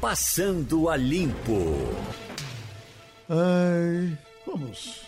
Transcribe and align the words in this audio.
Passando 0.00 0.88
a 0.88 0.96
Limpo. 0.96 1.52
Ai, 3.28 4.18
vamos 4.46 5.02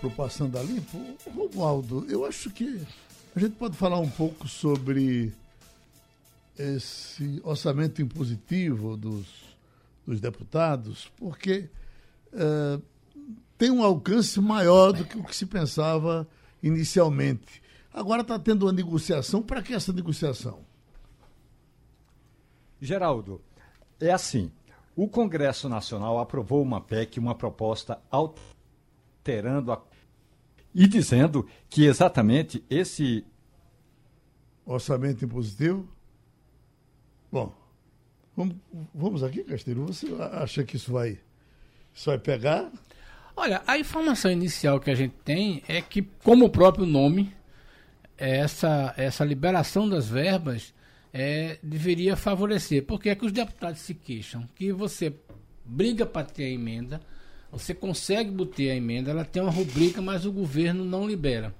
pro 0.00 0.10
Passando 0.10 0.58
a 0.58 0.62
Limpo. 0.62 0.98
Romualdo, 1.34 2.04
eu 2.10 2.26
acho 2.26 2.50
que 2.50 2.86
a 3.34 3.40
gente 3.40 3.54
pode 3.54 3.74
falar 3.74 3.98
um 3.98 4.10
pouco 4.10 4.46
sobre 4.46 5.32
esse 6.58 7.40
orçamento 7.42 8.02
impositivo 8.02 8.98
dos, 8.98 9.26
dos 10.06 10.20
deputados, 10.20 11.10
porque 11.16 11.70
uh, 12.34 12.82
tem 13.56 13.70
um 13.70 13.82
alcance 13.82 14.38
maior 14.42 14.92
do 14.92 15.06
que 15.06 15.16
o 15.16 15.24
que 15.24 15.34
se 15.34 15.46
pensava 15.46 16.28
inicialmente. 16.62 17.62
Agora 17.94 18.20
está 18.20 18.38
tendo 18.38 18.66
uma 18.66 18.72
negociação. 18.72 19.40
Para 19.42 19.62
que 19.62 19.72
essa 19.72 19.90
negociação? 19.90 20.60
Geraldo, 22.78 23.40
é 24.06 24.12
assim. 24.12 24.50
O 24.94 25.08
Congresso 25.08 25.68
Nacional 25.68 26.18
aprovou 26.18 26.62
uma 26.62 26.80
PEC, 26.80 27.18
uma 27.18 27.34
proposta 27.34 27.98
alterando 28.10 29.72
a. 29.72 29.82
e 30.74 30.86
dizendo 30.86 31.48
que 31.68 31.84
exatamente 31.84 32.62
esse. 32.68 33.24
Orçamento 34.64 35.24
impositivo? 35.24 35.88
Bom, 37.30 37.52
vamos, 38.36 38.56
vamos 38.94 39.22
aqui, 39.24 39.42
Castilho. 39.42 39.86
Você 39.86 40.06
acha 40.32 40.62
que 40.62 40.76
isso 40.76 40.92
vai, 40.92 41.18
isso 41.92 42.10
vai 42.10 42.18
pegar? 42.18 42.70
Olha, 43.34 43.62
a 43.66 43.78
informação 43.78 44.30
inicial 44.30 44.78
que 44.78 44.90
a 44.90 44.94
gente 44.94 45.14
tem 45.24 45.64
é 45.66 45.80
que, 45.80 46.02
como 46.02 46.44
o 46.44 46.50
próprio 46.50 46.86
nome, 46.86 47.34
essa, 48.16 48.94
essa 48.96 49.24
liberação 49.24 49.88
das 49.88 50.06
verbas 50.06 50.72
é, 51.12 51.58
deveria 51.62 52.16
favorecer. 52.16 52.84
Porque 52.84 53.10
é 53.10 53.14
que 53.14 53.26
os 53.26 53.32
deputados 53.32 53.80
se 53.80 53.94
queixam 53.94 54.48
que 54.54 54.72
você 54.72 55.14
briga 55.64 56.06
para 56.06 56.26
ter 56.26 56.44
a 56.44 56.50
emenda, 56.50 57.00
você 57.50 57.74
consegue 57.74 58.30
botar 58.30 58.62
a 58.62 58.76
emenda, 58.76 59.10
ela 59.10 59.24
tem 59.24 59.42
uma 59.42 59.52
rubrica, 59.52 60.00
mas 60.00 60.24
o 60.24 60.32
governo 60.32 60.84
não 60.84 61.06
libera. 61.06 61.54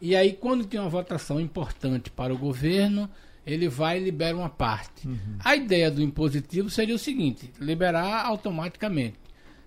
E 0.00 0.14
aí, 0.14 0.32
quando 0.32 0.64
tem 0.64 0.78
uma 0.78 0.88
votação 0.88 1.40
importante 1.40 2.10
para 2.10 2.32
o 2.32 2.38
governo, 2.38 3.08
ele 3.46 3.68
vai 3.68 3.98
e 3.98 4.04
libera 4.04 4.36
uma 4.36 4.48
parte. 4.48 5.06
Uhum. 5.06 5.38
A 5.40 5.56
ideia 5.56 5.90
do 5.90 6.02
impositivo 6.02 6.70
seria 6.70 6.94
o 6.94 6.98
seguinte: 6.98 7.50
liberar 7.60 8.26
automaticamente. 8.26 9.16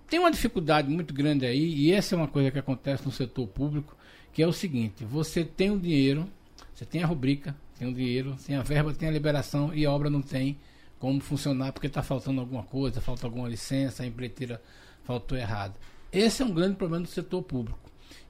Tem 0.08 0.20
uma 0.20 0.32
dificuldade 0.32 0.90
muito 0.90 1.14
grande 1.14 1.46
aí, 1.46 1.74
e 1.74 1.92
essa 1.92 2.16
é 2.16 2.18
uma 2.18 2.28
coisa 2.28 2.52
que 2.52 2.60
acontece 2.60 3.06
no 3.06 3.12
setor 3.12 3.48
público, 3.48 3.96
que 4.32 4.44
é 4.44 4.48
o 4.48 4.54
seguinte: 4.54 5.04
você 5.04 5.44
tem 5.44 5.72
o 5.72 5.80
dinheiro, 5.80 6.30
você 6.74 6.86
tem 6.86 7.04
a 7.04 7.08
rubrica, 7.08 7.56
tem 7.82 7.90
o 7.90 7.94
dinheiro, 7.96 8.36
tem 8.46 8.56
a 8.56 8.62
verba, 8.62 8.94
tem 8.94 9.10
a 9.10 9.12
liberação 9.12 9.74
e 9.74 9.88
a 9.88 9.92
obra 9.92 10.08
não 10.08 10.22
tem 10.22 10.56
como 11.00 11.20
funcionar 11.20 11.72
porque 11.74 11.88
está 11.88 12.04
faltando 12.04 12.40
alguma 12.40 12.62
coisa, 12.62 13.02
falta 13.02 13.26
alguma 13.26 13.50
licença, 13.50 14.04
a 14.04 14.06
empreiteira 14.06 14.62
faltou 15.04 15.36
errado. 15.36 15.74
Esse 16.12 16.44
é 16.44 16.46
um 16.46 16.54
grande 16.54 16.76
problema 16.76 17.06
do 17.06 17.10
setor 17.10 17.42
público. 17.42 17.80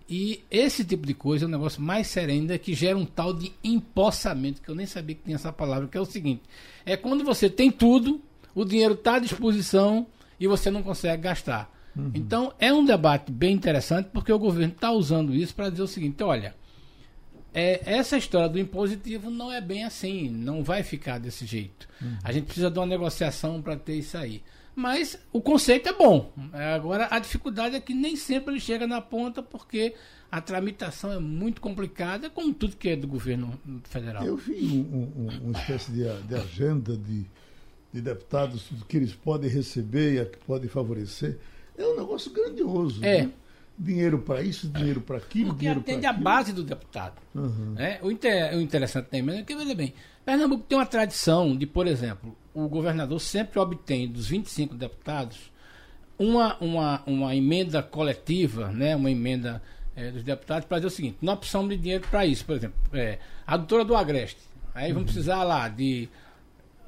E 0.08 0.42
esse 0.50 0.86
tipo 0.86 1.06
de 1.06 1.14
coisa 1.14 1.44
é 1.44 1.48
um 1.50 1.52
negócio 1.52 1.82
mais 1.82 2.08
sério 2.08 2.34
ainda 2.34 2.58
que 2.58 2.74
gera 2.74 2.98
um 2.98 3.06
tal 3.06 3.34
de 3.34 3.52
empossamento, 3.62 4.62
que 4.62 4.70
eu 4.70 4.76
nem 4.76 4.86
sabia 4.86 5.16
que 5.16 5.24
tinha 5.24 5.36
essa 5.36 5.52
palavra, 5.52 5.90
que 5.90 5.98
é 5.98 6.02
o 6.02 6.06
seguinte: 6.06 6.44
é 6.86 6.96
quando 6.96 7.26
você 7.26 7.50
tem 7.50 7.70
tudo, 7.70 8.22
o 8.56 8.64
dinheiro 8.64 8.94
está 8.94 9.16
à 9.16 9.20
disposição 9.20 10.08
e 10.40 10.48
você 10.48 10.72
não 10.72 10.82
consegue 10.82 11.24
gastar. 11.24 11.70
Uhum. 11.94 12.12
Então, 12.16 12.54
é 12.58 12.72
um 12.72 12.86
debate 12.86 13.30
bem 13.34 13.54
interessante, 13.54 14.12
porque 14.14 14.32
o 14.32 14.40
governo 14.40 14.74
está 14.74 14.92
usando 14.92 15.36
isso 15.36 15.54
para 15.54 15.70
dizer 15.70 15.84
o 15.84 15.88
seguinte: 15.88 16.24
olha, 16.24 16.56
é, 17.54 17.82
essa 17.86 18.18
história 18.18 18.50
do 18.50 18.60
impositivo 18.60 19.30
não 19.30 19.52
é 19.52 19.60
bem 19.60 19.84
assim, 19.84 20.30
não 20.30 20.64
vai 20.64 20.84
ficar 20.84 21.20
desse 21.20 21.46
jeito. 21.46 21.88
Uhum. 22.02 22.18
A 22.24 22.32
gente 22.32 22.46
precisa 22.46 22.70
de 22.72 22.80
uma 22.80 22.86
negociação 22.86 23.62
para 23.62 23.76
ter 23.76 23.96
isso 23.96 24.18
aí. 24.18 24.44
Mas 24.74 25.20
o 25.34 25.42
conceito 25.42 25.90
é 25.90 25.94
bom. 25.94 26.32
É, 26.54 26.74
agora, 26.74 27.08
a 27.12 27.20
dificuldade 27.20 27.76
é 27.76 27.80
que 27.82 27.94
nem 27.94 28.16
sempre 28.16 28.54
ele 28.54 28.60
chega 28.60 28.88
na 28.88 29.02
ponta, 29.02 29.44
porque 29.44 29.96
a 30.32 30.40
tramitação 30.40 31.12
é 31.12 31.20
muito 31.20 31.60
complicada, 31.60 32.30
como 32.30 32.54
tudo 32.54 32.78
que 32.78 32.90
é 32.90 32.96
do 32.96 33.08
governo 33.08 33.60
federal. 33.84 34.26
Eu 34.26 34.38
vi 34.38 34.66
um, 34.66 35.12
um, 35.18 35.50
uma 35.50 35.60
espécie 35.60 35.92
de, 35.92 36.04
de 36.24 36.36
agenda 36.36 36.96
de 36.96 37.26
de 37.94 38.02
deputados 38.02 38.70
que 38.88 38.98
eles 38.98 39.14
podem 39.14 39.50
receber 39.50 40.16
e 40.16 40.20
a 40.20 40.26
que 40.26 40.38
podem 40.40 40.70
favorecer, 40.70 41.38
é 41.78 41.86
um 41.86 41.98
negócio 41.98 42.32
grandioso. 42.32 43.04
É. 43.04 43.24
Né? 43.24 43.32
Dinheiro 43.78 44.20
para 44.20 44.42
isso, 44.42 44.68
dinheiro 44.68 45.02
para 45.02 45.18
aquilo, 45.18 45.48
Porque 45.48 45.60
dinheiro 45.60 45.80
atende 45.80 46.06
a 46.06 46.14
base 46.14 46.54
do 46.54 46.64
deputado. 46.64 47.20
Uhum. 47.34 47.74
É, 47.78 48.00
o, 48.04 48.12
inter, 48.12 48.56
o 48.56 48.62
interessante 48.62 49.06
também 49.06 49.40
é 49.40 49.44
que, 49.44 49.56
veja 49.56 49.74
bem, 49.74 49.94
Pernambuco 50.24 50.64
tem 50.68 50.78
uma 50.78 50.86
tradição 50.86 51.58
de, 51.58 51.66
por 51.66 51.88
exemplo, 51.88 52.36
o 52.54 52.68
governador 52.68 53.20
sempre 53.20 53.60
obtém 53.60 54.08
dos 54.08 54.28
25 54.28 54.76
deputados 54.76 55.52
uma, 56.18 56.56
uma, 56.60 57.02
uma 57.08 57.36
emenda 57.36 57.82
coletiva, 57.82 58.68
né, 58.68 58.96
uma 58.96 59.10
emenda 59.10 59.62
é, 59.96 60.12
dos 60.12 60.24
deputados 60.24 60.68
para 60.68 60.78
dizer 60.78 60.88
o 60.88 60.92
seguinte: 60.92 61.18
nós 61.22 61.40
precisamos 61.40 61.70
de 61.70 61.78
dinheiro 61.78 62.08
para 62.10 62.26
isso. 62.26 62.46
Por 62.46 62.56
exemplo, 62.56 62.78
é, 62.94 63.18
a 63.46 63.58
doutora 63.58 63.84
do 63.84 63.96
Agreste. 63.96 64.40
Aí 64.74 64.94
vamos 64.94 65.10
uhum. 65.10 65.14
precisar 65.14 65.44
lá 65.44 65.68
de 65.68 66.08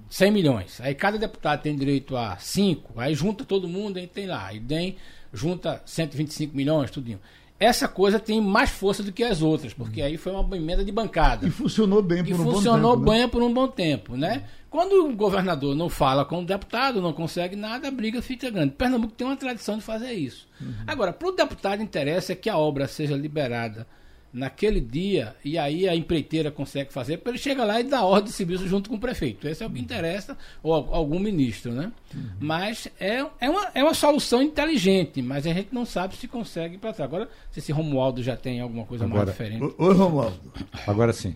100 0.10 0.32
milhões. 0.32 0.80
Aí 0.82 0.94
cada 0.94 1.18
deputado 1.18 1.62
tem 1.62 1.76
direito 1.76 2.16
a 2.16 2.38
5, 2.38 3.00
aí 3.00 3.16
junta 3.16 3.44
todo 3.44 3.68
mundo, 3.68 3.98
aí 3.98 4.08
tem 4.08 4.28
lá, 4.28 4.54
e 4.54 4.60
tem, 4.60 4.96
junta 5.34 5.82
125 5.86 6.56
milhões, 6.56 6.92
tudinho. 6.92 7.20
Essa 7.60 7.88
coisa 7.88 8.20
tem 8.20 8.42
mais 8.42 8.70
força 8.70 9.02
do 9.02 9.12
que 9.12 9.24
as 9.24 9.42
outras, 9.42 9.74
porque 9.74 10.02
aí 10.02 10.18
foi 10.18 10.34
uma 10.34 10.58
emenda 10.58 10.84
de 10.84 10.92
bancada. 10.92 11.48
E 11.48 11.50
funcionou 11.50 12.02
bem 12.02 12.24
por 12.24 12.30
e 12.30 12.34
um 12.34 12.38
bom 12.38 12.44
tempo. 12.44 12.56
funcionou 12.56 12.98
bem 12.98 13.20
né? 13.22 13.28
por 13.28 13.42
um 13.42 13.54
bom 13.54 13.68
tempo, 13.68 14.18
né? 14.18 14.44
Quando 14.70 15.08
o 15.08 15.16
governador 15.16 15.76
não 15.76 15.88
fala 15.88 16.26
com 16.26 16.42
o 16.42 16.46
deputado, 16.46 17.02
não 17.02 17.14
consegue 17.14 17.56
nada, 17.56 17.88
a 17.88 17.92
briga 17.92 18.22
fica 18.22 18.50
grande. 18.50 18.74
Pernambuco 18.74 19.14
tem 19.14 19.26
uma 19.26 19.38
tradição 19.38 19.78
de 19.78 19.84
fazer 19.84 20.12
isso. 20.14 20.48
Uhum. 20.60 20.74
Agora, 20.86 21.14
para 21.14 21.28
o 21.28 21.32
deputado 21.32 21.82
interessa 21.82 22.36
que 22.36 22.50
a 22.50 22.58
obra 22.58 22.88
seja 22.88 23.16
liberada 23.16 23.88
naquele 24.34 24.82
dia, 24.82 25.36
e 25.46 25.60
aí 25.60 25.88
a 25.88 25.96
empreiteira 25.96 26.50
consegue 26.50 26.92
fazer, 26.92 27.18
para 27.18 27.32
ele 27.32 27.38
chegar 27.38 27.66
lá 27.66 27.80
e 27.80 27.84
dar 27.84 28.04
ordem 28.04 28.26
de 28.26 28.32
serviço 28.32 28.68
junto 28.68 28.90
com 28.90 28.96
o 28.96 29.00
prefeito. 29.00 29.48
Esse 29.48 29.64
é 29.64 29.68
o 29.68 29.70
que 29.70 29.80
interessa, 29.80 30.36
ou 30.64 30.74
algum 30.74 31.20
ministro, 31.20 31.72
né? 31.72 31.92
Uhum. 32.14 32.30
Mas 32.40 32.88
é, 33.00 33.24
é, 33.40 33.50
uma, 33.50 33.68
é 33.76 33.84
uma 33.84 33.94
solução 33.94 34.42
inteligente, 34.42 35.22
mas 35.22 35.46
a 35.46 35.54
gente 35.54 35.70
não 35.72 35.86
sabe 35.86 36.16
se 36.16 36.28
consegue 36.28 36.80
para 36.80 36.92
trás. 36.94 37.08
Agora, 37.08 37.30
se 37.52 37.60
esse 37.60 37.72
Romualdo 37.72 38.24
já 38.24 38.36
tem 38.36 38.60
alguma 38.60 38.86
coisa 38.86 39.06
agora, 39.06 39.26
mais 39.26 39.38
diferente. 39.38 39.76
Oi, 39.78 39.94
Romualdo. 39.94 40.52
Agora 40.88 41.14
sim. 41.14 41.36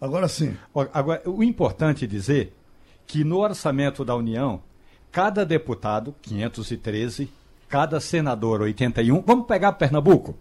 Agora 0.00 0.26
sim. 0.26 0.56
Agora, 0.94 1.22
o 1.28 1.42
importante 1.42 2.06
é 2.06 2.08
dizer 2.08 2.54
que 3.06 3.24
no 3.24 3.38
orçamento 3.40 4.06
da 4.06 4.16
União, 4.16 4.62
cada 5.12 5.44
deputado, 5.44 6.14
513, 6.22 7.28
cada 7.68 8.00
senador, 8.00 8.62
81, 8.62 9.20
vamos 9.20 9.46
pegar 9.46 9.72
Pernambuco, 9.72 10.34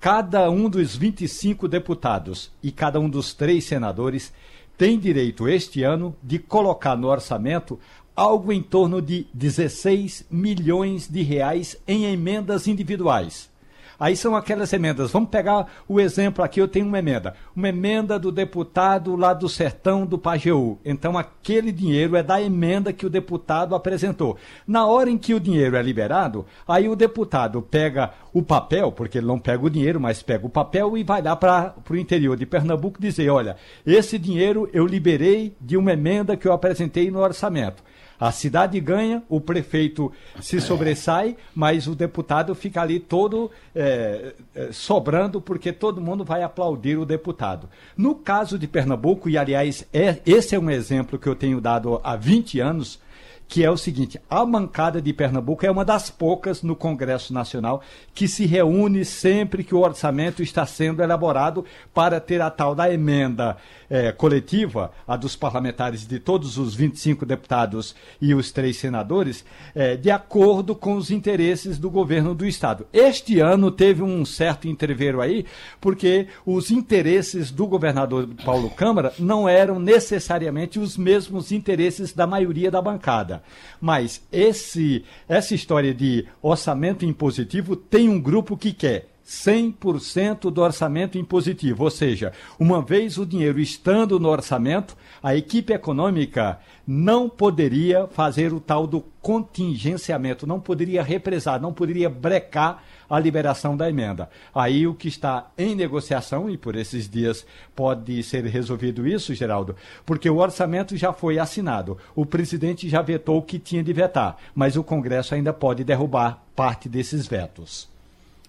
Cada 0.00 0.50
um 0.50 0.68
dos 0.68 0.96
25 0.96 1.66
deputados 1.66 2.50
e 2.62 2.70
cada 2.70 3.00
um 3.00 3.08
dos 3.08 3.32
três 3.32 3.64
senadores 3.64 4.32
tem 4.76 4.98
direito 4.98 5.48
este 5.48 5.82
ano 5.82 6.14
de 6.22 6.38
colocar 6.38 6.96
no 6.96 7.08
orçamento 7.08 7.78
algo 8.14 8.52
em 8.52 8.62
torno 8.62 9.00
de 9.00 9.26
16 9.32 10.26
milhões 10.30 11.08
de 11.08 11.22
reais 11.22 11.76
em 11.86 12.04
emendas 12.04 12.68
individuais. 12.68 13.50
Aí 13.98 14.16
são 14.16 14.34
aquelas 14.34 14.72
emendas. 14.72 15.10
Vamos 15.10 15.28
pegar 15.28 15.66
o 15.88 16.00
exemplo 16.00 16.44
aqui, 16.44 16.60
eu 16.60 16.68
tenho 16.68 16.86
uma 16.86 16.98
emenda. 16.98 17.34
Uma 17.54 17.68
emenda 17.68 18.18
do 18.18 18.32
deputado 18.32 19.16
lá 19.16 19.32
do 19.32 19.48
sertão 19.48 20.04
do 20.04 20.18
Pajeú. 20.18 20.78
Então 20.84 21.16
aquele 21.16 21.72
dinheiro 21.72 22.16
é 22.16 22.22
da 22.22 22.40
emenda 22.40 22.92
que 22.92 23.06
o 23.06 23.10
deputado 23.10 23.74
apresentou. 23.74 24.36
Na 24.66 24.86
hora 24.86 25.10
em 25.10 25.18
que 25.18 25.34
o 25.34 25.40
dinheiro 25.40 25.76
é 25.76 25.82
liberado, 25.82 26.44
aí 26.66 26.88
o 26.88 26.96
deputado 26.96 27.62
pega 27.62 28.10
o 28.32 28.42
papel, 28.42 28.90
porque 28.90 29.18
ele 29.18 29.26
não 29.26 29.38
pega 29.38 29.64
o 29.64 29.70
dinheiro, 29.70 30.00
mas 30.00 30.22
pega 30.22 30.46
o 30.46 30.50
papel 30.50 30.96
e 30.96 31.04
vai 31.04 31.22
lá 31.22 31.36
para 31.36 31.74
o 31.88 31.96
interior 31.96 32.36
de 32.36 32.46
Pernambuco 32.46 33.00
dizer, 33.00 33.30
olha, 33.30 33.56
esse 33.86 34.18
dinheiro 34.18 34.68
eu 34.72 34.86
liberei 34.86 35.54
de 35.60 35.76
uma 35.76 35.92
emenda 35.92 36.36
que 36.36 36.46
eu 36.46 36.52
apresentei 36.52 37.10
no 37.10 37.20
orçamento. 37.20 37.82
A 38.24 38.32
cidade 38.32 38.80
ganha, 38.80 39.22
o 39.28 39.38
prefeito 39.38 40.10
se 40.40 40.58
sobressai, 40.58 41.36
mas 41.54 41.86
o 41.86 41.94
deputado 41.94 42.54
fica 42.54 42.80
ali 42.80 42.98
todo 42.98 43.50
é, 43.76 44.32
sobrando, 44.72 45.42
porque 45.42 45.74
todo 45.74 46.00
mundo 46.00 46.24
vai 46.24 46.42
aplaudir 46.42 46.96
o 46.96 47.04
deputado. 47.04 47.68
No 47.94 48.14
caso 48.14 48.58
de 48.58 48.66
Pernambuco, 48.66 49.28
e 49.28 49.36
aliás, 49.36 49.86
é, 49.92 50.22
esse 50.24 50.54
é 50.54 50.58
um 50.58 50.70
exemplo 50.70 51.18
que 51.18 51.26
eu 51.26 51.36
tenho 51.36 51.60
dado 51.60 52.00
há 52.02 52.16
20 52.16 52.60
anos, 52.60 52.98
que 53.46 53.62
é 53.62 53.70
o 53.70 53.76
seguinte: 53.76 54.18
a 54.28 54.42
bancada 54.42 55.02
de 55.02 55.12
Pernambuco 55.12 55.66
é 55.66 55.70
uma 55.70 55.84
das 55.84 56.08
poucas 56.08 56.62
no 56.62 56.74
Congresso 56.74 57.32
Nacional 57.34 57.82
que 58.14 58.26
se 58.26 58.46
reúne 58.46 59.04
sempre 59.04 59.62
que 59.62 59.74
o 59.74 59.80
orçamento 59.80 60.42
está 60.42 60.64
sendo 60.64 61.02
elaborado 61.02 61.62
para 61.92 62.20
ter 62.20 62.40
a 62.40 62.48
tal 62.48 62.74
da 62.74 62.90
emenda 62.90 63.58
é, 63.88 64.12
coletiva, 64.12 64.92
a 65.06 65.16
dos 65.16 65.36
parlamentares 65.36 66.06
de 66.06 66.18
todos 66.18 66.58
os 66.58 66.74
25 66.74 67.24
deputados 67.26 67.94
e 68.20 68.34
os 68.34 68.50
três 68.50 68.76
senadores, 68.76 69.44
é, 69.74 69.96
de 69.96 70.10
acordo 70.10 70.74
com 70.74 70.94
os 70.94 71.10
interesses 71.10 71.78
do 71.78 71.90
governo 71.90 72.34
do 72.34 72.46
Estado. 72.46 72.86
Este 72.92 73.40
ano 73.40 73.70
teve 73.70 74.02
um 74.02 74.24
certo 74.24 74.68
interveiro 74.68 75.20
aí, 75.20 75.44
porque 75.80 76.28
os 76.44 76.70
interesses 76.70 77.50
do 77.50 77.66
governador 77.66 78.28
Paulo 78.44 78.70
Câmara 78.70 79.12
não 79.18 79.48
eram 79.48 79.78
necessariamente 79.78 80.78
os 80.78 80.96
mesmos 80.96 81.52
interesses 81.52 82.12
da 82.12 82.26
maioria 82.26 82.70
da 82.70 82.82
bancada. 82.82 83.42
Mas 83.80 84.22
esse, 84.32 85.04
essa 85.28 85.54
história 85.54 85.94
de 85.94 86.26
orçamento 86.42 87.04
impositivo 87.04 87.76
tem 87.76 88.08
um 88.08 88.20
grupo 88.20 88.56
que 88.56 88.72
quer 88.72 89.13
100% 89.26 90.50
do 90.50 90.60
orçamento 90.60 91.16
impositivo, 91.16 91.84
ou 91.84 91.90
seja, 91.90 92.32
uma 92.58 92.82
vez 92.82 93.16
o 93.16 93.24
dinheiro 93.24 93.58
estando 93.58 94.20
no 94.20 94.28
orçamento, 94.28 94.96
a 95.22 95.34
equipe 95.34 95.72
econômica 95.72 96.58
não 96.86 97.28
poderia 97.28 98.06
fazer 98.06 98.52
o 98.52 98.60
tal 98.60 98.86
do 98.86 99.00
contingenciamento, 99.22 100.46
não 100.46 100.60
poderia 100.60 101.02
represar, 101.02 101.58
não 101.60 101.72
poderia 101.72 102.10
brecar 102.10 102.84
a 103.08 103.18
liberação 103.18 103.76
da 103.76 103.88
emenda. 103.88 104.28
Aí 104.54 104.86
o 104.86 104.94
que 104.94 105.08
está 105.08 105.50
em 105.56 105.74
negociação, 105.74 106.50
e 106.50 106.58
por 106.58 106.76
esses 106.76 107.08
dias 107.08 107.46
pode 107.74 108.22
ser 108.22 108.44
resolvido 108.44 109.06
isso, 109.06 109.34
Geraldo, 109.34 109.74
porque 110.04 110.28
o 110.28 110.36
orçamento 110.36 110.96
já 110.96 111.12
foi 111.12 111.38
assinado. 111.38 111.96
O 112.14 112.26
presidente 112.26 112.88
já 112.88 113.00
vetou 113.00 113.38
o 113.38 113.42
que 113.42 113.58
tinha 113.58 113.82
de 113.82 113.92
vetar, 113.92 114.36
mas 114.54 114.76
o 114.76 114.84
Congresso 114.84 115.34
ainda 115.34 115.52
pode 115.52 115.84
derrubar 115.84 116.42
parte 116.54 116.88
desses 116.88 117.26
vetos. 117.26 117.93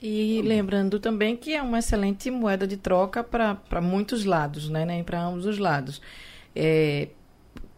E 0.01 0.41
lembrando 0.43 0.99
também 0.99 1.35
que 1.35 1.53
é 1.53 1.61
uma 1.61 1.79
excelente 1.79 2.29
moeda 2.29 2.67
de 2.67 2.77
troca 2.77 3.23
para 3.23 3.81
muitos 3.81 4.25
lados, 4.25 4.69
né, 4.69 4.85
né 4.85 5.01
para 5.03 5.21
ambos 5.21 5.45
os 5.45 5.57
lados. 5.57 6.01
É, 6.55 7.09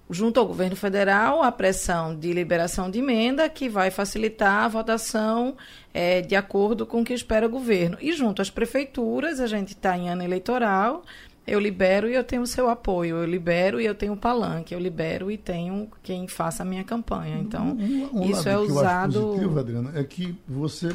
junto 0.09 0.39
ao 0.39 0.47
governo 0.47 0.75
federal, 0.75 1.43
a 1.43 1.51
pressão 1.51 2.15
de 2.15 2.31
liberação 2.33 2.89
de 2.89 2.99
emenda, 2.99 3.49
que 3.49 3.69
vai 3.69 3.91
facilitar 3.91 4.63
a 4.63 4.67
votação 4.67 5.55
é, 5.93 6.21
de 6.21 6.35
acordo 6.35 6.85
com 6.85 7.01
o 7.01 7.05
que 7.05 7.13
espera 7.13 7.45
o 7.45 7.49
governo. 7.49 7.97
E 8.01 8.13
junto 8.13 8.41
às 8.41 8.49
prefeituras, 8.49 9.39
a 9.39 9.47
gente 9.47 9.69
está 9.69 9.97
em 9.97 10.09
ano 10.09 10.23
eleitoral, 10.23 11.03
eu 11.45 11.59
libero 11.59 12.09
e 12.09 12.13
eu 12.13 12.23
tenho 12.23 12.41
o 12.41 12.47
seu 12.47 12.69
apoio, 12.69 13.17
eu 13.17 13.25
libero 13.25 13.79
e 13.79 13.85
eu 13.85 13.95
tenho 13.95 14.13
o 14.13 14.17
palanque, 14.17 14.73
eu 14.73 14.79
libero 14.79 15.31
e 15.31 15.37
tenho 15.37 15.89
quem 16.03 16.27
faça 16.27 16.63
a 16.63 16.65
minha 16.65 16.83
campanha. 16.83 17.37
Então, 17.37 17.69
um, 17.69 18.21
um 18.21 18.29
isso 18.29 18.47
é 18.49 18.57
usado. 18.57 19.17
Acho 19.17 19.27
positivo, 19.27 19.59
Adriana, 19.59 19.91
é 19.95 20.03
que 20.03 20.35
você 20.47 20.93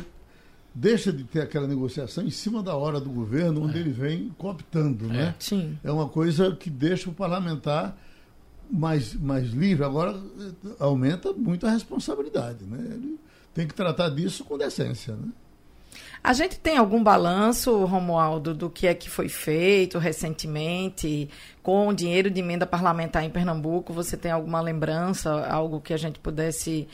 deixa 0.74 1.12
de 1.12 1.24
ter 1.24 1.40
aquela 1.40 1.66
negociação 1.66 2.24
em 2.24 2.30
cima 2.30 2.62
da 2.62 2.74
hora 2.74 3.00
do 3.00 3.10
governo, 3.10 3.64
onde 3.64 3.78
é. 3.78 3.80
ele 3.80 3.90
vem 3.90 4.30
cooptando, 4.38 5.06
é. 5.06 5.08
né? 5.08 5.34
Sim. 5.38 5.78
É 5.82 5.90
uma 5.90 6.08
coisa 6.08 6.54
que 6.56 6.70
deixa 6.70 7.10
o 7.10 7.12
parlamentar 7.12 7.96
mais, 8.70 9.14
mais 9.14 9.50
livre. 9.50 9.84
Agora 9.84 10.18
aumenta 10.78 11.32
muito 11.32 11.66
a 11.66 11.70
responsabilidade, 11.70 12.64
né? 12.64 12.78
Ele 12.94 13.18
tem 13.54 13.66
que 13.66 13.74
tratar 13.74 14.08
disso 14.08 14.44
com 14.44 14.56
decência, 14.56 15.14
né? 15.14 15.28
A 16.24 16.32
gente 16.32 16.58
tem 16.58 16.78
algum 16.78 17.02
balanço, 17.02 17.84
Romualdo, 17.84 18.54
do 18.54 18.70
que 18.70 18.86
é 18.86 18.94
que 18.94 19.10
foi 19.10 19.28
feito 19.28 19.98
recentemente 19.98 21.28
com 21.62 21.88
o 21.88 21.92
dinheiro 21.92 22.30
de 22.30 22.38
emenda 22.38 22.64
parlamentar 22.64 23.24
em 23.24 23.30
Pernambuco? 23.30 23.92
Você 23.92 24.16
tem 24.16 24.30
alguma 24.30 24.60
lembrança, 24.60 25.44
algo 25.46 25.80
que 25.80 25.92
a 25.92 25.96
gente 25.96 26.20
pudesse 26.20 26.86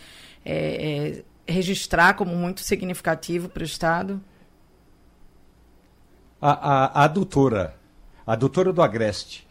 é, 0.44 1.18
é, 1.18 1.24
registrar 1.48 2.14
como 2.14 2.36
muito 2.36 2.60
significativo 2.60 3.48
para 3.48 3.62
o 3.62 3.66
Estado? 3.66 4.20
A, 6.40 6.50
a, 6.50 7.04
a 7.04 7.08
doutora, 7.08 7.74
a 8.26 8.36
doutora 8.36 8.72
do 8.72 8.82
Agreste, 8.82 9.48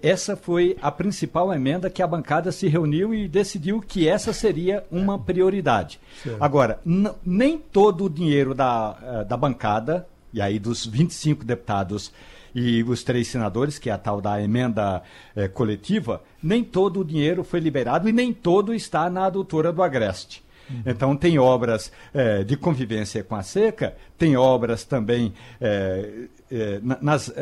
essa 0.00 0.36
foi 0.36 0.76
a 0.80 0.92
principal 0.92 1.52
emenda 1.52 1.90
que 1.90 2.02
a 2.02 2.06
bancada 2.06 2.52
se 2.52 2.68
reuniu 2.68 3.12
e 3.12 3.26
decidiu 3.26 3.80
que 3.80 4.06
essa 4.06 4.32
seria 4.32 4.84
uma 4.92 5.18
prioridade. 5.18 5.98
Certo. 6.22 6.42
Agora, 6.42 6.80
nem 7.24 7.58
todo 7.58 8.04
o 8.04 8.10
dinheiro 8.10 8.54
da, 8.54 8.96
eh, 9.02 9.24
da 9.24 9.36
bancada, 9.36 10.06
e 10.32 10.40
aí 10.40 10.58
dos 10.58 10.86
25 10.86 11.44
deputados 11.44 12.12
e 12.54 12.82
os 12.84 13.02
três 13.02 13.26
senadores, 13.28 13.78
que 13.78 13.90
é 13.90 13.92
a 13.92 13.98
tal 13.98 14.20
da 14.20 14.40
emenda 14.40 15.02
eh, 15.34 15.48
coletiva, 15.48 16.22
nem 16.40 16.62
todo 16.62 17.00
o 17.00 17.04
dinheiro 17.04 17.42
foi 17.42 17.58
liberado 17.58 18.08
e 18.08 18.12
nem 18.12 18.32
todo 18.32 18.72
está 18.72 19.10
na 19.10 19.28
doutora 19.28 19.72
do 19.72 19.82
Agreste. 19.82 20.45
Uhum. 20.68 20.82
Então, 20.86 21.16
tem 21.16 21.38
obras 21.38 21.92
é, 22.12 22.44
de 22.44 22.56
convivência 22.56 23.22
com 23.22 23.34
a 23.34 23.42
seca, 23.42 23.96
tem 24.18 24.36
obras 24.36 24.84
também 24.84 25.32
é, 25.60 26.28
é, 26.50 26.80
nas, 26.82 27.32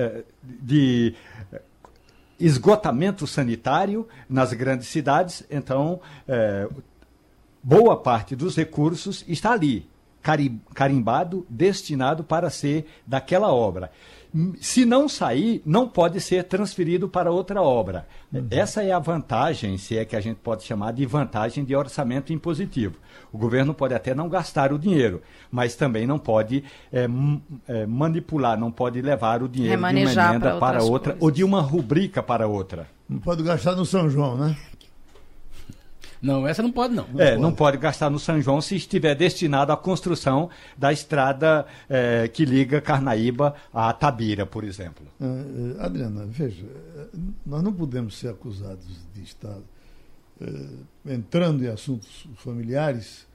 de 0.42 1.14
esgotamento 2.38 3.26
sanitário 3.26 4.08
nas 4.28 4.52
grandes 4.52 4.88
cidades. 4.88 5.44
Então, 5.50 6.00
boa 7.62 7.96
parte 7.96 8.34
dos 8.34 8.56
recursos 8.56 9.24
está 9.28 9.52
ali, 9.52 9.88
carimbado, 10.74 11.46
destinado 11.48 12.24
para 12.24 12.50
ser 12.50 12.86
daquela 13.06 13.52
obra 13.52 13.90
se 14.60 14.84
não 14.84 15.08
sair, 15.08 15.62
não 15.64 15.86
pode 15.86 16.20
ser 16.20 16.44
transferido 16.44 17.08
para 17.08 17.30
outra 17.30 17.62
obra. 17.62 18.06
Uhum. 18.32 18.46
Essa 18.50 18.82
é 18.82 18.90
a 18.90 18.98
vantagem, 18.98 19.78
se 19.78 19.96
é 19.96 20.04
que 20.04 20.16
a 20.16 20.20
gente 20.20 20.38
pode 20.38 20.64
chamar 20.64 20.92
de 20.92 21.06
vantagem 21.06 21.64
de 21.64 21.74
orçamento 21.76 22.32
impositivo. 22.32 22.96
O 23.32 23.38
governo 23.38 23.72
pode 23.72 23.94
até 23.94 24.14
não 24.14 24.28
gastar 24.28 24.72
o 24.72 24.78
dinheiro, 24.78 25.22
mas 25.50 25.76
também 25.76 26.06
não 26.06 26.18
pode 26.18 26.64
é, 26.92 27.06
é, 27.68 27.86
manipular, 27.86 28.58
não 28.58 28.72
pode 28.72 29.00
levar 29.00 29.42
o 29.42 29.48
dinheiro 29.48 29.76
de 29.76 29.78
uma 29.78 29.92
emenda 29.92 30.58
para 30.58 30.82
outra 30.82 31.12
coisas. 31.12 31.22
ou 31.22 31.30
de 31.30 31.44
uma 31.44 31.60
rubrica 31.60 32.22
para 32.22 32.48
outra. 32.48 32.88
Não 33.08 33.18
pode 33.18 33.42
gastar 33.42 33.76
no 33.76 33.84
São 33.84 34.08
João, 34.08 34.36
né? 34.36 34.56
Não, 36.24 36.48
essa 36.48 36.62
não 36.62 36.72
pode 36.72 36.94
não. 36.94 37.06
não 37.06 37.20
é, 37.20 37.30
pode. 37.30 37.42
não 37.42 37.54
pode 37.54 37.76
gastar 37.76 38.08
no 38.08 38.18
São 38.18 38.40
João 38.40 38.58
se 38.58 38.74
estiver 38.76 39.14
destinado 39.14 39.70
à 39.70 39.76
construção 39.76 40.48
da 40.74 40.90
estrada 40.90 41.66
é, 41.86 42.26
que 42.28 42.46
liga 42.46 42.80
Carnaíba 42.80 43.54
a 43.72 43.92
Tabira, 43.92 44.46
por 44.46 44.64
exemplo. 44.64 45.06
Uh, 45.20 45.78
Adriana, 45.78 46.24
veja, 46.24 46.64
nós 47.44 47.62
não 47.62 47.74
podemos 47.74 48.16
ser 48.16 48.28
acusados 48.28 48.86
de 49.14 49.22
estar 49.22 49.58
uh, 50.40 50.86
entrando 51.06 51.62
em 51.62 51.68
assuntos 51.68 52.26
familiares, 52.36 53.26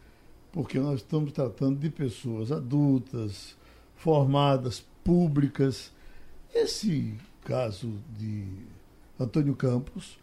porque 0.51 0.79
nós 0.79 1.01
estamos 1.01 1.31
tratando 1.31 1.77
de 1.77 1.91
pessoas 1.91 2.51
adultas, 2.51 3.55
formadas, 3.95 4.83
públicas. 5.03 5.91
Esse 6.51 7.13
caso 7.45 7.93
de 8.17 8.45
Antônio 9.19 9.55
Campos 9.55 10.18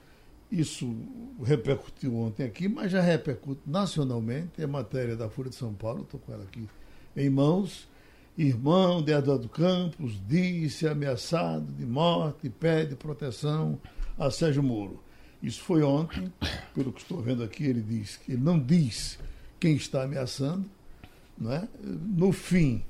isso 0.51 0.95
repercutiu 1.43 2.17
ontem 2.17 2.45
aqui, 2.45 2.69
mas 2.69 2.93
já 2.93 3.01
repercute 3.01 3.63
nacionalmente. 3.67 4.63
É 4.63 4.67
matéria 4.67 5.17
da 5.17 5.29
Folha 5.29 5.51
de 5.51 5.57
São 5.57 5.75
Paulo, 5.75 6.03
estou 6.03 6.21
com 6.21 6.33
ela 6.33 6.45
aqui 6.45 6.69
em 7.17 7.31
mãos. 7.31 7.89
Irmão 8.39 9.03
de 9.03 9.13
Eduardo 9.13 9.49
Campos 9.49 10.21
disse 10.29 10.87
ameaçado 10.87 11.73
de 11.73 11.87
morte 11.87 12.47
e 12.47 12.51
pede 12.51 12.95
proteção 12.95 13.81
a 14.19 14.31
Sérgio 14.31 14.63
Moro. 14.63 15.03
Isso 15.43 15.63
foi 15.63 15.83
ontem, 15.83 16.33
pelo 16.75 16.93
que 16.93 17.01
estou 17.01 17.21
vendo 17.21 17.43
aqui, 17.43 17.65
ele 17.65 17.81
diz 17.81 18.17
que 18.17 18.33
ele 18.33 18.43
não 18.43 18.59
diz 18.59 19.19
quem 19.59 19.75
está 19.75 20.03
ameaçando. 20.03 20.69
Não 21.39 21.53
é? 21.53 21.69
No 21.83 22.33
fim, 22.33 22.83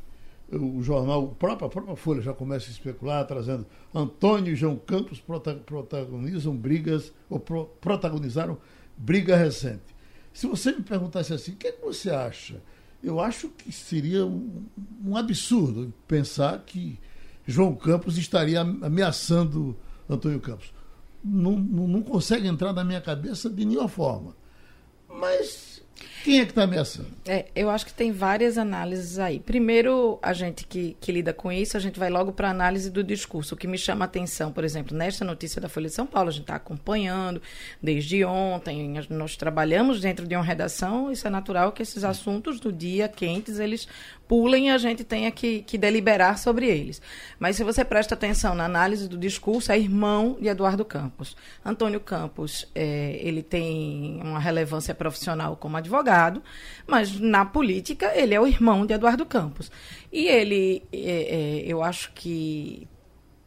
o 0.51 0.81
jornal, 0.83 1.33
a 1.33 1.35
própria, 1.35 1.67
a 1.67 1.71
própria 1.71 1.97
Folha 1.97 2.23
já 2.23 2.33
começa 2.33 2.69
a 2.69 2.71
especular, 2.71 3.27
trazendo 3.27 3.67
Antônio 3.95 4.53
e 4.53 4.57
João 4.57 4.77
Campos 4.77 5.23
protagonizam 5.65 6.57
brigas, 6.57 7.13
ou 7.29 7.41
pro, 7.41 7.67
protagonizaram 7.81 8.57
briga 8.97 9.37
recente. 9.37 9.97
Se 10.33 10.47
você 10.47 10.73
me 10.73 10.83
perguntasse 10.83 11.33
assim, 11.33 11.53
o 11.53 11.57
que, 11.57 11.69
é 11.69 11.73
que 11.73 11.83
você 11.83 12.11
acha? 12.11 12.63
Eu 13.03 13.21
acho 13.21 13.49
que 13.49 13.73
seria 13.73 14.25
um, 14.25 14.67
um 15.05 15.17
absurdo 15.17 15.93
pensar 16.07 16.59
que 16.65 16.99
João 17.47 17.75
Campos 17.75 18.19
estaria 18.19 18.61
ameaçando 18.61 19.77
Antônio 20.09 20.41
Campos. 20.41 20.73
Não, 21.25 21.53
não, 21.53 21.89
não 21.89 22.03
consegue 22.03 22.47
entrar 22.47 22.73
na 22.73 22.85
minha 22.85 23.01
cabeça 23.01 23.51
de 23.51 23.65
nenhuma 23.65 23.89
forma. 23.89 24.37
Mas 25.09 25.83
quem 26.27 26.41
é 26.41 26.45
que 26.45 26.51
está 26.51 26.65
ameaçando? 26.65 27.07
É, 27.25 27.47
eu 27.55 27.71
acho 27.71 27.87
que 27.87 27.95
tem 27.95 28.11
várias 28.11 28.59
análises 28.59 29.17
aí. 29.17 29.39
Primeiro, 29.39 30.19
a 30.21 30.33
gente 30.33 30.67
que, 30.67 30.97
que 31.01 31.13
lida 31.13 31.33
com 31.33 31.53
isso, 31.53 31.77
a 31.77 31.81
gente 31.81 32.01
vai 32.01 32.11
logo 32.11 32.33
para 32.33 32.49
a 32.49 32.51
análise 32.51 32.91
do 32.91 33.05
discurso. 33.05 33.55
O 33.55 33.57
que 33.57 33.69
me 33.69 33.79
chama 33.79 34.05
a 34.05 34.07
atenção, 34.07 34.51
por 34.51 34.65
exemplo, 34.65 34.97
nesta 34.97 35.25
notícia 35.25 35.61
da 35.61 35.69
Folha 35.69 35.87
de 35.87 35.95
São 35.95 36.05
Paulo, 36.05 36.29
a 36.29 36.33
gente 36.33 36.43
está 36.43 36.57
acompanhando 36.57 37.41
desde 37.81 38.25
ontem, 38.25 38.93
nós 39.09 39.37
trabalhamos 39.37 40.01
dentro 40.01 40.27
de 40.27 40.35
uma 40.35 40.43
redação, 40.43 41.13
isso 41.13 41.29
é 41.29 41.31
natural 41.31 41.71
que 41.71 41.83
esses 41.83 42.03
assuntos 42.03 42.59
do 42.59 42.73
dia 42.73 43.07
quentes, 43.07 43.61
eles 43.61 43.87
pulem 44.27 44.67
e 44.67 44.71
a 44.71 44.79
gente 44.79 45.05
tenha 45.05 45.31
que, 45.31 45.63
que 45.63 45.79
deliberar 45.79 46.39
sobre 46.39 46.67
eles. 46.67 47.01
Mas 47.39 47.55
se 47.55 47.63
você 47.63 47.85
presta 47.85 48.15
atenção 48.15 48.53
na 48.53 48.65
análise 48.65 49.09
do 49.09 49.17
discurso, 49.17 49.71
é 49.71 49.79
irmão 49.79 50.37
de 50.41 50.49
Eduardo 50.49 50.85
Campos. 50.85 51.37
Antônio 51.65 52.01
Campos, 52.01 52.67
é, 52.75 53.17
ele 53.23 53.45
tem 53.45 54.21
uma 54.25 54.41
relevância 54.41 54.93
profissional 54.93 55.57
como 55.57 55.77
advogado, 55.77 56.16
mas 56.87 57.19
na 57.19 57.45
política 57.45 58.13
ele 58.15 58.35
é 58.35 58.41
o 58.41 58.47
irmão 58.47 58.87
de 58.87 58.95
Eduardo 58.95 59.27
Campos. 59.27 59.71
E 60.13 60.27
ele, 60.27 60.83
é, 60.93 60.99
é, 60.99 61.65
eu 61.67 61.83
acho 61.83 62.13
que 62.13 62.89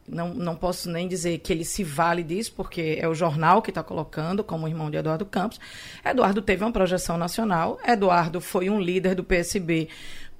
não, 0.06 0.34
não 0.34 0.56
posso 0.56 0.90
nem 0.90 1.06
dizer 1.06 1.38
que 1.38 1.52
ele 1.52 1.64
se 1.64 1.84
vale 1.84 2.22
disso, 2.22 2.52
porque 2.56 2.98
é 3.00 3.08
o 3.08 3.14
jornal 3.14 3.62
que 3.62 3.70
está 3.70 3.82
colocando 3.82 4.42
como 4.42 4.68
irmão 4.68 4.90
de 4.90 4.96
Eduardo 4.96 5.24
Campos. 5.24 5.60
Eduardo 6.04 6.42
teve 6.42 6.64
uma 6.64 6.72
projeção 6.72 7.16
nacional. 7.16 7.78
Eduardo 7.86 8.40
foi 8.40 8.68
um 8.68 8.80
líder 8.80 9.14
do 9.14 9.24
PSB 9.24 9.88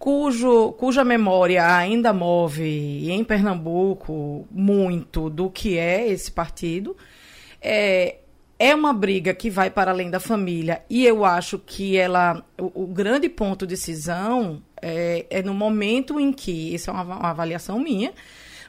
cujo, 0.01 0.73
cuja 0.73 1.05
memória 1.05 1.77
ainda 1.77 2.11
move 2.11 3.11
em 3.11 3.23
Pernambuco 3.23 4.49
muito 4.51 5.29
do 5.29 5.51
que 5.51 5.79
é 5.79 6.09
esse 6.09 6.33
partido. 6.33 6.97
É, 7.61 8.20
é 8.61 8.75
uma 8.75 8.93
briga 8.93 9.33
que 9.33 9.49
vai 9.49 9.71
para 9.71 9.91
além 9.91 10.11
da 10.11 10.21
família 10.21 10.83
e 10.91 11.07
eu 11.07 11.25
acho 11.25 11.59
que 11.59 11.97
ela 11.97 12.45
o, 12.59 12.85
o 12.85 12.87
grande 12.87 13.27
ponto 13.27 13.67
de 13.67 13.75
cisão 13.75 14.63
é, 14.83 15.25
é, 15.31 15.43
no 15.43 15.55
momento 15.55 16.21
em 16.21 16.31
que 16.31 16.75
isso 16.75 16.91
é 16.91 16.93
uma, 16.93 17.03
uma, 17.03 17.31
avaliação 17.31 17.81
minha 17.81 18.13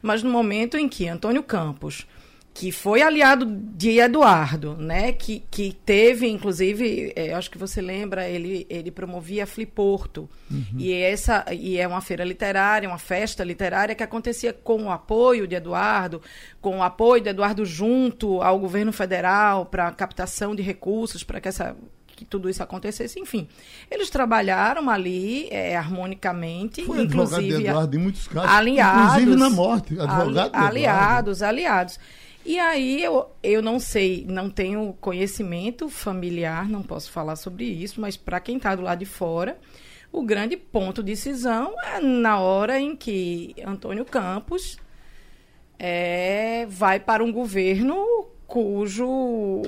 mas 0.01 0.23
no 0.23 0.29
momento 0.29 0.77
em 0.77 0.87
que 0.87 1.09
Antônio 1.09 1.43
Campos 1.43 2.07
que 2.53 2.71
foi 2.71 3.01
aliado 3.01 3.45
de 3.45 3.99
Eduardo, 3.99 4.75
né? 4.75 5.13
Que, 5.13 5.41
que 5.49 5.73
teve, 5.85 6.27
inclusive, 6.27 7.13
é, 7.15 7.33
acho 7.33 7.49
que 7.49 7.57
você 7.57 7.81
lembra, 7.81 8.27
ele, 8.27 8.67
ele 8.69 8.91
promovia 8.91 9.47
Fliporto. 9.47 10.29
Uhum. 10.49 10.65
E, 10.77 10.93
essa, 10.93 11.45
e 11.51 11.77
é 11.77 11.87
uma 11.87 12.01
feira 12.01 12.23
literária, 12.25 12.89
uma 12.89 12.97
festa 12.97 13.43
literária 13.43 13.95
que 13.95 14.03
acontecia 14.03 14.51
com 14.51 14.83
o 14.83 14.91
apoio 14.91 15.47
de 15.47 15.55
Eduardo, 15.55 16.21
com 16.59 16.79
o 16.79 16.83
apoio 16.83 17.23
de 17.23 17.29
Eduardo 17.29 17.65
junto 17.65 18.41
ao 18.41 18.59
governo 18.59 18.91
federal 18.91 19.65
para 19.65 19.89
captação 19.91 20.53
de 20.53 20.61
recursos, 20.61 21.23
para 21.23 21.39
que 21.39 21.47
essa 21.47 21.75
que 22.21 22.25
tudo 22.25 22.47
isso 22.47 22.61
acontecesse, 22.61 23.19
enfim. 23.19 23.47
Eles 23.89 24.11
trabalharam 24.11 24.91
ali 24.91 25.47
é, 25.49 25.75
harmonicamente, 25.75 26.83
Foi 26.83 27.01
inclusive 27.01 27.57
de 27.57 27.65
Eduardo, 27.65 27.97
em 27.97 27.99
muitos 27.99 28.27
casos, 28.27 28.51
aliados, 28.51 29.23
inclusive 29.23 29.35
na 29.37 29.49
morte, 29.49 29.99
advogado 29.99 30.51
ali, 30.53 30.85
aliados, 30.85 31.41
aliados. 31.41 31.99
E 32.45 32.57
aí 32.57 33.03
eu, 33.03 33.29
eu 33.43 33.61
não 33.61 33.79
sei, 33.79 34.25
não 34.27 34.49
tenho 34.49 34.93
conhecimento 34.99 35.89
familiar, 35.89 36.67
não 36.67 36.81
posso 36.81 37.11
falar 37.11 37.35
sobre 37.35 37.65
isso, 37.65 38.01
mas 38.01 38.17
para 38.17 38.39
quem 38.39 38.57
está 38.57 38.75
do 38.75 38.81
lado 38.81 38.99
de 38.99 39.05
fora, 39.05 39.57
o 40.11 40.23
grande 40.23 40.57
ponto 40.57 41.03
de 41.03 41.15
cisão 41.15 41.73
é 41.83 41.99
na 41.99 42.39
hora 42.39 42.79
em 42.79 42.95
que 42.95 43.55
Antônio 43.65 44.03
Campos 44.03 44.77
é, 45.77 46.65
vai 46.67 46.99
para 46.99 47.23
um 47.23 47.31
governo 47.31 47.95
cujo 48.47 49.61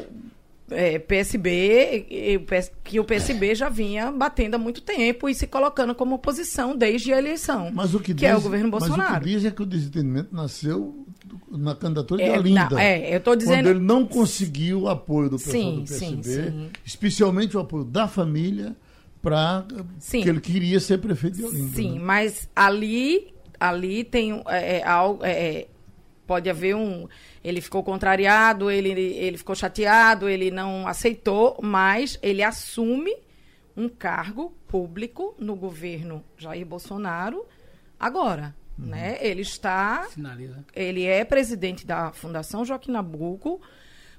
é, 0.69 0.99
PSB, 0.99 2.43
que 2.83 2.99
o 2.99 3.05
PSB 3.05 3.55
já 3.55 3.69
vinha 3.69 4.11
batendo 4.11 4.55
há 4.55 4.57
muito 4.57 4.81
tempo 4.81 5.29
e 5.29 5.35
se 5.35 5.47
colocando 5.47 5.95
como 5.95 6.15
oposição 6.15 6.75
desde 6.75 7.13
a 7.13 7.17
eleição, 7.17 7.71
mas 7.73 7.93
o 7.93 7.99
que, 7.99 8.07
que 8.07 8.13
diz, 8.15 8.29
é 8.29 8.35
o 8.35 8.41
governo 8.41 8.69
Bolsonaro. 8.69 9.11
Mas 9.13 9.21
o 9.21 9.23
que 9.23 9.29
diz 9.29 9.45
é 9.45 9.51
que 9.51 9.61
o 9.61 9.65
desentendimento 9.65 10.35
nasceu 10.35 11.05
na 11.49 11.75
candidatura 11.75 12.21
é, 12.21 12.31
de 12.31 12.39
Olinda. 12.39 12.69
Não, 12.71 12.79
é, 12.79 13.13
eu 13.13 13.17
estou 13.17 13.35
dizendo... 13.35 13.63
Quando 13.63 13.67
ele 13.67 13.79
não 13.79 14.05
conseguiu 14.05 14.81
o 14.81 14.89
apoio 14.89 15.29
do 15.29 15.37
pessoal 15.37 15.53
sim, 15.53 15.75
do 15.75 15.87
PSB, 15.87 16.23
sim, 16.23 16.23
sim. 16.23 16.69
especialmente 16.85 17.55
o 17.57 17.59
apoio 17.59 17.83
da 17.83 18.07
família, 18.07 18.75
para 19.21 19.65
que 20.09 20.17
ele 20.17 20.41
queria 20.41 20.79
ser 20.79 20.99
prefeito 20.99 21.37
de 21.37 21.45
Olinda. 21.45 21.75
Sim, 21.75 21.93
né? 21.93 21.99
mas 22.01 22.49
ali, 22.55 23.33
ali 23.59 24.03
tem 24.03 24.41
é, 24.47 24.77
é, 24.77 24.87
algo... 24.87 25.23
É, 25.23 25.67
pode 26.25 26.49
haver 26.49 26.75
um... 26.75 27.07
Ele 27.43 27.59
ficou 27.59 27.83
contrariado, 27.83 28.71
ele, 28.71 28.89
ele 28.89 29.37
ficou 29.37 29.55
chateado, 29.55 30.29
ele 30.29 30.49
não 30.49 30.87
aceitou, 30.87 31.57
mas 31.61 32.17
ele 32.21 32.41
assume 32.41 33.13
um 33.75 33.89
cargo 33.89 34.53
público 34.67 35.35
no 35.37 35.55
governo 35.55 36.23
Jair 36.37 36.65
Bolsonaro 36.65 37.45
agora. 37.99 38.55
Uhum. 38.77 38.87
Né? 38.87 39.17
Ele 39.21 39.41
está. 39.41 40.07
Ele 40.75 41.05
é 41.05 41.23
presidente 41.23 41.85
da 41.85 42.11
Fundação 42.11 42.65
Joaquim 42.65 42.91
Nabuco, 42.91 43.61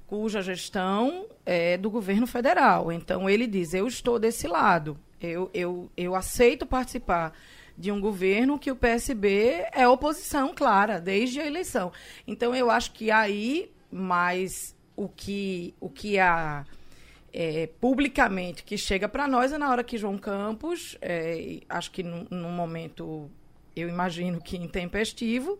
cuja 0.06 0.42
gestão 0.42 1.26
é 1.44 1.76
do 1.76 1.90
governo 1.90 2.26
federal. 2.26 2.92
Então 2.92 3.28
ele 3.28 3.46
diz: 3.46 3.74
eu 3.74 3.86
estou 3.86 4.18
desse 4.18 4.46
lado. 4.46 4.98
Eu, 5.20 5.50
eu, 5.54 5.90
eu 5.96 6.14
aceito 6.14 6.66
participar 6.66 7.32
de 7.76 7.90
um 7.90 8.00
governo 8.00 8.58
que 8.58 8.70
o 8.70 8.76
PSB 8.76 9.66
é 9.72 9.88
oposição 9.88 10.54
clara 10.54 11.00
desde 11.00 11.40
a 11.40 11.46
eleição. 11.46 11.92
Então 12.26 12.54
eu 12.54 12.70
acho 12.70 12.92
que 12.92 13.10
aí 13.10 13.70
mais 13.90 14.74
o 14.96 15.08
que 15.08 15.74
o 15.80 15.88
que 15.88 16.18
há 16.18 16.64
é, 17.32 17.68
publicamente 17.80 18.62
que 18.62 18.78
chega 18.78 19.08
para 19.08 19.26
nós 19.26 19.52
é 19.52 19.58
na 19.58 19.68
hora 19.68 19.82
que 19.82 19.98
João 19.98 20.16
Campos, 20.16 20.96
é, 21.02 21.60
acho 21.68 21.90
que 21.90 22.02
num, 22.02 22.26
num 22.30 22.52
momento 22.52 23.28
eu 23.74 23.88
imagino 23.88 24.40
que 24.40 24.56
intempestivo, 24.56 25.58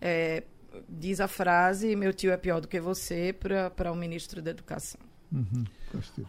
é, 0.00 0.42
diz 0.88 1.20
a 1.20 1.28
frase: 1.28 1.94
meu 1.96 2.12
tio 2.12 2.30
é 2.30 2.36
pior 2.36 2.60
do 2.60 2.68
que 2.68 2.80
você, 2.80 3.32
para 3.32 3.92
o 3.92 3.96
ministro 3.96 4.40
da 4.40 4.50
Educação. 4.50 5.00
Uhum. 5.32 5.64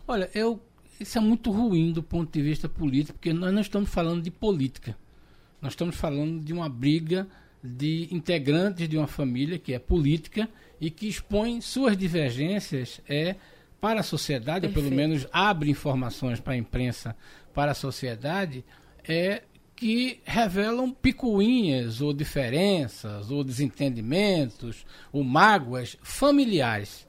Olha, 0.08 0.30
eu, 0.34 0.62
isso 1.00 1.18
é 1.18 1.22
muito 1.22 1.52
ruim 1.52 1.92
do 1.92 2.04
ponto 2.04 2.32
de 2.32 2.42
vista 2.42 2.68
político, 2.68 3.18
porque 3.18 3.34
nós 3.34 3.54
não 3.54 3.62
estamos 3.62 3.90
falando 3.90 4.22
de 4.22 4.32
política. 4.32 4.98
Nós 5.62 5.74
estamos 5.74 5.96
falando 5.96 6.44
de 6.44 6.54
uma 6.54 6.70
briga 6.70 7.28
de 7.62 8.08
integrantes 8.12 8.88
de 8.88 8.98
uma 8.98 9.08
família 9.08 9.60
que 9.60 9.74
é 9.74 9.80
política 9.80 10.50
e 10.80 10.90
que 10.90 11.08
expõe 11.08 11.60
suas 11.60 11.98
divergências 11.98 13.02
é 13.08 13.36
para 13.82 14.02
a 14.02 14.04
sociedade, 14.04 14.68
ou 14.68 14.74
pelo 14.74 14.92
menos 14.92 15.28
abre 15.32 15.70
informações 15.70 16.40
para 16.40 16.54
a 16.54 16.58
imprensa, 16.58 17.16
para 17.54 17.72
a 17.72 17.76
sociedade, 17.76 18.64
é 19.08 19.44
que 19.80 20.20
revelam 20.26 20.92
picuinhas 20.92 22.02
ou 22.02 22.12
diferenças 22.12 23.32
ou 23.32 23.46
desentendimentos 23.46 24.86
ou 25.10 25.24
mágoas 25.24 25.96
familiares. 26.04 27.08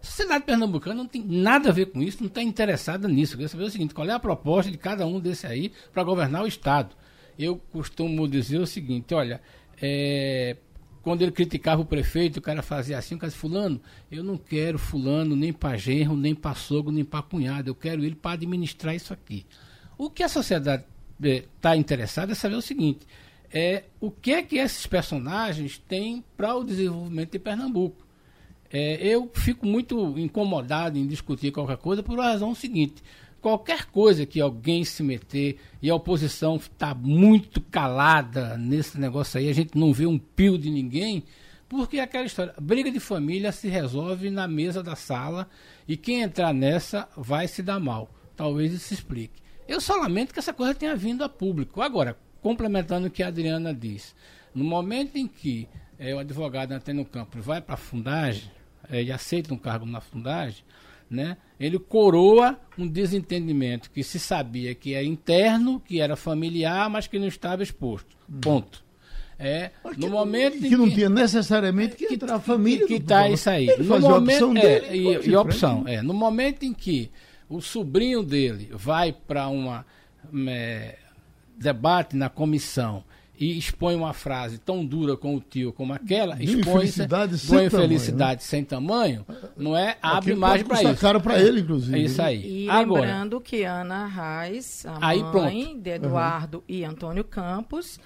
A 0.00 0.06
sociedade 0.06 0.44
pernambucana 0.44 0.94
não 0.94 1.08
tem 1.08 1.20
nada 1.20 1.70
a 1.70 1.72
ver 1.72 1.86
com 1.86 2.00
isso, 2.00 2.20
não 2.20 2.28
está 2.28 2.40
interessada 2.40 3.08
nisso. 3.08 3.32
Eu 3.32 3.38
queria 3.38 3.48
saber 3.48 3.64
o 3.64 3.70
seguinte: 3.70 3.92
qual 3.92 4.08
é 4.08 4.12
a 4.12 4.20
proposta 4.20 4.70
de 4.70 4.78
cada 4.78 5.04
um 5.04 5.18
desse 5.18 5.48
aí 5.48 5.72
para 5.92 6.04
governar 6.04 6.44
o 6.44 6.46
Estado? 6.46 6.94
Eu 7.36 7.56
costumo 7.72 8.28
dizer 8.28 8.58
o 8.58 8.66
seguinte: 8.68 9.12
olha, 9.14 9.40
é, 9.80 10.56
quando 11.02 11.22
ele 11.22 11.32
criticava 11.32 11.82
o 11.82 11.84
prefeito, 11.84 12.36
o 12.36 12.42
cara 12.42 12.62
fazia 12.62 12.98
assim, 12.98 13.16
o 13.16 13.18
cara 13.18 13.30
disse, 13.30 13.40
fulano, 13.40 13.80
eu 14.12 14.22
não 14.22 14.36
quero 14.36 14.78
fulano 14.78 15.34
nem 15.34 15.52
para 15.52 15.76
genro, 15.76 16.16
nem 16.16 16.36
para 16.36 16.54
sogro, 16.54 16.92
nem 16.92 17.04
para 17.04 17.22
cunhado, 17.22 17.68
eu 17.68 17.74
quero 17.74 18.04
ele 18.04 18.14
para 18.14 18.34
administrar 18.34 18.94
isso 18.94 19.12
aqui. 19.12 19.44
O 19.98 20.08
que 20.08 20.22
a 20.22 20.28
sociedade 20.28 20.84
está 21.20 21.76
interessado 21.76 22.32
é 22.32 22.34
saber 22.34 22.56
o 22.56 22.62
seguinte: 22.62 23.06
é 23.52 23.84
o 24.00 24.10
que 24.10 24.32
é 24.32 24.42
que 24.42 24.56
esses 24.56 24.86
personagens 24.86 25.78
têm 25.78 26.24
para 26.36 26.54
o 26.54 26.64
desenvolvimento 26.64 27.32
de 27.32 27.38
Pernambuco. 27.38 28.06
É, 28.70 29.06
eu 29.06 29.30
fico 29.34 29.66
muito 29.66 30.18
incomodado 30.18 30.98
em 30.98 31.06
discutir 31.06 31.52
qualquer 31.52 31.76
coisa 31.76 32.02
por 32.02 32.14
uma 32.14 32.24
razão 32.24 32.54
seguinte: 32.54 33.02
qualquer 33.42 33.86
coisa 33.86 34.24
que 34.24 34.40
alguém 34.40 34.84
se 34.84 35.02
meter 35.02 35.58
e 35.82 35.90
a 35.90 35.94
oposição 35.94 36.56
está 36.56 36.94
muito 36.94 37.60
calada 37.60 38.56
nesse 38.56 38.98
negócio 38.98 39.38
aí, 39.38 39.50
a 39.50 39.52
gente 39.52 39.76
não 39.76 39.92
vê 39.92 40.06
um 40.06 40.18
pio 40.18 40.56
de 40.56 40.70
ninguém, 40.70 41.24
porque 41.68 41.98
é 41.98 42.02
aquela 42.02 42.24
história, 42.24 42.54
briga 42.58 42.90
de 42.90 43.00
família 43.00 43.52
se 43.52 43.68
resolve 43.68 44.30
na 44.30 44.48
mesa 44.48 44.82
da 44.82 44.96
sala 44.96 45.48
e 45.86 45.96
quem 45.96 46.22
entrar 46.22 46.54
nessa 46.54 47.08
vai 47.16 47.46
se 47.48 47.62
dar 47.62 47.80
mal. 47.80 48.08
Talvez 48.34 48.72
isso 48.72 48.94
explique. 48.94 49.42
Eu 49.72 49.80
só 49.80 49.96
lamento 49.96 50.34
que 50.34 50.38
essa 50.38 50.52
coisa 50.52 50.74
tenha 50.74 50.94
vindo 50.94 51.24
a 51.24 51.30
público. 51.30 51.80
Agora, 51.80 52.14
complementando 52.42 53.06
o 53.06 53.10
que 53.10 53.22
a 53.22 53.28
Adriana 53.28 53.72
diz, 53.72 54.14
no 54.54 54.62
momento 54.62 55.16
em 55.16 55.26
que 55.26 55.66
é, 55.98 56.14
o 56.14 56.18
advogado 56.18 56.72
Antônio 56.72 57.06
Campos 57.06 57.42
vai 57.42 57.58
para 57.58 57.76
a 57.76 57.78
fundagem 57.78 58.50
é, 58.90 59.02
e 59.02 59.10
aceita 59.10 59.54
um 59.54 59.56
cargo 59.56 59.86
na 59.86 59.98
fundagem, 59.98 60.62
né, 61.08 61.38
ele 61.58 61.78
coroa 61.78 62.60
um 62.76 62.86
desentendimento 62.86 63.90
que 63.90 64.02
se 64.02 64.18
sabia 64.18 64.74
que 64.74 64.92
era 64.92 65.04
interno, 65.04 65.80
que 65.80 66.02
era 66.02 66.16
familiar, 66.16 66.90
mas 66.90 67.06
que 67.06 67.18
não 67.18 67.26
estava 67.26 67.62
exposto. 67.62 68.14
Hum. 68.28 68.40
Ponto. 68.42 68.84
É, 69.38 69.70
no 69.96 70.10
momento 70.10 70.58
que, 70.58 70.68
que 70.68 70.76
não 70.76 70.88
tinha 70.88 71.08
necessariamente 71.08 71.96
que, 71.96 72.08
que 72.08 72.14
entrar 72.14 72.34
a 72.34 72.40
família. 72.40 72.86
Que 72.86 72.94
está 72.96 73.26
isso 73.26 73.48
aí. 73.48 73.70
Ele 73.70 73.84
no 73.84 73.98
momento, 73.98 74.12
a 74.12 74.18
opção 74.18 74.56
é, 74.56 74.80
dele, 74.80 74.98
e, 74.98 75.30
e 75.30 75.36
opção, 75.36 75.84
é, 75.88 76.02
no 76.02 76.12
momento 76.12 76.62
em 76.62 76.74
que 76.74 77.10
o 77.52 77.60
sobrinho 77.60 78.22
dele 78.22 78.70
vai 78.72 79.12
para 79.12 79.48
um 79.48 79.70
é, 80.48 80.98
debate 81.56 82.16
na 82.16 82.30
comissão 82.30 83.04
e 83.38 83.58
expõe 83.58 83.94
uma 83.94 84.12
frase 84.12 84.58
tão 84.58 84.84
dura 84.84 85.16
com 85.16 85.34
o 85.34 85.40
tio 85.40 85.72
como 85.72 85.92
aquela, 85.92 86.40
expõe 86.42 86.72
uma 86.72 87.64
infelicidade 87.64 88.40
né? 88.40 88.46
sem 88.46 88.64
tamanho, 88.64 89.26
não 89.56 89.76
é? 89.76 89.96
Abre 90.00 90.34
margem 90.34 90.64
para 90.64 90.82
isso. 90.82 91.00
caro 91.00 91.20
para 91.20 91.40
ele, 91.40 91.60
inclusive. 91.60 91.98
É 91.98 92.02
isso 92.02 92.22
aí. 92.22 92.64
E 92.64 92.70
Agora, 92.70 93.00
lembrando 93.00 93.40
que 93.40 93.64
Ana 93.64 94.06
Reis, 94.06 94.86
a 94.86 95.08
aí, 95.08 95.22
mãe 95.22 95.64
pronto. 95.64 95.80
de 95.80 95.90
Eduardo 95.90 96.58
uhum. 96.58 96.64
e 96.68 96.84
Antônio 96.84 97.24
Campos, 97.24 97.98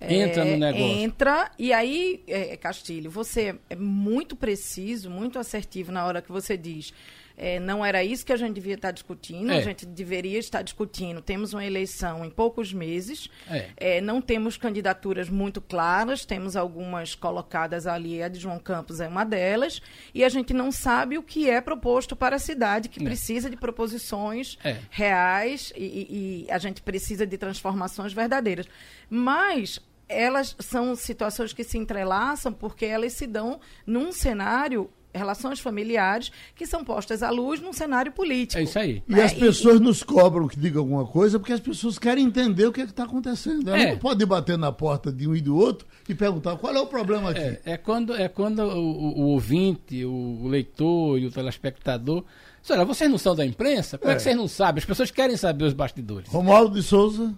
entra 0.00 0.44
é, 0.44 0.52
no 0.52 0.58
negócio. 0.58 0.86
Entra, 0.86 1.50
e 1.58 1.72
aí, 1.72 2.22
é, 2.26 2.56
Castilho, 2.56 3.10
você 3.10 3.56
é 3.70 3.76
muito 3.76 4.36
preciso, 4.36 5.08
muito 5.08 5.38
assertivo 5.38 5.90
na 5.90 6.04
hora 6.04 6.20
que 6.20 6.30
você 6.30 6.56
diz 6.56 6.92
é, 7.36 7.58
não 7.58 7.84
era 7.84 8.02
isso 8.04 8.24
que 8.24 8.32
a 8.32 8.36
gente 8.36 8.54
devia 8.54 8.74
estar 8.74 8.90
discutindo, 8.90 9.52
é. 9.52 9.58
a 9.58 9.60
gente 9.60 9.86
deveria 9.86 10.38
estar 10.38 10.62
discutindo. 10.62 11.20
Temos 11.20 11.52
uma 11.52 11.64
eleição 11.64 12.24
em 12.24 12.30
poucos 12.30 12.72
meses, 12.72 13.28
é. 13.48 13.68
é. 13.76 14.00
não 14.00 14.20
temos 14.20 14.56
candidaturas 14.56 15.28
muito 15.28 15.60
claras, 15.60 16.24
temos 16.24 16.56
algumas 16.56 17.14
colocadas 17.14 17.86
ali, 17.86 18.22
a 18.22 18.28
de 18.28 18.38
João 18.38 18.58
Campos 18.58 19.00
é 19.00 19.08
uma 19.08 19.24
delas, 19.24 19.80
e 20.14 20.24
a 20.24 20.28
gente 20.28 20.52
não 20.52 20.70
sabe 20.70 21.18
o 21.18 21.22
que 21.22 21.48
é 21.48 21.60
proposto 21.60 22.14
para 22.14 22.36
a 22.36 22.38
cidade, 22.38 22.88
que 22.88 23.00
é. 23.00 23.04
precisa 23.04 23.48
de 23.48 23.56
proposições 23.56 24.58
é. 24.64 24.76
reais 24.90 25.72
e, 25.76 25.84
e, 25.84 26.46
e 26.46 26.50
a 26.50 26.58
gente 26.58 26.82
precisa 26.82 27.26
de 27.26 27.38
transformações 27.38 28.12
verdadeiras. 28.12 28.66
Mas 29.08 29.80
elas 30.08 30.54
são 30.58 30.94
situações 30.94 31.52
que 31.52 31.64
se 31.64 31.78
entrelaçam 31.78 32.52
porque 32.52 32.84
elas 32.84 33.14
se 33.14 33.26
dão 33.26 33.60
num 33.86 34.12
cenário 34.12 34.90
relações 35.14 35.60
familiares 35.60 36.30
que 36.54 36.66
são 36.66 36.84
postas 36.84 37.22
à 37.22 37.30
luz 37.30 37.60
num 37.60 37.72
cenário 37.72 38.12
político. 38.12 38.58
É 38.58 38.62
isso 38.64 38.78
aí. 38.78 39.02
E 39.08 39.14
É, 39.14 39.24
as 39.24 39.32
e- 39.32 39.36
pessoas 39.36 39.78
nos 39.80 40.02
cobram 40.02 40.48
que 40.48 40.58
diga 40.58 40.78
alguma 40.78 41.06
coisa 41.06 41.38
porque 41.38 41.52
as 41.52 41.60
pessoas 41.60 41.98
querem 41.98 42.24
entender 42.24 42.66
o 42.66 42.72
que 42.72 42.80
é 42.80 42.84
está 42.84 43.04
acontecendo. 43.04 43.68
Ela 43.68 43.78
É. 43.78 43.90
não 43.92 43.98
pode 43.98 44.24
bater 44.24 44.56
na 44.56 44.72
porta 44.72 45.12
de 45.12 45.28
um 45.28 45.34
e 45.36 45.40
do 45.40 45.56
outro 45.56 45.86
e 46.08 46.14
perguntar 46.14 46.56
qual 46.56 46.74
é 46.74 46.80
o 46.80 46.86
problema 46.86 47.30
aqui. 47.30 47.40
É, 47.40 47.60
é 47.64 47.76
quando, 47.76 48.14
é 48.14 48.28
quando 48.28 48.60
o, 48.60 48.78
o- 48.78 49.20
o 49.20 49.22
ouvinte, 49.32 50.04
o, 50.04 50.10
o 50.42 50.48
leitor 50.48 51.18
e 51.18 51.26
o 51.26 51.30
telespectador. 51.30 52.24
Olha, 52.70 52.84
vocês 52.84 53.10
não 53.10 53.18
são 53.18 53.34
da 53.34 53.44
imprensa? 53.44 53.98
Como 53.98 54.10
é, 54.10 54.14
É. 54.14 54.16
que 54.16 54.22
vocês 54.22 54.36
não 54.36 54.46
sabem? 54.48 54.78
As 54.78 54.84
pessoas 54.84 55.10
querem 55.10 55.36
saber 55.36 55.64
os 55.64 55.72
bastidores. 55.72 56.28
Romualdo 56.28 56.74
de 56.74 56.82
Souza. 56.82 57.34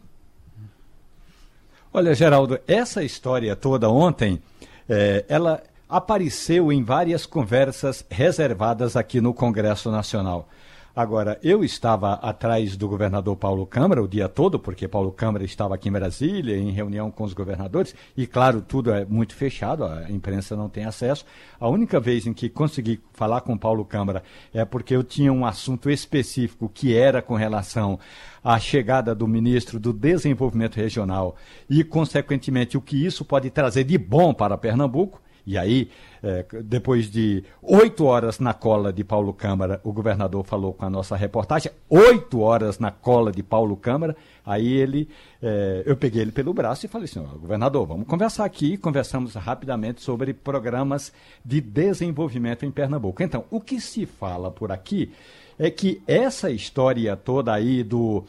Olha, 1.93 2.13
Geraldo, 2.15 2.59
essa 2.67 3.05
história 3.05 3.55
toda 3.55 3.89
ontem, 3.89 4.43
eh, 4.89 5.25
ela 5.29 5.63
apareceu 5.97 6.73
em 6.73 6.83
várias 6.83 7.25
conversas 7.25 8.05
reservadas 8.11 8.97
aqui 8.97 9.21
no 9.21 9.33
Congresso 9.33 9.93
Nacional. 9.93 10.49
Agora, 10.97 11.39
eu 11.41 11.63
estava 11.63 12.15
atrás 12.15 12.77
do 12.77 12.89
governador 12.89 13.37
Paulo 13.37 13.65
Câmara 13.65 14.03
o 14.03 14.09
dia 14.09 14.29
todo, 14.29 14.59
porque 14.59 14.89
Paulo 14.89 15.13
Câmara 15.13 15.45
estava 15.45 15.73
aqui 15.77 15.89
em 15.89 15.93
Brasília, 15.93 16.57
em 16.57 16.73
reunião 16.73 17.13
com 17.13 17.23
os 17.23 17.33
governadores, 17.33 17.95
e 18.17 18.27
claro, 18.27 18.61
tudo 18.61 18.93
é 18.93 19.05
muito 19.05 19.37
fechado, 19.37 19.85
a 19.85 20.11
imprensa 20.11 20.57
não 20.57 20.69
tem 20.69 20.85
acesso. 20.85 21.25
A 21.61 21.69
única 21.69 22.01
vez 22.01 22.27
em 22.27 22.33
que 22.33 22.49
consegui 22.49 23.01
falar 23.13 23.43
com 23.43 23.57
Paulo 23.57 23.85
Câmara 23.85 24.25
é 24.53 24.65
porque 24.65 24.97
eu 24.97 25.05
tinha 25.05 25.33
um 25.33 25.47
assunto 25.47 25.89
específico 25.89 26.69
que 26.69 26.97
era 26.97 27.23
com 27.23 27.37
relação 27.37 28.01
à 28.43 28.59
chegada 28.59 29.15
do 29.15 29.29
ministro 29.29 29.79
do 29.79 29.93
Desenvolvimento 29.93 30.75
Regional 30.75 31.37
e, 31.71 31.85
consequentemente, 31.85 32.77
o 32.77 32.81
que 32.81 33.07
isso 33.07 33.25
pode 33.25 33.49
trazer 33.49 33.85
de 33.85 33.97
bom 33.97 34.35
para 34.35 34.59
Pernambuco. 34.59 35.23
E 35.47 35.59
aí, 35.59 35.91
eh, 36.23 36.45
depois 36.65 37.11
de 37.11 37.45
oito 37.63 38.05
horas 38.07 38.39
na 38.39 38.55
cola 38.55 38.93
de 38.93 39.05
Paulo 39.05 39.33
Câmara, 39.33 39.81
o 39.85 39.93
governador 39.93 40.43
falou 40.45 40.73
com 40.73 40.87
a 40.87 40.91
nossa 40.91 41.15
reportagem, 41.17 41.71
oito 41.89 42.41
horas 42.41 42.79
na 42.79 42.91
cola 42.91 43.31
de 43.31 43.43
Paulo 43.43 43.77
Câmara, 43.77 44.17
aí 44.45 44.73
ele, 44.73 45.09
eh, 45.43 45.83
eu 45.85 45.97
peguei 45.97 46.23
ele 46.23 46.33
pelo 46.33 46.55
braço 46.55 46.87
e 46.87 46.89
falei 46.89 47.05
assim, 47.05 47.21
"Ó, 47.21 47.39
governador, 47.39 47.87
vamos 47.87 48.07
conversar 48.07 48.45
aqui, 48.47 48.79
conversamos 48.79 49.35
rapidamente 49.35 50.01
sobre 50.01 50.33
programas 50.33 51.13
de 51.45 51.61
desenvolvimento 51.61 52.65
em 52.65 52.71
Pernambuco. 52.71 53.23
Então, 53.23 53.45
o 53.51 53.61
que 53.61 53.81
se 53.81 54.07
fala 54.07 54.51
por 54.51 54.73
aqui 54.73 55.13
é 55.59 55.71
que 55.71 56.03
essa 56.07 56.51
história 56.51 57.17
toda 57.17 57.53
aí 57.53 57.83
do, 57.83 58.25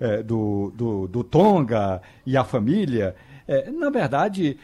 eh, 0.00 0.22
do, 0.22 0.72
do, 0.74 1.08
do 1.08 1.24
Tonga 1.24 2.00
e 2.24 2.36
a 2.36 2.44
família, 2.44 3.14
eh, 3.46 3.70
na 3.70 3.90
verdade, 3.90 4.56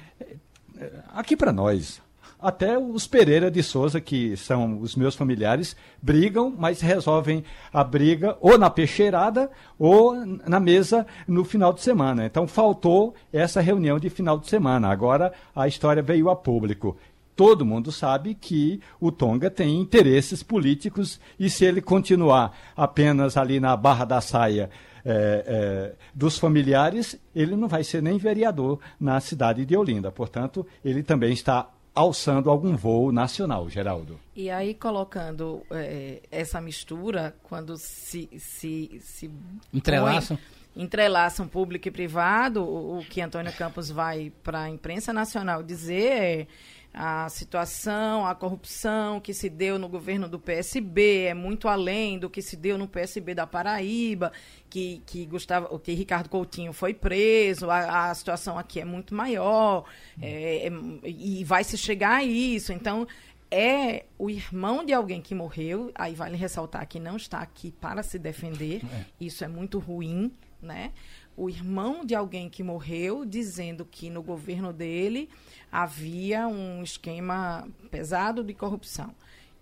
aqui 1.14 1.36
para 1.36 1.52
nós. 1.52 2.00
Até 2.40 2.78
os 2.78 3.04
Pereira 3.04 3.50
de 3.50 3.64
Souza, 3.64 4.00
que 4.00 4.36
são 4.36 4.78
os 4.80 4.94
meus 4.94 5.16
familiares, 5.16 5.74
brigam, 6.00 6.54
mas 6.56 6.80
resolvem 6.80 7.42
a 7.72 7.82
briga 7.82 8.36
ou 8.40 8.56
na 8.56 8.70
peixeirada 8.70 9.50
ou 9.76 10.14
na 10.46 10.60
mesa 10.60 11.04
no 11.26 11.44
final 11.44 11.72
de 11.72 11.80
semana. 11.80 12.24
Então 12.24 12.46
faltou 12.46 13.12
essa 13.32 13.60
reunião 13.60 13.98
de 13.98 14.08
final 14.08 14.38
de 14.38 14.48
semana. 14.48 14.88
Agora 14.88 15.32
a 15.54 15.66
história 15.66 16.00
veio 16.00 16.30
a 16.30 16.36
público. 16.36 16.96
Todo 17.34 17.66
mundo 17.66 17.90
sabe 17.90 18.34
que 18.34 18.80
o 19.00 19.10
Tonga 19.10 19.50
tem 19.50 19.80
interesses 19.80 20.40
políticos 20.40 21.20
e 21.38 21.50
se 21.50 21.64
ele 21.64 21.80
continuar 21.80 22.56
apenas 22.76 23.36
ali 23.36 23.58
na 23.58 23.76
barra 23.76 24.04
da 24.04 24.20
saia 24.20 24.70
é, 25.04 25.44
é, 25.46 25.94
dos 26.14 26.38
familiares, 26.38 27.18
ele 27.34 27.56
não 27.56 27.68
vai 27.68 27.84
ser 27.84 28.02
nem 28.02 28.18
vereador 28.18 28.78
na 29.00 29.20
cidade 29.20 29.64
de 29.64 29.76
Olinda. 29.76 30.10
Portanto, 30.10 30.66
ele 30.84 31.02
também 31.02 31.32
está 31.32 31.70
alçando 31.94 32.48
algum 32.48 32.76
voo 32.76 33.10
nacional, 33.10 33.68
Geraldo. 33.68 34.20
E 34.36 34.48
aí, 34.50 34.72
colocando 34.74 35.62
eh, 35.70 36.22
essa 36.30 36.60
mistura, 36.60 37.34
quando 37.42 37.76
se, 37.76 38.28
se, 38.38 39.00
se 39.02 39.28
Entrelaçam. 39.74 40.36
põe- 40.36 40.57
entrelaçam 40.78 41.48
público 41.48 41.88
e 41.88 41.90
privado, 41.90 42.62
o, 42.62 43.00
o 43.00 43.04
que 43.04 43.20
Antônio 43.20 43.52
Campos 43.52 43.90
vai 43.90 44.32
para 44.42 44.62
a 44.62 44.70
imprensa 44.70 45.12
nacional 45.12 45.62
dizer 45.62 46.12
é 46.12 46.46
a 46.94 47.28
situação, 47.28 48.26
a 48.26 48.34
corrupção 48.34 49.20
que 49.20 49.34
se 49.34 49.48
deu 49.48 49.78
no 49.78 49.88
governo 49.88 50.28
do 50.28 50.38
PSB 50.38 51.26
é 51.26 51.34
muito 51.34 51.68
além 51.68 52.18
do 52.18 52.30
que 52.30 52.40
se 52.40 52.56
deu 52.56 52.78
no 52.78 52.88
PSB 52.88 53.34
da 53.34 53.46
Paraíba, 53.46 54.32
que, 54.70 55.02
que, 55.06 55.26
Gustavo, 55.26 55.78
que 55.78 55.92
Ricardo 55.92 56.28
Coutinho 56.28 56.72
foi 56.72 56.94
preso, 56.94 57.70
a, 57.70 58.10
a 58.10 58.14
situação 58.14 58.58
aqui 58.58 58.80
é 58.80 58.84
muito 58.84 59.14
maior, 59.14 59.84
é, 60.20 60.66
é, 60.66 60.72
e 61.04 61.44
vai 61.44 61.62
se 61.62 61.76
chegar 61.76 62.16
a 62.16 62.24
isso. 62.24 62.72
Então, 62.72 63.06
é 63.50 64.04
o 64.18 64.28
irmão 64.28 64.84
de 64.84 64.92
alguém 64.92 65.20
que 65.20 65.34
morreu, 65.34 65.90
aí 65.94 66.14
vale 66.14 66.36
ressaltar 66.36 66.86
que 66.86 66.98
não 66.98 67.16
está 67.16 67.38
aqui 67.38 67.70
para 67.70 68.02
se 68.02 68.18
defender, 68.18 68.82
isso 69.20 69.44
é 69.44 69.48
muito 69.48 69.78
ruim, 69.78 70.32
né? 70.60 70.92
O 71.36 71.48
irmão 71.48 72.04
de 72.04 72.14
alguém 72.14 72.48
que 72.48 72.62
morreu 72.62 73.24
dizendo 73.24 73.84
que 73.84 74.10
no 74.10 74.22
governo 74.22 74.72
dele 74.72 75.28
havia 75.70 76.48
um 76.48 76.82
esquema 76.82 77.68
pesado 77.90 78.42
de 78.42 78.54
corrupção. 78.54 79.14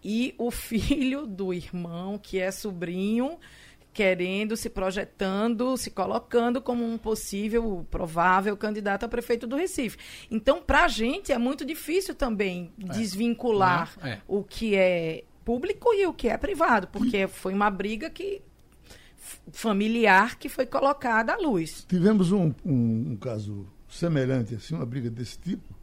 E 0.03 0.35
o 0.39 0.51
filho 0.53 1.27
do 1.27 1.53
irmão, 1.53 2.19
que 2.19 2.39
é 2.39 2.51
sobrinho, 2.51 3.39
querendo, 3.97 4.59
se 4.59 4.69
projetando, 4.69 5.75
se 5.79 5.91
colocando 5.91 6.61
como 6.61 6.85
um 6.85 6.99
possível, 6.99 7.87
provável 7.91 8.55
candidato 8.55 9.05
a 9.05 9.09
prefeito 9.09 9.47
do 9.47 9.57
Recife. 9.57 9.97
Então, 10.31 10.61
para 10.63 10.85
a 10.85 10.89
gente 10.89 11.33
é 11.33 11.39
muito 11.39 11.65
difícil 11.65 12.15
também 12.15 12.71
desvincular 12.77 13.97
Não, 13.99 14.07
é. 14.07 14.21
o 14.29 14.45
que 14.45 14.77
é 14.77 15.25
público 15.47 15.95
e 15.95 16.05
o 16.07 16.13
que 16.13 16.29
é 16.29 16.37
privado, 16.37 16.89
porque 16.89 17.27
foi 17.27 17.55
uma 17.55 17.71
briga 17.71 18.11
que 18.11 18.43
familiar 19.53 20.39
que 20.39 20.49
foi 20.49 20.67
colocada 20.67 21.33
à 21.35 21.37
luz. 21.37 21.85
Tivemos 21.89 22.33
um, 22.33 22.53
um- 22.65 23.13
um 23.13 23.17
caso 23.17 23.67
semelhante, 23.89 24.55
assim, 24.55 24.75
uma 24.75 24.87
briga 24.87 25.09
desse 25.11 25.39
tipo. 25.39 25.75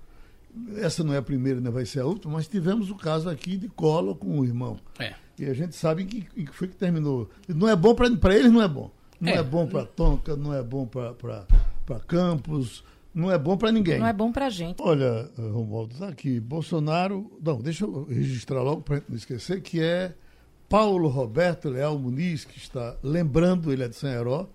Essa 0.78 1.04
não 1.04 1.14
é 1.14 1.18
a 1.18 1.22
primeira, 1.22 1.60
nem 1.60 1.72
vai 1.72 1.86
ser 1.86 2.02
a 2.02 2.06
última, 2.06 2.34
mas 2.34 2.48
tivemos 2.48 2.92
o 2.92 2.96
caso 2.96 3.28
aqui 3.30 3.58
de 3.58 3.68
Collor 3.70 4.16
com 4.16 4.40
o 4.40 4.46
irmão. 4.46 4.78
É. 5.00 5.14
E 5.40 5.46
a 5.46 5.54
gente 5.54 5.76
sabe 5.76 6.06
que, 6.06 6.22
que 6.22 6.46
foi 6.54 6.68
que 6.68 6.76
terminou. 6.76 7.28
Não 7.48 7.68
é 7.68 7.76
bom 7.76 7.96
para 7.96 8.36
eles, 8.36 8.52
não 8.52 8.62
é 8.62 8.68
bom. 8.68 8.92
Não 9.20 9.32
é, 9.32 9.38
É. 9.38 9.44
bom 9.44 9.66
para 9.66 9.86
Tonka, 9.86 10.36
não 10.36 10.54
é 10.54 10.62
bom 10.62 10.86
para 10.86 12.00
Campos, 12.08 12.84
não 13.14 13.32
é 13.32 13.38
bom 13.38 13.58
para 13.58 13.72
ninguém. 13.72 14.00
Não 14.00 14.06
é 14.08 14.14
bom 14.14 14.32
pra 14.32 14.50
gente. 14.50 14.78
Olha, 14.82 15.30
Romualdo, 15.38 15.94
está 15.94 16.08
aqui. 16.08 16.40
Bolsonaro. 16.40 17.32
Não, 17.44 17.60
deixa 17.60 17.86
eu 17.86 18.04
registrar 18.06 18.62
logo 18.62 18.82
para 18.82 19.02
não 19.10 19.16
esquecer 19.16 19.62
que 19.62 19.82
é 19.82 20.14
Paulo 20.74 21.08
Roberto 21.08 21.70
Leal 21.70 22.00
Muniz, 22.00 22.46
que 22.46 22.58
está 22.58 22.98
lembrando, 23.04 23.72
ele 23.72 23.84
é 23.84 23.88
de 23.88 23.96
São 23.96 24.10
Heró, 24.10 24.50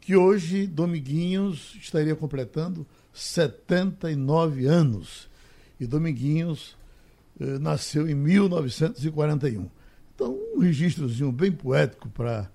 que 0.00 0.14
hoje 0.14 0.68
Dominguinhos 0.68 1.76
estaria 1.80 2.14
completando 2.14 2.86
79 3.12 4.66
anos. 4.66 5.28
E 5.80 5.84
Dominguinhos 5.84 6.76
eh, 7.40 7.58
nasceu 7.58 8.08
em 8.08 8.14
1941. 8.14 9.68
Então, 10.14 10.38
um 10.54 10.60
registrozinho 10.60 11.32
bem 11.32 11.50
poético 11.50 12.08
para 12.08 12.48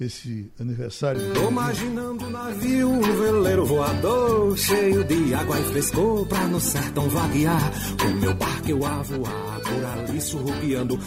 esse 0.00 0.50
aniversário. 0.58 1.32
Tô 1.34 1.48
imaginando 1.48 2.24
um 2.24 2.30
navio, 2.30 2.88
um 2.88 3.00
veleiro 3.00 3.66
voador, 3.66 4.56
cheio 4.56 5.04
de 5.04 5.34
água 5.34 5.58
e 5.58 5.64
frescor 5.64 6.26
pra 6.26 6.46
no 6.46 6.60
sertão 6.60 7.08
vaguear. 7.08 7.72
Com 8.00 8.20
meu 8.20 8.34
barco 8.34 8.68
eu 8.68 8.84
a 8.84 9.02
voar, 9.02 9.60
por 9.60 9.84
ali 9.84 10.20
surrupiando, 10.20 10.98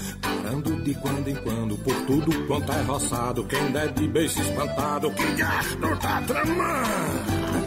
parando 0.42 0.76
de 0.82 0.94
quando 0.96 1.28
em 1.28 1.36
quando, 1.36 1.78
por 1.78 1.96
tudo 2.06 2.48
quanto 2.48 2.72
é 2.72 2.82
roçado. 2.82 3.44
Quem 3.46 3.72
der 3.72 3.92
de 3.92 4.08
beijo 4.08 4.42
espantado, 4.42 5.12
que 5.12 5.26
gasto 5.34 6.00
tá 6.00 6.22
tramando. 6.26 7.62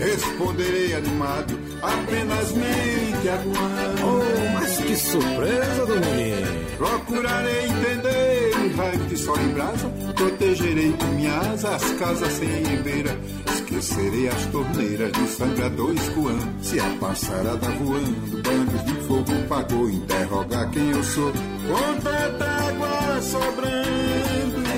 Responderei 0.00 0.94
animado, 0.94 1.58
apenas 1.82 2.52
mente 2.52 3.28
aguando. 3.28 4.02
Oh, 4.04 4.52
mas 4.54 4.76
que 4.78 4.96
surpresa, 4.96 5.86
Dominguinho! 5.86 6.68
Procurarei 6.78 7.66
entender 7.66 8.50
o 8.54 8.76
raio 8.76 8.98
de 9.00 9.16
sol 9.16 9.36
em 9.40 9.48
brasa, 9.48 9.88
protegerei 10.14 10.92
com 10.92 11.06
minha 11.06 11.36
asa 11.36 11.74
as 11.74 11.92
casas 11.94 12.32
sem 12.32 12.48
ribeira. 12.48 13.18
Esquecerei 13.68 14.28
as 14.28 14.46
torneiras 14.46 15.12
do 15.12 15.28
sangrador 15.28 15.92
escoando. 15.92 16.48
Se 16.62 16.80
a 16.80 16.88
passarada 16.98 17.68
voando, 17.72 18.42
bandos 18.42 18.84
de 18.86 18.94
fogo 19.06 19.46
pagou, 19.46 19.90
interrogar 19.90 20.70
quem 20.70 20.88
eu 20.88 21.04
sou. 21.04 21.30
Com 21.30 22.00
tanta 22.00 22.46
água 22.46 23.20
sobrando. 23.20 24.68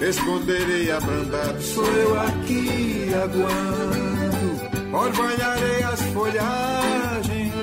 Responderei 0.00 0.90
abrandado, 0.90 1.62
sou 1.62 1.86
eu 1.86 2.20
aqui 2.20 3.10
aguando. 3.14 4.96
Orvalharei 4.96 5.82
as 5.84 6.00
folhagens, 6.12 7.54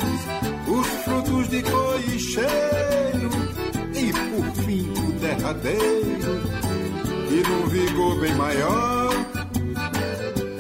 os 0.66 0.88
frutos 1.04 1.50
de 1.50 1.62
cor 1.64 2.00
e 2.00 2.18
cheiro, 2.18 3.30
e 3.96 4.14
por 4.14 4.64
fim 4.64 4.90
o 4.92 5.12
derradeiro, 5.20 6.42
e 7.30 7.50
num 7.50 7.68
vigor 7.68 8.20
bem 8.22 8.36
maior, 8.36 9.01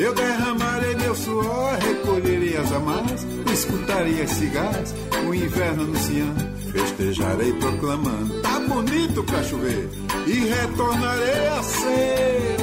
Eu 0.02 0.16
derramarei 0.16 0.96
meu 0.96 1.14
suor, 1.14 1.76
recolherei 1.76 2.58
as 2.58 2.72
amarras, 2.72 3.24
escutarei 3.54 4.24
as 4.24 4.32
cigarras, 4.32 4.96
o 5.28 5.36
inverno 5.36 5.84
anunciando. 5.84 6.52
Festejarei 6.72 7.54
proclamando, 7.54 8.42
tá 8.42 8.60
bonito 8.62 9.24
pra 9.26 9.44
chover, 9.44 9.88
e 10.26 10.32
retornarei 10.32 11.48
a 11.50 11.62
ser 11.62 12.58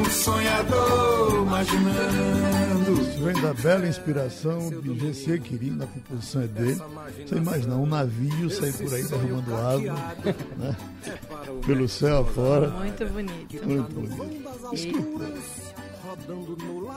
um 0.00 0.04
sonhador 0.06 1.42
imaginando. 1.46 3.02
Isso 3.02 3.20
vem 3.24 3.42
da 3.42 3.52
bela 3.52 3.86
inspiração 3.86 4.70
de 4.70 4.98
GC 5.00 5.40
Quirino, 5.40 5.84
a 5.84 5.86
composição 5.86 6.42
é 6.42 6.46
dele. 6.46 6.80
Você 7.26 7.34
imagina, 7.34 7.76
um 7.76 7.86
navio 7.86 8.48
sair 8.48 8.72
por 8.72 8.94
aí 8.94 9.02
derramando 9.02 9.54
água, 9.54 10.14
né? 10.56 10.76
Pelo 11.66 11.86
céu 11.88 12.22
afora. 12.22 12.70
Muito 12.70 13.04
bonito. 13.06 13.66
Muito 13.66 13.92
bonito. 13.92 15.73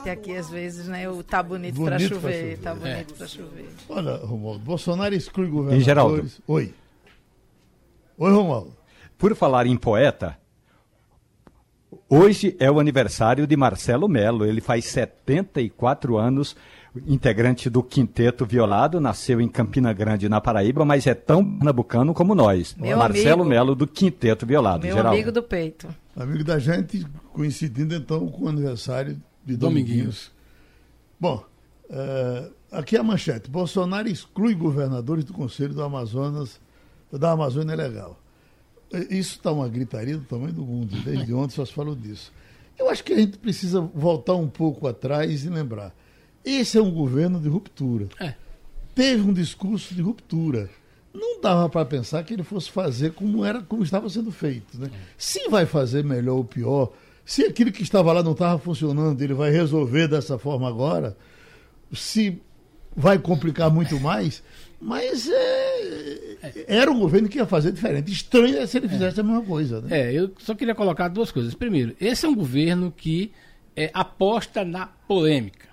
E 0.04 0.10
aqui, 0.10 0.36
às 0.36 0.48
vezes, 0.50 0.86
né, 0.88 1.08
o 1.08 1.22
tá 1.22 1.42
bonito, 1.42 1.74
Bonito 1.74 1.88
pra 1.90 1.98
pra 1.98 2.08
chover, 2.08 2.32
chover. 2.56 2.58
tá 2.58 2.74
bonito 2.74 3.14
pra 3.14 3.26
chover. 3.26 3.68
Olha, 3.88 4.16
Romualdo, 4.16 4.60
Bolsonaro 4.64 5.14
exclui 5.14 5.46
E 5.46 5.50
governadores. 5.50 5.84
Geraldo? 5.84 6.30
Oi. 6.46 6.74
Oi, 8.16 8.32
Romualdo. 8.32 8.76
Por 9.16 9.34
falar 9.34 9.66
em 9.66 9.76
poeta, 9.76 10.38
hoje 12.08 12.56
é 12.58 12.70
o 12.70 12.78
aniversário 12.80 13.46
de 13.46 13.56
Marcelo 13.56 14.08
Melo. 14.08 14.44
Ele 14.44 14.60
faz 14.60 14.84
74 14.86 16.16
anos, 16.16 16.56
integrante 17.06 17.68
do 17.68 17.82
Quinteto 17.82 18.44
Violado, 18.44 19.00
nasceu 19.00 19.40
em 19.40 19.48
Campina 19.48 19.92
Grande, 19.92 20.28
na 20.28 20.40
Paraíba, 20.40 20.84
mas 20.84 21.06
é 21.06 21.14
tão 21.14 21.44
pernambucano 21.44 22.14
como 22.14 22.34
nós. 22.34 22.74
Meu 22.78 22.98
Marcelo 22.98 23.42
amigo. 23.42 23.48
Melo 23.48 23.74
do 23.74 23.86
Quinteto 23.86 24.46
Violado. 24.46 24.84
Meu 24.84 24.94
Geraldo. 24.94 25.14
amigo 25.14 25.32
do 25.32 25.42
peito. 25.42 25.88
Amigo 26.16 26.44
da 26.44 26.58
gente, 26.58 27.06
coincidindo 27.32 27.94
então 27.94 28.28
com 28.28 28.44
o 28.44 28.48
aniversário 28.48 29.20
de 29.44 29.56
Dominguinhos. 29.56 30.30
Dominguinhos. 30.30 30.32
Bom, 31.20 31.44
eh, 31.90 32.50
aqui 32.72 32.96
é 32.96 33.00
a 33.00 33.02
manchete. 33.02 33.50
Bolsonaro 33.50 34.08
exclui 34.08 34.54
governadores 34.54 35.24
do 35.24 35.32
Conselho 35.32 35.74
do 35.74 35.82
Amazonas, 35.82 36.60
da 37.12 37.32
Amazônia 37.32 37.74
Legal. 37.74 38.18
Isso 39.10 39.36
está 39.36 39.52
uma 39.52 39.68
gritaria 39.68 40.16
do 40.16 40.24
tamanho 40.24 40.52
do 40.52 40.64
mundo. 40.64 40.96
Desde 41.04 41.32
ontem 41.34 41.54
só 41.54 41.64
se 41.64 41.72
falou 41.72 41.94
disso. 41.94 42.32
Eu 42.78 42.88
acho 42.88 43.02
que 43.02 43.12
a 43.12 43.16
gente 43.16 43.36
precisa 43.38 43.80
voltar 43.80 44.34
um 44.34 44.48
pouco 44.48 44.86
atrás 44.86 45.44
e 45.44 45.48
lembrar. 45.48 45.92
Esse 46.48 46.78
é 46.78 46.82
um 46.82 46.90
governo 46.90 47.38
de 47.38 47.48
ruptura. 47.48 48.08
É. 48.18 48.32
Teve 48.94 49.22
um 49.22 49.34
discurso 49.34 49.94
de 49.94 50.00
ruptura. 50.00 50.70
Não 51.12 51.40
dava 51.40 51.68
para 51.68 51.84
pensar 51.84 52.22
que 52.22 52.32
ele 52.32 52.42
fosse 52.42 52.70
fazer 52.70 53.12
como 53.12 53.44
era, 53.44 53.60
como 53.60 53.82
estava 53.82 54.08
sendo 54.08 54.32
feito. 54.32 54.78
Né? 54.78 54.90
Se 55.16 55.48
vai 55.50 55.66
fazer 55.66 56.02
melhor 56.02 56.36
ou 56.36 56.44
pior, 56.44 56.92
se 57.24 57.44
aquilo 57.44 57.70
que 57.70 57.82
estava 57.82 58.12
lá 58.12 58.22
não 58.22 58.32
estava 58.32 58.58
funcionando, 58.58 59.20
ele 59.20 59.34
vai 59.34 59.50
resolver 59.50 60.08
dessa 60.08 60.38
forma 60.38 60.66
agora, 60.66 61.16
se 61.92 62.40
vai 62.96 63.18
complicar 63.18 63.70
muito 63.70 64.00
mais, 64.00 64.42
mas 64.80 65.28
é, 65.30 66.64
era 66.66 66.90
um 66.90 66.98
governo 66.98 67.28
que 67.28 67.36
ia 67.36 67.46
fazer 67.46 67.72
diferente. 67.72 68.10
Estranho 68.10 68.56
é 68.56 68.66
se 68.66 68.78
ele 68.78 68.88
fizesse 68.88 69.20
a 69.20 69.22
mesma 69.22 69.42
coisa. 69.42 69.82
Né? 69.82 69.88
É, 70.00 70.12
eu 70.12 70.32
só 70.38 70.54
queria 70.54 70.74
colocar 70.74 71.08
duas 71.08 71.30
coisas. 71.30 71.52
Primeiro, 71.52 71.94
esse 72.00 72.24
é 72.24 72.28
um 72.28 72.34
governo 72.34 72.90
que 72.96 73.32
é, 73.76 73.90
aposta 73.92 74.64
na 74.64 74.86
polêmica. 74.86 75.67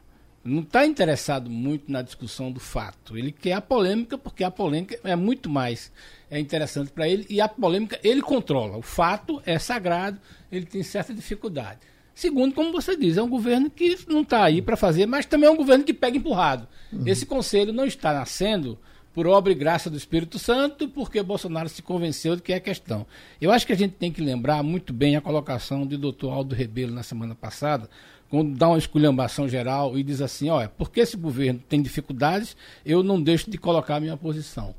Não 0.45 0.61
está 0.61 0.85
interessado 0.85 1.49
muito 1.49 1.91
na 1.91 2.03
discussão 2.03 2.51
do 2.51 2.59
fato. 2.59 3.17
Ele 3.17 3.31
quer 3.31 3.53
a 3.53 3.61
polêmica 3.61 4.15
porque 4.15 4.43
a 4.43 4.51
polêmica 4.51 4.99
é 5.03 5.15
muito 5.15 5.49
mais 5.49 5.91
é 6.29 6.39
interessante 6.39 6.91
para 6.91 7.07
ele 7.07 7.25
e 7.29 7.41
a 7.41 7.47
polêmica 7.47 7.99
ele 8.03 8.21
controla. 8.21 8.77
O 8.77 8.81
fato 8.81 9.41
é 9.45 9.57
sagrado, 9.57 10.19
ele 10.51 10.65
tem 10.65 10.83
certa 10.83 11.13
dificuldade. 11.13 11.79
Segundo, 12.13 12.53
como 12.53 12.71
você 12.71 12.95
diz, 12.95 13.17
é 13.17 13.23
um 13.23 13.29
governo 13.29 13.69
que 13.69 13.97
não 14.07 14.21
está 14.21 14.43
aí 14.43 14.61
para 14.61 14.77
fazer, 14.77 15.05
mas 15.05 15.25
também 15.25 15.49
é 15.49 15.51
um 15.51 15.57
governo 15.57 15.83
que 15.83 15.93
pega 15.93 16.15
empurrado. 16.15 16.67
Esse 17.05 17.25
conselho 17.25 17.73
não 17.73 17.85
está 17.85 18.13
nascendo 18.13 18.77
por 19.13 19.27
obra 19.27 19.51
e 19.51 19.55
graça 19.55 19.89
do 19.89 19.97
Espírito 19.97 20.37
Santo, 20.37 20.89
porque 20.89 21.23
Bolsonaro 21.23 21.69
se 21.69 21.81
convenceu 21.81 22.35
de 22.35 22.41
que 22.41 22.53
é 22.53 22.57
a 22.57 22.61
questão. 22.61 23.07
Eu 23.39 23.51
acho 23.51 23.65
que 23.65 23.71
a 23.73 23.77
gente 23.77 23.93
tem 23.93 24.11
que 24.11 24.21
lembrar 24.21 24.61
muito 24.61 24.91
bem 24.91 25.15
a 25.15 25.21
colocação 25.21 25.85
do 25.85 25.97
doutor 25.97 26.31
Aldo 26.31 26.53
Rebelo 26.53 26.93
na 26.93 27.01
semana 27.01 27.33
passada, 27.33 27.89
quando 28.29 28.57
dá 28.57 28.67
uma 28.67 28.77
esculhambação 28.77 29.47
geral 29.47 29.97
e 29.97 30.03
diz 30.03 30.21
assim, 30.21 30.49
olha, 30.49 30.69
porque 30.69 30.99
esse 30.99 31.15
governo 31.15 31.61
tem 31.69 31.81
dificuldades, 31.81 32.55
eu 32.85 33.03
não 33.03 33.21
deixo 33.21 33.49
de 33.49 33.57
colocar 33.57 33.95
a 33.95 33.99
minha 33.99 34.17
posição. 34.17 34.75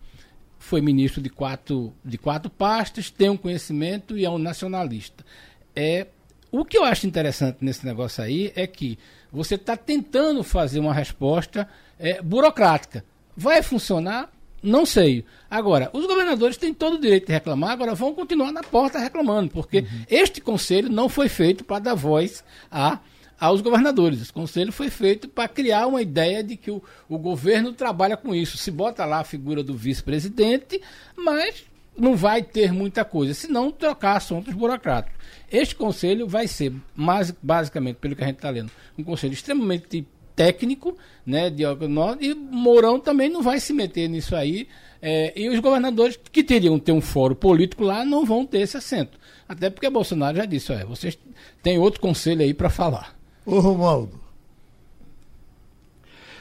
Foi 0.59 0.81
ministro 0.81 1.23
de 1.23 1.31
quatro, 1.31 1.93
de 2.05 2.19
quatro 2.19 2.51
pastas, 2.51 3.11
tem 3.11 3.31
um 3.31 3.37
conhecimento 3.37 4.17
e 4.19 4.25
é 4.25 4.31
um 4.31 4.39
nacionalista. 4.39 5.25
É, 5.75 6.07
o 6.51 6.65
que 6.65 6.77
eu 6.77 6.85
acho 6.85 7.07
interessante 7.07 7.59
nesse 7.61 7.85
negócio 7.87 8.23
aí 8.23 8.53
é 8.57 8.67
que 8.67 8.99
você 9.33 9.55
está 9.55 9.77
tentando 9.77 10.43
fazer 10.43 10.81
uma 10.81 10.95
resposta 10.95 11.69
é, 11.99 12.21
burocrática. 12.23 13.05
Vai 13.37 13.63
funcionar? 13.63 14.31
Não 14.63 14.87
sei. 14.87 15.25
Agora, 15.51 15.91
os 15.93 16.07
governadores 16.07 16.57
têm 16.57 16.75
todo 16.75 16.95
o 16.95 17.01
direito 17.01 17.27
de 17.27 17.33
reclamar, 17.33 17.71
agora 17.71 17.95
vão 17.95 18.15
continuar 18.15 18.51
na 18.51 18.63
porta 18.63 18.99
reclamando, 18.99 19.51
porque 19.51 19.85
este 20.11 20.41
conselho 20.41 20.89
não 20.89 21.09
foi 21.09 21.29
feito 21.29 21.63
para 21.63 21.79
dar 21.79 21.95
voz 21.95 22.43
a, 22.71 22.99
aos 23.39 23.61
governadores. 23.61 24.21
Esse 24.21 24.33
conselho 24.33 24.73
foi 24.73 24.91
feito 24.91 25.29
para 25.29 25.49
criar 25.49 25.87
uma 25.87 26.03
ideia 26.03 26.43
de 26.43 26.57
que 26.57 26.71
o, 26.71 26.83
o 27.09 27.19
governo 27.19 27.73
trabalha 27.73 28.17
com 28.17 28.35
isso. 28.35 28.57
Se 28.57 28.71
bota 28.71 29.05
lá 29.05 29.21
a 29.21 29.25
figura 29.25 29.63
do 29.63 29.75
vice-presidente, 29.75 30.81
mas 31.17 31.65
não 31.97 32.15
vai 32.15 32.43
ter 32.43 32.73
muita 32.73 33.05
coisa, 33.05 33.33
se 33.33 33.49
não 33.49 33.71
trocar 33.71 34.17
assuntos 34.17 34.53
burocráticos. 34.53 35.17
Este 35.51 35.75
conselho 35.75 36.29
vai 36.29 36.47
ser, 36.47 36.73
mais, 36.95 37.31
basicamente, 37.43 37.97
pelo 37.97 38.15
que 38.15 38.23
a 38.23 38.27
gente 38.27 38.37
está 38.37 38.51
lendo, 38.51 38.71
um 38.99 39.03
conselho 39.03 39.33
extremamente 39.33 40.07
técnico, 40.35 40.97
né, 41.25 41.49
de 41.49 41.63
e 42.21 42.35
Mourão 42.35 43.01
também 43.01 43.31
não 43.31 43.43
vai 43.43 43.59
se 43.59 43.73
meter 43.73 44.09
nisso 44.09 44.37
aí, 44.37 44.69
é, 45.01 45.33
e 45.35 45.49
os 45.49 45.59
governadores 45.61 46.19
que 46.31 46.45
teriam 46.45 46.79
ter 46.79 46.93
um 46.93 47.01
fórum 47.01 47.35
político 47.35 47.85
lá 47.85 48.05
não 48.05 48.25
vão 48.25 48.45
ter 48.45 48.61
esse 48.61 48.77
assento. 48.77 49.19
Até 49.49 49.71
porque 49.71 49.89
Bolsonaro 49.89 50.37
já 50.37 50.45
disse, 50.45 50.73
olha, 50.73 50.85
vocês 50.85 51.19
têm 51.63 51.79
outro 51.79 52.01
conselho 52.01 52.43
aí 52.43 52.53
para 52.53 52.69
falar. 52.69 53.16
Ô, 53.47 53.61
Romualdo, 53.61 54.27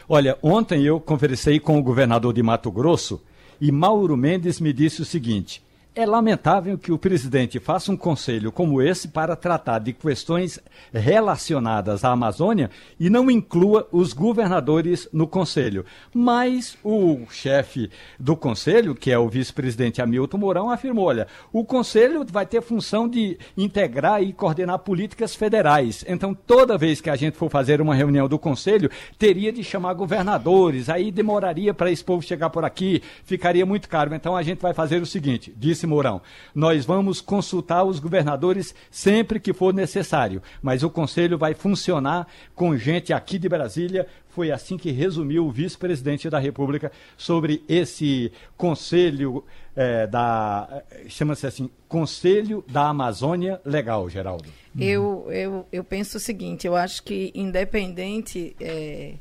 Olha, 0.08 0.38
ontem 0.42 0.84
eu 0.84 1.00
conversei 1.00 1.60
com 1.60 1.80
o 1.80 1.84
governador 1.84 2.32
de 2.32 2.44
Mato 2.44 2.72
Grosso 2.72 3.20
e 3.60 3.72
Mauro 3.72 4.16
Mendes 4.16 4.60
me 4.60 4.72
disse 4.72 5.02
o 5.02 5.06
seguinte: 5.06 5.64
é 5.96 6.06
lamentável 6.06 6.78
que 6.78 6.92
o 6.92 6.98
presidente 6.98 7.58
faça 7.58 7.90
um 7.90 7.96
conselho 7.96 8.52
como 8.52 8.82
esse 8.82 9.08
para 9.08 9.34
tratar 9.34 9.80
de 9.80 9.94
questões 9.94 10.60
relacionadas 10.94 12.04
à 12.04 12.12
Amazônia 12.12 12.70
e 13.00 13.10
não 13.10 13.32
inclua 13.32 13.88
os 13.94 14.12
governadores 14.12 15.08
no 15.14 15.26
conselho. 15.26 15.86
Mas 16.14 16.78
o 16.84 17.22
chefe 17.32 17.90
do 18.20 18.36
conselho, 18.36 18.94
que 18.94 19.10
é 19.10 19.18
o 19.18 19.30
vice-presidente 19.30 20.02
Hamilton 20.02 20.38
Mourão, 20.38 20.70
afirmou: 20.70 21.06
olha, 21.06 21.28
o 21.54 21.64
conselho 21.64 22.26
vai 22.30 22.46
ter 22.46 22.62
função 22.62 23.08
de 23.08 23.38
integrar 23.58 24.22
e 24.22 24.34
coordenar 24.34 24.80
políticas 24.80 25.34
federais. 25.34 26.04
Então, 26.10 26.34
toda 26.34 26.78
vez 26.78 27.00
que 27.00 27.10
a 27.10 27.16
gente 27.16 27.38
for 27.38 27.50
fazer 27.50 27.80
uma 27.80 27.96
reunião 27.96 28.28
do 28.28 28.38
conselho, 28.38 28.92
teria 29.18 29.54
de 29.54 29.64
chamar 29.64 29.94
governadores, 29.94 30.90
aí 30.90 31.10
demoraria 31.10 31.74
para 31.74 31.90
esse 31.90 32.04
povo 32.04 32.22
chegar 32.22 32.50
por 32.50 32.66
aqui, 32.66 33.02
ficaria 33.24 33.66
muito 33.66 33.88
caro. 33.88 34.14
Então, 34.14 34.36
a 34.36 34.44
gente 34.44 34.62
vai 34.62 34.74
fazer 34.74 35.02
o 35.02 35.06
seguinte, 35.06 35.54
disse 35.56 35.85
Mourão, 35.86 36.22
nós 36.54 36.86
vamos 36.86 37.22
consultar 37.22 37.84
os 37.84 38.00
governadores 38.00 38.74
sempre 38.90 39.40
que 39.40 39.54
for 39.54 39.74
necessário, 39.74 40.42
mas 40.62 40.84
o 40.84 40.90
conselho 40.90 41.38
vai 41.38 41.54
funcionar 41.54 42.28
com 42.54 42.78
gente 42.78 43.14
aqui 43.14 43.38
de 43.38 43.50
Brasília. 43.50 44.08
Foi 44.30 44.52
assim 44.52 44.78
que 44.78 44.92
resumiu 44.92 45.46
o 45.46 45.52
vice-presidente 45.52 46.30
da 46.30 46.40
República 46.40 46.92
sobre 47.18 47.64
esse 47.70 48.32
conselho 48.58 49.44
eh, 49.76 50.08
da. 50.08 50.84
eh, 50.92 51.06
chama-se 51.08 51.48
assim, 51.48 51.70
Conselho 51.88 52.64
da 52.68 52.90
Amazônia 52.90 53.62
Legal, 53.64 54.10
Geraldo. 54.10 54.50
Eu, 54.78 55.28
eu, 55.30 55.66
eu 55.72 55.84
penso 55.84 56.18
o 56.18 56.20
seguinte, 56.20 56.68
eu 56.68 56.76
acho 56.76 57.02
que 57.04 57.32
independente 57.34 58.56
eh, 58.60 59.14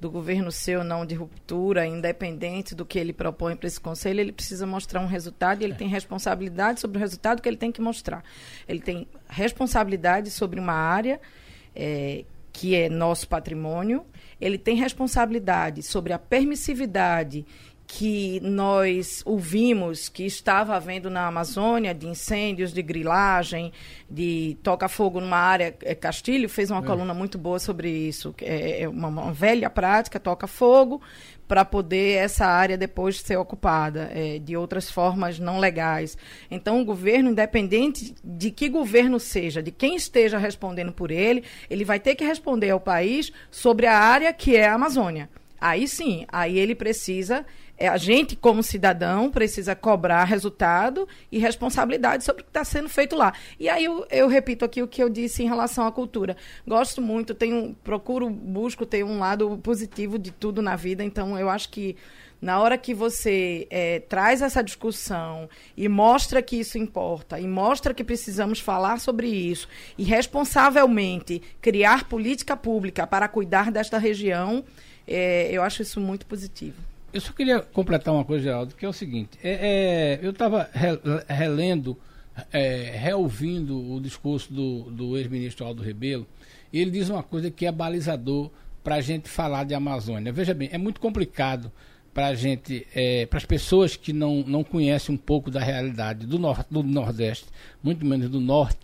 do 0.00 0.10
governo 0.10 0.50
ser 0.50 0.78
ou 0.78 0.84
não 0.84 1.04
de 1.04 1.14
ruptura, 1.14 1.86
independente 1.86 2.74
do 2.74 2.86
que 2.86 2.98
ele 2.98 3.12
propõe 3.12 3.54
para 3.54 3.66
esse 3.66 3.78
conselho, 3.78 4.20
ele 4.20 4.32
precisa 4.32 4.66
mostrar 4.66 5.00
um 5.00 5.06
resultado 5.06 5.60
e 5.60 5.64
ele 5.64 5.74
tem 5.74 5.88
responsabilidade 5.88 6.80
sobre 6.80 6.96
o 6.96 7.00
resultado 7.00 7.42
que 7.42 7.48
ele 7.48 7.56
tem 7.56 7.70
que 7.70 7.82
mostrar. 7.82 8.24
Ele 8.66 8.80
tem 8.80 9.06
responsabilidade 9.28 10.30
sobre 10.30 10.58
uma 10.58 10.72
área 10.72 11.20
eh, 11.76 12.24
que 12.52 12.74
é 12.74 12.88
nosso 12.88 13.28
patrimônio, 13.28 14.04
ele 14.40 14.58
tem 14.58 14.74
responsabilidade 14.74 15.82
sobre 15.82 16.12
a 16.12 16.18
permissividade 16.18 17.46
que 17.92 18.38
nós 18.38 19.20
ouvimos 19.26 20.08
que 20.08 20.24
estava 20.24 20.76
havendo 20.76 21.10
na 21.10 21.26
Amazônia 21.26 21.92
de 21.92 22.06
incêndios, 22.06 22.72
de 22.72 22.80
grilagem, 22.82 23.72
de 24.08 24.56
toca-fogo 24.62 25.20
numa 25.20 25.36
área. 25.36 25.74
É, 25.82 25.92
Castilho 25.92 26.48
fez 26.48 26.70
uma 26.70 26.78
é. 26.78 26.86
coluna 26.86 27.12
muito 27.12 27.36
boa 27.36 27.58
sobre 27.58 27.90
isso. 27.90 28.32
É, 28.40 28.82
é 28.82 28.88
uma, 28.88 29.08
uma 29.08 29.32
velha 29.32 29.68
prática, 29.68 30.20
toca-fogo, 30.20 31.02
para 31.48 31.64
poder 31.64 32.18
essa 32.18 32.46
área 32.46 32.78
depois 32.78 33.20
ser 33.20 33.36
ocupada 33.36 34.08
é, 34.14 34.38
de 34.38 34.56
outras 34.56 34.88
formas 34.88 35.40
não 35.40 35.58
legais. 35.58 36.16
Então, 36.48 36.80
o 36.80 36.84
governo, 36.84 37.30
independente 37.30 38.14
de 38.22 38.52
que 38.52 38.68
governo 38.68 39.18
seja, 39.18 39.60
de 39.60 39.72
quem 39.72 39.96
esteja 39.96 40.38
respondendo 40.38 40.92
por 40.92 41.10
ele, 41.10 41.42
ele 41.68 41.84
vai 41.84 41.98
ter 41.98 42.14
que 42.14 42.24
responder 42.24 42.70
ao 42.70 42.78
país 42.78 43.32
sobre 43.50 43.86
a 43.86 43.98
área 43.98 44.32
que 44.32 44.56
é 44.56 44.68
a 44.68 44.74
Amazônia. 44.74 45.28
Aí 45.60 45.86
sim, 45.86 46.24
aí 46.32 46.58
ele 46.58 46.74
precisa 46.74 47.44
é, 47.80 47.88
a 47.88 47.96
gente, 47.96 48.36
como 48.36 48.62
cidadão, 48.62 49.30
precisa 49.30 49.74
cobrar 49.74 50.24
resultado 50.24 51.08
e 51.32 51.38
responsabilidade 51.38 52.22
sobre 52.22 52.42
o 52.42 52.44
que 52.44 52.50
está 52.50 52.62
sendo 52.62 52.90
feito 52.90 53.16
lá. 53.16 53.32
E 53.58 53.70
aí 53.70 53.86
eu, 53.86 54.06
eu, 54.10 54.28
repito 54.28 54.66
aqui 54.66 54.82
o 54.82 54.86
que 54.86 55.02
eu 55.02 55.08
disse 55.08 55.42
em 55.42 55.48
relação 55.48 55.86
à 55.86 55.90
cultura. 55.90 56.36
Gosto 56.68 57.00
muito, 57.00 57.34
tenho, 57.34 57.74
procuro, 57.82 58.28
busco 58.28 58.84
ter 58.84 59.02
um 59.02 59.18
lado 59.18 59.58
positivo 59.62 60.18
de 60.18 60.30
tudo 60.30 60.60
na 60.60 60.76
vida, 60.76 61.02
então 61.02 61.38
eu 61.38 61.48
acho 61.48 61.70
que 61.70 61.96
na 62.40 62.60
hora 62.60 62.76
que 62.76 62.92
você 62.92 63.66
é, 63.70 64.00
traz 64.00 64.42
essa 64.42 64.62
discussão 64.62 65.48
e 65.74 65.88
mostra 65.88 66.42
que 66.42 66.56
isso 66.56 66.76
importa, 66.76 67.40
e 67.40 67.46
mostra 67.46 67.94
que 67.94 68.04
precisamos 68.04 68.60
falar 68.60 69.00
sobre 69.00 69.26
isso, 69.26 69.66
e 69.96 70.04
responsavelmente 70.04 71.40
criar 71.62 72.08
política 72.10 72.54
pública 72.54 73.06
para 73.06 73.26
cuidar 73.26 73.70
desta 73.70 73.96
região, 73.96 74.62
é, 75.08 75.48
eu 75.50 75.62
acho 75.62 75.80
isso 75.80 75.98
muito 75.98 76.26
positivo. 76.26 76.89
Eu 77.12 77.20
só 77.20 77.32
queria 77.32 77.60
completar 77.60 78.14
uma 78.14 78.24
coisa, 78.24 78.44
Geraldo, 78.44 78.74
que 78.74 78.84
é 78.84 78.88
o 78.88 78.92
seguinte: 78.92 79.38
é, 79.42 80.18
é 80.20 80.20
eu 80.22 80.30
estava 80.30 80.70
relendo, 81.28 81.96
é, 82.52 82.96
reouvindo 82.96 83.92
o 83.92 84.00
discurso 84.00 84.52
do, 84.52 84.90
do 84.90 85.16
ex-ministro 85.16 85.66
Aldo 85.66 85.82
Rebelo, 85.82 86.26
e 86.72 86.80
ele 86.80 86.90
diz 86.90 87.08
uma 87.08 87.22
coisa 87.22 87.50
que 87.50 87.66
é 87.66 87.72
balizador 87.72 88.50
para 88.82 88.96
a 88.96 89.00
gente 89.00 89.28
falar 89.28 89.64
de 89.64 89.74
Amazônia. 89.74 90.32
Veja 90.32 90.54
bem, 90.54 90.68
é 90.72 90.78
muito 90.78 91.00
complicado 91.00 91.70
para 92.14 92.34
gente, 92.34 92.86
é, 92.94 93.26
para 93.26 93.38
as 93.38 93.44
pessoas 93.44 93.96
que 93.96 94.12
não, 94.12 94.42
não 94.46 94.64
conhecem 94.64 95.14
um 95.14 95.18
pouco 95.18 95.50
da 95.50 95.60
realidade 95.60 96.26
do, 96.26 96.38
nor 96.38 96.64
do 96.70 96.82
Nordeste, 96.82 97.46
muito 97.82 98.04
menos 98.04 98.28
do 98.28 98.40
Norte, 98.40 98.78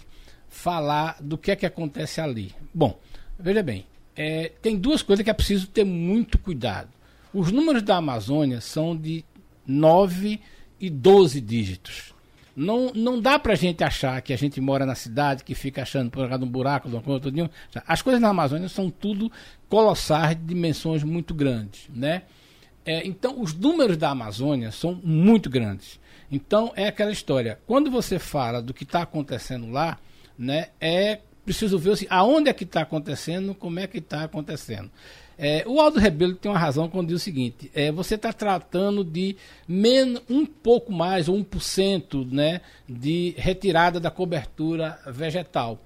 falar 0.49 1.17
do 1.21 1.37
que 1.37 1.51
é 1.51 1.57
que 1.57 1.67
acontece 1.67 2.21
ali. 2.21 2.53
Bom, 2.73 2.99
veja 3.39 3.63
bem, 3.63 3.85
é, 4.15 4.53
tem 4.63 4.77
duas 4.77 5.03
coisas 5.03 5.25
que 5.25 5.31
é 5.31 5.35
preciso 5.35 5.67
ter 5.69 5.85
muito 5.85 6.39
cuidado. 6.39 6.89
Os 7.37 7.53
números 7.53 7.83
da 7.83 7.99
Amazônia 7.99 8.63
são 8.63 8.97
de 8.97 9.23
9 9.67 10.41
e 10.81 10.89
12 10.89 11.39
dígitos. 11.43 12.15
Não, 12.57 12.91
não 12.95 13.21
dá 13.21 13.39
para 13.39 13.53
a 13.53 13.57
gente 13.57 13.85
achar 13.85 14.23
que 14.23 14.33
a 14.33 14.39
gente 14.39 14.59
mora 14.59 14.87
na 14.87 14.95
cidade, 14.95 15.45
que 15.45 15.55
fica 15.55 15.83
achando 15.83 16.11
por 16.11 16.21
causa 16.27 16.39
de 16.39 16.45
um 16.47 16.51
buraco, 16.51 16.89
de 16.89 16.95
uma 16.95 17.03
coisa, 17.03 17.21
tudo. 17.21 17.51
As 17.87 18.01
coisas 18.01 18.23
na 18.23 18.31
Amazônia 18.31 18.71
são 18.71 18.89
tudo 18.89 19.31
colossais 19.69 20.35
de 20.35 20.45
dimensões 20.45 21.05
muito 21.05 21.35
grandes, 21.35 21.91
né? 21.95 22.23
É, 22.87 23.07
então, 23.07 23.39
os 23.39 23.53
números 23.53 23.99
da 23.99 24.09
Amazônia 24.09 24.71
são 24.71 24.99
muito 25.05 25.51
grandes. 25.51 26.01
Então, 26.33 26.73
é 26.75 26.87
aquela 26.87 27.13
história. 27.13 27.59
Quando 27.67 27.91
você 27.91 28.19
fala 28.19 28.63
do 28.63 28.73
que 28.73 28.85
está 28.85 29.03
acontecendo 29.03 29.71
lá, 29.71 29.99
né, 30.39 30.69
é 30.81 31.21
preciso 31.45 31.79
ver 31.79 31.91
assim, 31.91 32.07
aonde 32.09 32.49
é 32.49 32.55
que 32.55 32.65
está 32.65 32.81
acontecendo, 32.81 33.55
como 33.55 33.79
é 33.79 33.87
que 33.87 33.99
está 33.99 34.25
acontecendo. 34.25 34.91
É, 35.39 35.65
o 35.67 35.79
Aldo 35.81 35.99
Rebelo 35.99 36.35
tem 36.35 36.51
uma 36.51 36.59
razão 36.59 36.89
quando 36.89 37.09
diz 37.09 37.21
o 37.21 37.25
seguinte: 37.25 37.71
é, 37.75 37.93
você 37.93 38.15
está 38.15 38.33
tratando 38.33 39.05
de 39.05 39.37
menos, 39.69 40.23
um 40.31 40.47
pouco 40.47 40.93
mais, 40.93 41.29
ou 41.29 41.37
1%, 41.37 42.31
né, 42.31 42.61
de 42.89 43.35
retirada 43.37 44.01
da 44.01 44.11
cobertura 44.11 44.99
vegetal. 45.07 45.83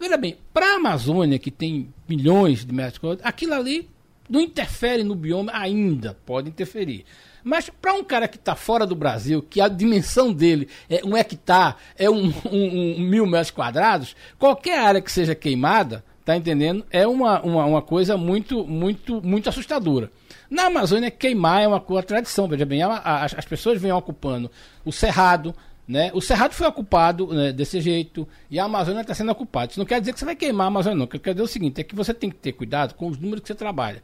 Veja 0.00 0.16
bem, 0.16 0.36
para 0.52 0.74
a 0.74 0.76
Amazônia, 0.76 1.38
que 1.38 1.50
tem 1.50 1.92
milhões 2.08 2.64
de 2.64 2.72
metros 2.72 2.98
quadrados, 2.98 3.26
aquilo 3.26 3.54
ali 3.54 3.88
não 4.28 4.40
interfere 4.40 5.02
no 5.02 5.14
bioma 5.14 5.50
ainda, 5.54 6.16
pode 6.26 6.48
interferir. 6.48 7.04
Mas 7.42 7.70
para 7.70 7.94
um 7.94 8.04
cara 8.04 8.28
que 8.28 8.36
está 8.36 8.54
fora 8.54 8.86
do 8.86 8.94
Brasil, 8.94 9.40
que 9.42 9.60
a 9.60 9.68
dimensão 9.68 10.32
dele 10.32 10.68
é 10.88 11.04
um 11.04 11.16
hectare, 11.16 11.76
é 11.96 12.10
um, 12.10 12.32
um, 12.50 12.96
um 12.96 13.00
mil 13.00 13.26
metros 13.26 13.50
quadrados, 13.50 14.14
qualquer 14.38 14.78
área 14.78 15.00
que 15.00 15.10
seja 15.10 15.34
queimada, 15.34 16.04
Tá 16.28 16.36
entendendo? 16.36 16.84
É 16.90 17.06
uma, 17.06 17.40
uma, 17.40 17.64
uma 17.64 17.80
coisa 17.80 18.14
muito, 18.14 18.62
muito, 18.66 19.26
muito 19.26 19.48
assustadora. 19.48 20.10
Na 20.50 20.66
Amazônia, 20.66 21.10
queimar 21.10 21.62
é 21.62 21.66
uma, 21.66 21.82
uma 21.82 22.02
tradição. 22.02 22.46
Veja 22.46 22.66
bem, 22.66 22.82
a, 22.82 22.88
a, 22.88 23.24
as 23.24 23.46
pessoas 23.46 23.80
vêm 23.80 23.92
ocupando 23.92 24.50
o 24.84 24.92
Cerrado, 24.92 25.54
né? 25.88 26.10
O 26.12 26.20
Cerrado 26.20 26.52
foi 26.52 26.66
ocupado 26.66 27.28
né, 27.28 27.50
desse 27.50 27.80
jeito 27.80 28.28
e 28.50 28.60
a 28.60 28.64
Amazônia 28.64 29.00
está 29.00 29.14
sendo 29.14 29.32
ocupada. 29.32 29.70
Isso 29.70 29.80
não 29.80 29.86
quer 29.86 30.00
dizer 30.00 30.12
que 30.12 30.18
você 30.18 30.26
vai 30.26 30.36
queimar 30.36 30.66
a 30.66 30.68
Amazônia, 30.68 30.98
não. 30.98 31.06
O 31.06 31.08
que 31.08 31.18
quer 31.18 31.32
dizer 31.32 31.40
é 31.40 31.44
o 31.46 31.48
seguinte: 31.48 31.80
é 31.80 31.82
que 31.82 31.94
você 31.94 32.12
tem 32.12 32.28
que 32.28 32.36
ter 32.36 32.52
cuidado 32.52 32.92
com 32.92 33.08
os 33.08 33.16
números 33.16 33.40
que 33.40 33.48
você 33.48 33.54
trabalha. 33.54 34.02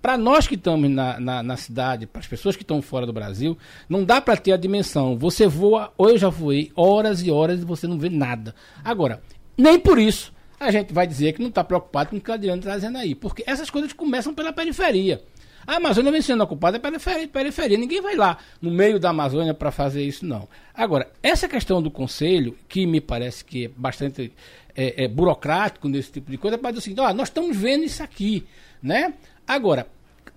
Para 0.00 0.16
nós 0.16 0.46
que 0.46 0.54
estamos 0.54 0.88
na, 0.88 1.18
na, 1.18 1.42
na 1.42 1.56
cidade, 1.56 2.06
para 2.06 2.20
as 2.20 2.26
pessoas 2.28 2.54
que 2.54 2.62
estão 2.62 2.80
fora 2.80 3.04
do 3.04 3.12
Brasil, 3.12 3.58
não 3.88 4.04
dá 4.04 4.20
para 4.20 4.36
ter 4.36 4.52
a 4.52 4.56
dimensão. 4.56 5.18
Você 5.18 5.48
voa, 5.48 5.92
ou 5.98 6.10
eu 6.10 6.18
já 6.18 6.28
voei, 6.28 6.70
horas 6.76 7.20
e 7.20 7.32
horas 7.32 7.62
e 7.62 7.64
você 7.64 7.88
não 7.88 7.98
vê 7.98 8.08
nada. 8.08 8.54
Agora, 8.84 9.20
nem 9.58 9.76
por 9.76 9.98
isso 9.98 10.32
a 10.64 10.70
gente 10.70 10.92
vai 10.92 11.06
dizer 11.06 11.32
que 11.32 11.40
não 11.40 11.48
está 11.48 11.62
preocupado 11.62 12.10
com 12.10 12.16
o 12.16 12.20
que 12.20 12.30
o 12.30 12.34
Adriano 12.34 12.58
está 12.58 12.70
trazendo 12.70 12.98
aí. 12.98 13.14
Porque 13.14 13.44
essas 13.46 13.70
coisas 13.70 13.92
começam 13.92 14.34
pela 14.34 14.52
periferia. 14.52 15.22
A 15.66 15.76
Amazônia 15.76 16.12
vem 16.12 16.20
sendo 16.20 16.44
ocupada 16.44 16.78
pela 16.78 16.98
periferia. 17.32 17.78
Ninguém 17.78 18.00
vai 18.00 18.14
lá 18.16 18.38
no 18.60 18.70
meio 18.70 18.98
da 18.98 19.10
Amazônia 19.10 19.54
para 19.54 19.70
fazer 19.70 20.02
isso, 20.02 20.26
não. 20.26 20.46
Agora, 20.74 21.10
essa 21.22 21.48
questão 21.48 21.82
do 21.82 21.90
conselho, 21.90 22.56
que 22.68 22.86
me 22.86 23.00
parece 23.00 23.44
que 23.44 23.66
é 23.66 23.68
bastante 23.68 24.32
é, 24.76 25.04
é, 25.04 25.08
burocrático 25.08 25.88
nesse 25.88 26.12
tipo 26.12 26.30
de 26.30 26.36
coisa, 26.36 26.58
mas 26.60 26.76
assim, 26.76 26.94
ó, 26.98 27.12
nós 27.14 27.28
estamos 27.28 27.56
vendo 27.56 27.84
isso 27.84 28.02
aqui, 28.02 28.44
né? 28.82 29.14
Agora, 29.46 29.86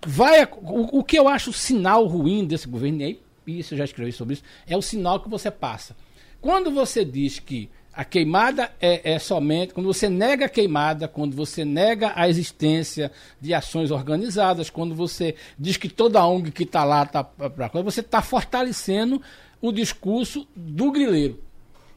vai 0.05 0.43
o, 0.45 0.99
o 0.99 1.03
que 1.03 1.17
eu 1.17 1.27
acho 1.27 1.51
sinal 1.51 2.05
ruim 2.05 2.45
desse 2.45 2.67
governo, 2.67 3.01
e 3.03 3.19
isso 3.47 3.73
eu 3.73 3.77
já 3.77 3.83
escrevi 3.83 4.11
sobre 4.11 4.35
isso, 4.35 4.43
é 4.65 4.77
o 4.77 4.81
sinal 4.81 5.19
que 5.19 5.29
você 5.29 5.51
passa. 5.51 5.95
Quando 6.39 6.71
você 6.71 7.03
diz 7.03 7.39
que 7.39 7.69
a 7.97 8.05
queimada 8.05 8.71
é, 8.79 9.13
é, 9.13 9.17
somente 9.17 9.73
quando 9.73 9.87
você 9.87 10.07
nega 10.07 10.45
a 10.45 10.49
queimada, 10.49 11.07
quando 11.07 11.35
você 11.35 11.65
nega 11.65 12.13
a 12.15 12.29
existência 12.29 13.11
de 13.41 13.55
ações 13.55 13.89
organizadas, 13.89 14.69
quando 14.69 14.93
você 14.93 15.33
diz 15.57 15.77
que 15.77 15.89
toda 15.89 16.23
ONG 16.23 16.51
que 16.51 16.61
está 16.61 16.83
lá 16.83 17.01
está 17.01 17.23
para 17.23 17.69
coisa, 17.69 17.83
você 17.83 18.01
está 18.01 18.21
fortalecendo 18.21 19.19
o 19.59 19.71
discurso 19.71 20.47
do 20.55 20.91
grileiro. 20.91 21.41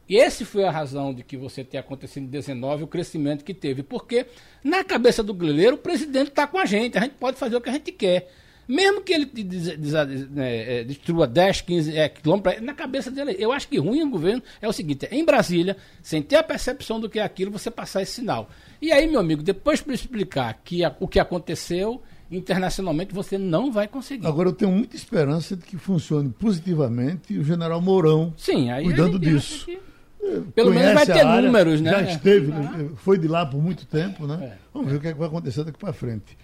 E 0.08 0.16
esse 0.16 0.46
foi 0.46 0.64
a 0.64 0.70
razão 0.70 1.12
de 1.12 1.22
que 1.22 1.36
você 1.36 1.62
ter 1.62 1.76
acontecido 1.76 2.24
em 2.24 2.30
19 2.30 2.84
o 2.84 2.86
crescimento 2.86 3.44
que 3.44 3.52
teve. 3.52 3.82
Porque 3.82 4.26
na 4.64 4.82
cabeça 4.82 5.22
do 5.22 5.34
grileiro 5.34 5.76
o 5.76 5.78
presidente 5.78 6.30
está 6.30 6.46
com 6.46 6.56
a 6.56 6.64
gente, 6.64 6.96
a 6.96 7.02
gente 7.02 7.16
pode 7.16 7.36
fazer 7.36 7.56
o 7.56 7.60
que 7.60 7.68
a 7.68 7.72
gente 7.74 7.92
quer. 7.92 8.32
Mesmo 8.70 9.00
que 9.00 9.12
ele 9.12 9.24
des, 9.24 9.76
des, 9.76 9.94
é, 9.94 10.80
é, 10.80 10.85
destrua 10.85 11.26
10, 11.26 11.62
15 11.62 11.96
é, 11.96 12.09
quilômetros, 12.09 12.62
na 12.62 12.72
cabeça 12.72 13.11
dele, 13.11 13.35
eu 13.37 13.50
acho 13.50 13.66
que 13.66 13.78
ruim 13.78 14.04
o 14.04 14.09
governo 14.09 14.40
é 14.62 14.68
o 14.68 14.72
seguinte: 14.72 15.09
é, 15.11 15.16
em 15.16 15.24
Brasília, 15.24 15.76
sem 16.00 16.22
ter 16.22 16.37
a 16.37 16.42
percepção 16.44 17.00
do 17.00 17.11
que 17.11 17.18
é 17.18 17.24
aquilo, 17.24 17.50
você 17.50 17.68
passar 17.68 18.00
esse 18.00 18.12
sinal. 18.12 18.48
E 18.80 18.92
aí, 18.92 19.09
meu 19.09 19.18
amigo, 19.18 19.42
depois 19.42 19.80
para 19.80 19.92
explicar 19.92 20.61
que 20.64 20.85
a, 20.85 20.94
o 21.00 21.09
que 21.09 21.18
aconteceu 21.18 22.00
internacionalmente, 22.30 23.12
você 23.12 23.37
não 23.37 23.72
vai 23.72 23.88
conseguir. 23.88 24.24
Agora, 24.24 24.50
eu 24.50 24.52
tenho 24.52 24.70
muita 24.70 24.94
esperança 24.94 25.56
de 25.56 25.64
que 25.64 25.76
funcione 25.76 26.28
positivamente 26.30 27.37
o 27.37 27.42
general 27.42 27.80
Mourão 27.80 28.33
Sim, 28.37 28.70
aí 28.70 28.85
cuidando 28.85 29.18
disso. 29.18 29.66
Que... 29.66 29.80
É, 30.22 30.40
Pelo 30.54 30.72
menos 30.72 30.94
vai 30.94 31.06
ter 31.06 31.26
área, 31.26 31.42
números, 31.42 31.80
né? 31.80 31.90
Já 31.90 32.02
esteve, 32.02 32.52
ah. 32.52 32.90
foi 32.94 33.18
de 33.18 33.26
lá 33.26 33.44
por 33.44 33.61
muito 33.61 33.85
tempo, 33.85 34.28
né? 34.28 34.38
É. 34.52 34.59
Vamos 34.72 34.92
ver 34.92 34.98
o 34.98 35.00
que, 35.00 35.09
é 35.09 35.12
que 35.12 35.18
vai 35.18 35.26
acontecer 35.26 35.64
daqui 35.64 35.78
para 35.78 35.92
frente. 35.92 36.38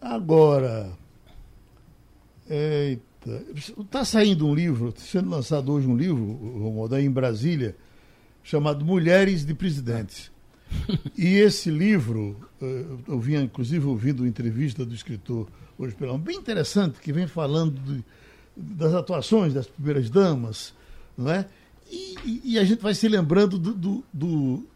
Agora, 0.00 0.96
Eita. 2.48 3.44
Está 3.54 4.04
saindo 4.04 4.46
um 4.46 4.54
livro, 4.54 4.92
tá 4.92 5.00
sendo 5.00 5.28
lançado 5.30 5.72
hoje 5.72 5.86
um 5.86 5.96
livro, 5.96 6.24
Romualdo, 6.24 6.98
em 6.98 7.10
Brasília, 7.10 7.76
chamado 8.42 8.84
Mulheres 8.84 9.44
de 9.44 9.54
Presidentes. 9.54 10.30
e 11.16 11.34
esse 11.36 11.70
livro, 11.70 12.36
eh, 12.60 12.84
eu 13.06 13.18
vinha 13.18 13.40
inclusive 13.40 13.86
ouvindo 13.86 14.20
uma 14.20 14.28
entrevista 14.28 14.84
do 14.84 14.94
escritor 14.94 15.48
hoje 15.78 15.94
pela 15.94 16.16
bem 16.18 16.36
interessante, 16.36 17.00
que 17.00 17.12
vem 17.12 17.26
falando 17.26 17.78
de, 17.80 18.04
das 18.56 18.94
atuações 18.94 19.54
das 19.54 19.66
primeiras 19.66 20.10
damas, 20.10 20.74
não 21.16 21.30
é? 21.30 21.46
E, 21.90 22.40
e 22.44 22.58
a 22.58 22.64
gente 22.64 22.82
vai 22.82 22.94
se 22.94 23.08
lembrando 23.08 23.58
do, 23.58 23.72
do, 23.72 24.04
do 24.12 24.66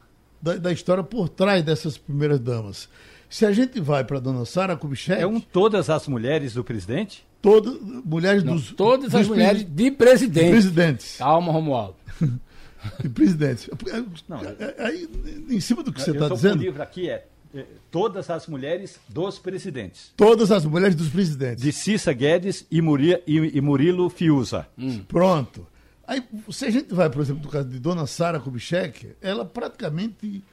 da, 0.41 0.57
da, 0.57 0.73
história 0.73 1.05
por 1.05 1.29
trás 1.29 1.63
dessas 1.63 1.99
primeiras 1.99 2.41
damas. 2.41 2.89
Se 3.33 3.47
a 3.47 3.53
gente 3.53 3.81
vai 3.81 4.05
para 4.05 4.19
a 4.19 4.21
dona 4.21 4.45
Sara 4.45 4.77
Kubitschek... 4.77 5.23
É 5.23 5.27
um 5.27 5.41
todas 5.41 5.89
as 5.89 6.07
mulheres 6.07 6.53
do 6.53 6.63
presidente? 6.63 7.27
Todas, 7.41 7.81
mulheres 7.81 8.45
Não, 8.45 8.57
dos... 8.57 8.73
Todas 8.73 9.11
dos 9.11 9.23
as 9.23 9.27
mulheres 9.27 9.65
de 9.65 9.91
presidentes. 9.91 10.51
presidentes. 10.51 11.17
Calma, 11.17 11.51
Romualdo. 11.51 11.97
de 13.01 13.09
presidentes. 13.09 13.71
Não, 14.29 14.39
é, 14.39 14.55
é, 14.59 14.75
aí, 14.85 15.09
em 15.49 15.61
cima 15.61 15.83
do 15.83 15.91
que 15.91 16.03
você 16.03 16.11
está 16.11 16.29
dizendo... 16.29 16.61
O 16.61 16.63
livro 16.63 16.83
aqui 16.83 17.09
é 17.09 17.27
eh, 17.55 17.65
todas 17.91 18.29
as 18.29 18.47
mulheres 18.47 19.01
dos 19.09 19.39
presidentes. 19.39 20.13
Todas 20.15 20.53
as 20.53 20.67
mulheres 20.67 20.95
dos 20.95 21.09
presidentes. 21.09 21.65
De 21.65 21.73
Cissa 21.73 22.13
Guedes 22.13 22.67
e, 22.71 22.83
Muri, 22.83 23.19
e, 23.27 23.57
e 23.57 23.61
Murilo 23.63 24.11
Fiuza. 24.11 24.67
Pronto. 25.09 25.67
Aí, 26.07 26.23
se 26.51 26.67
a 26.67 26.71
gente 26.71 26.93
vai, 26.93 27.09
por 27.09 27.23
exemplo, 27.23 27.43
no 27.45 27.49
caso 27.49 27.67
de 27.67 27.79
Dona 27.79 28.07
Sara 28.07 28.39
Kubitschek, 28.39 29.17
ela 29.23 29.47
praticamente 29.47 30.45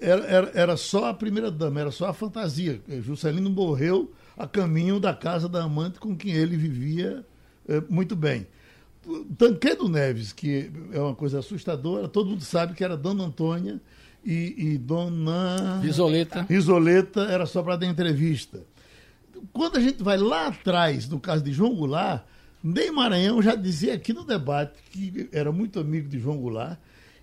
era, 0.00 0.24
era, 0.26 0.52
era 0.54 0.76
só 0.76 1.06
a 1.06 1.14
primeira 1.14 1.50
dama, 1.50 1.80
era 1.80 1.90
só 1.90 2.06
a 2.06 2.12
fantasia. 2.12 2.80
Juscelino 3.02 3.50
morreu 3.50 4.12
a 4.36 4.46
caminho 4.46 5.00
da 5.00 5.12
casa 5.12 5.48
da 5.48 5.64
amante 5.64 5.98
com 5.98 6.16
quem 6.16 6.32
ele 6.32 6.56
vivia 6.56 7.24
eh, 7.68 7.82
muito 7.88 8.14
bem. 8.14 8.46
Tanquedo 9.36 9.88
Neves, 9.88 10.32
que 10.32 10.70
é 10.92 11.00
uma 11.00 11.14
coisa 11.14 11.38
assustadora, 11.40 12.08
todo 12.08 12.30
mundo 12.30 12.44
sabe 12.44 12.74
que 12.74 12.84
era 12.84 12.96
Dona 12.96 13.24
Antônia 13.24 13.80
e, 14.24 14.54
e 14.56 14.78
Dona 14.78 15.80
Isoleta. 15.82 16.46
Isoleta 16.48 17.22
era 17.22 17.46
só 17.46 17.62
para 17.62 17.76
dar 17.76 17.86
entrevista. 17.86 18.62
Quando 19.52 19.78
a 19.78 19.80
gente 19.80 20.02
vai 20.02 20.18
lá 20.18 20.48
atrás, 20.48 21.08
no 21.08 21.18
caso 21.18 21.42
de 21.42 21.52
João 21.52 21.74
Goulart, 21.74 22.24
Ney 22.62 22.90
Maranhão 22.90 23.40
já 23.40 23.54
dizia 23.54 23.94
aqui 23.94 24.12
no 24.12 24.24
debate 24.24 24.78
que 24.90 25.28
era 25.32 25.50
muito 25.50 25.80
amigo 25.80 26.08
de 26.08 26.18
João 26.18 26.36
Goulart 26.36 26.78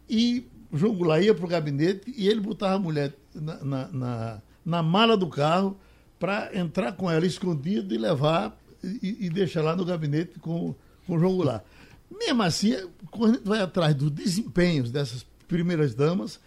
e 0.10 0.48
João 0.76 0.96
Goulart 0.96 1.24
ia 1.24 1.34
para 1.34 1.46
o 1.46 1.50
gabinete 1.50 2.14
e 2.16 2.28
ele 2.28 2.40
botava 2.40 2.76
a 2.76 2.80
mulher 2.80 3.14
na, 3.34 3.64
na, 3.64 3.88
na, 3.88 4.42
na 4.66 4.84
mala 4.84 5.16
do 5.16 5.28
carro 5.28 5.78
para 6.20 6.58
entrar 6.58 6.94
com 6.94 7.10
ela 7.10 7.26
escondida 7.26 7.94
e 7.94 7.98
levar 7.98 8.58
e, 8.84 9.26
e 9.26 9.30
deixar 9.30 9.62
lá 9.62 9.76
no 9.76 9.86
gabinete 9.86 10.40
com, 10.40 10.76
com 11.06 11.20
João 11.20 11.36
Goulart. 11.36 11.64
Mesmo 12.10 12.44
assim, 12.44 12.76
quando 13.10 13.32
a 13.32 13.34
gente 13.36 13.48
vai 13.48 13.62
atrás 13.62 13.96
dos 13.96 14.12
desempenhos 14.12 14.92
dessas 14.92 15.26
primeiras 15.48 15.94
damas, 15.94 16.40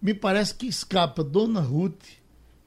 me 0.00 0.12
parece 0.12 0.54
que 0.54 0.66
escapa 0.66 1.22
Dona 1.22 1.60
Ruth, 1.60 2.04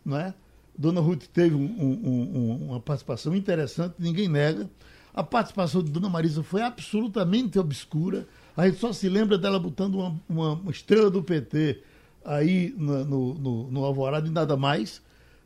não 0.03 0.17
é? 0.17 0.33
Dona 0.77 1.01
Ruth 1.01 1.25
teve 1.33 1.55
um, 1.55 1.65
um, 1.65 2.09
um, 2.09 2.67
uma 2.69 2.79
participação 2.79 3.35
interessante, 3.35 3.95
ninguém 3.99 4.27
nega. 4.27 4.69
A 5.13 5.23
participação 5.23 5.81
de 5.83 5.91
Dona 5.91 6.09
Marisa 6.09 6.43
foi 6.43 6.61
absolutamente 6.61 7.57
obscura. 7.57 8.27
A 8.57 8.67
gente 8.67 8.79
só 8.79 8.91
se 8.91 9.07
lembra 9.07 9.37
dela 9.37 9.59
botando 9.59 9.99
uma, 10.27 10.53
uma, 10.55 10.71
estrela 10.71 11.11
do 11.11 11.21
PT 11.21 11.79
aí 12.25 12.73
no, 12.75 13.05
no, 13.05 13.33
no, 13.35 13.71
no 13.71 13.85
Alvorada 13.85 14.27
e 14.27 14.31
nada 14.31 14.57
mais. 14.57 14.99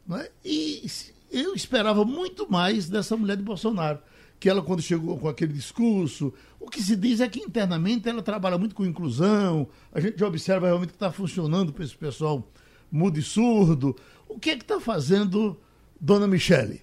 Não 0.08 0.16
é? 0.16 0.32
E 0.46 0.90
eu 1.30 1.54
esperava 1.54 2.06
muito 2.06 2.50
mais 2.50 2.90
dessa 2.90 3.18
mulher 3.18 3.36
de 3.36 3.44
Bolsonaro. 3.44 4.00
Que 4.40 4.50
ela, 4.50 4.62
quando 4.62 4.82
chegou 4.82 5.20
com 5.20 5.28
aquele 5.28 5.52
discurso, 5.52 6.34
o 6.58 6.70
que 6.70 6.82
se 6.82 6.96
diz 6.96 7.20
é 7.20 7.28
que 7.28 7.42
internamente 7.42 8.08
ela 8.08 8.24
trabalha 8.24 8.58
muito 8.58 8.74
com 8.74 8.86
inclusão, 8.86 9.68
a 9.92 10.00
gente 10.00 10.18
já 10.18 10.26
observa 10.26 10.68
realmente 10.68 10.92
que 10.92 10.96
está 10.96 11.12
funcionando 11.12 11.74
para 11.74 11.84
esse 11.84 11.96
pessoal 11.96 12.50
mudo 12.90 13.20
e 13.20 13.22
surdo. 13.22 13.94
O 14.28 14.40
que 14.40 14.52
é 14.52 14.56
que 14.56 14.64
está 14.64 14.80
fazendo 14.80 15.60
Dona 16.00 16.28
Michele? 16.28 16.82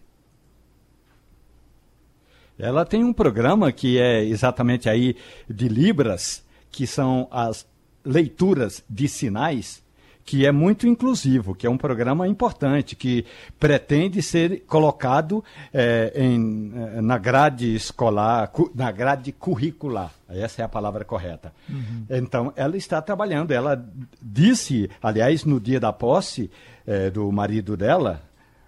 Ela 2.59 2.85
tem 2.85 3.05
um 3.05 3.13
programa 3.13 3.71
que 3.71 3.99
é 3.99 4.25
exatamente 4.25 4.89
aí 4.89 5.17
de 5.49 5.69
Libras, 5.69 6.43
que 6.71 6.87
são 6.87 7.29
as 7.31 7.67
leituras 8.05 8.83
de 8.89 9.09
sinais, 9.09 9.83
que 10.29 10.45
é 10.45 10.53
muito 10.53 10.87
inclusivo, 10.87 11.55
que 11.55 11.67
é 11.67 11.71
um 11.71 11.79
programa 11.79 12.29
importante, 12.29 12.95
que 12.95 13.25
pretende 13.59 14.21
ser 14.21 14.61
colocado 14.67 15.43
é, 15.73 16.13
em, 16.15 16.71
na 17.01 17.17
grade 17.17 17.75
escolar, 17.75 18.53
na 18.75 18.91
grade 18.91 19.33
curricular. 19.33 20.13
Essa 20.29 20.61
é 20.61 20.65
a 20.67 20.69
palavra 20.69 21.03
correta. 21.03 21.51
Uhum. 21.67 22.05
Então, 22.11 22.53
ela 22.57 22.77
está 22.77 23.01
trabalhando. 23.01 23.53
Ela 23.53 23.83
disse, 24.21 24.91
aliás, 25.03 25.47
no 25.47 25.59
dia 25.59 25.81
da 25.81 25.95
posse 25.95 26.51
é, 26.87 27.09
do 27.09 27.33
marido 27.33 27.75
dela, 27.75 28.21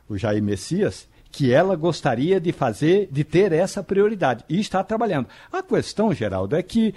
o 0.08 0.16
Jair 0.16 0.42
Messias, 0.42 1.06
que 1.30 1.52
ela 1.52 1.76
gostaria 1.76 2.40
de 2.40 2.52
fazer, 2.52 3.08
de 3.10 3.24
ter 3.24 3.52
essa 3.52 3.82
prioridade 3.82 4.44
e 4.48 4.58
está 4.60 4.82
trabalhando. 4.82 5.28
A 5.52 5.62
questão, 5.62 6.12
Geraldo, 6.12 6.56
é 6.56 6.62
que 6.62 6.94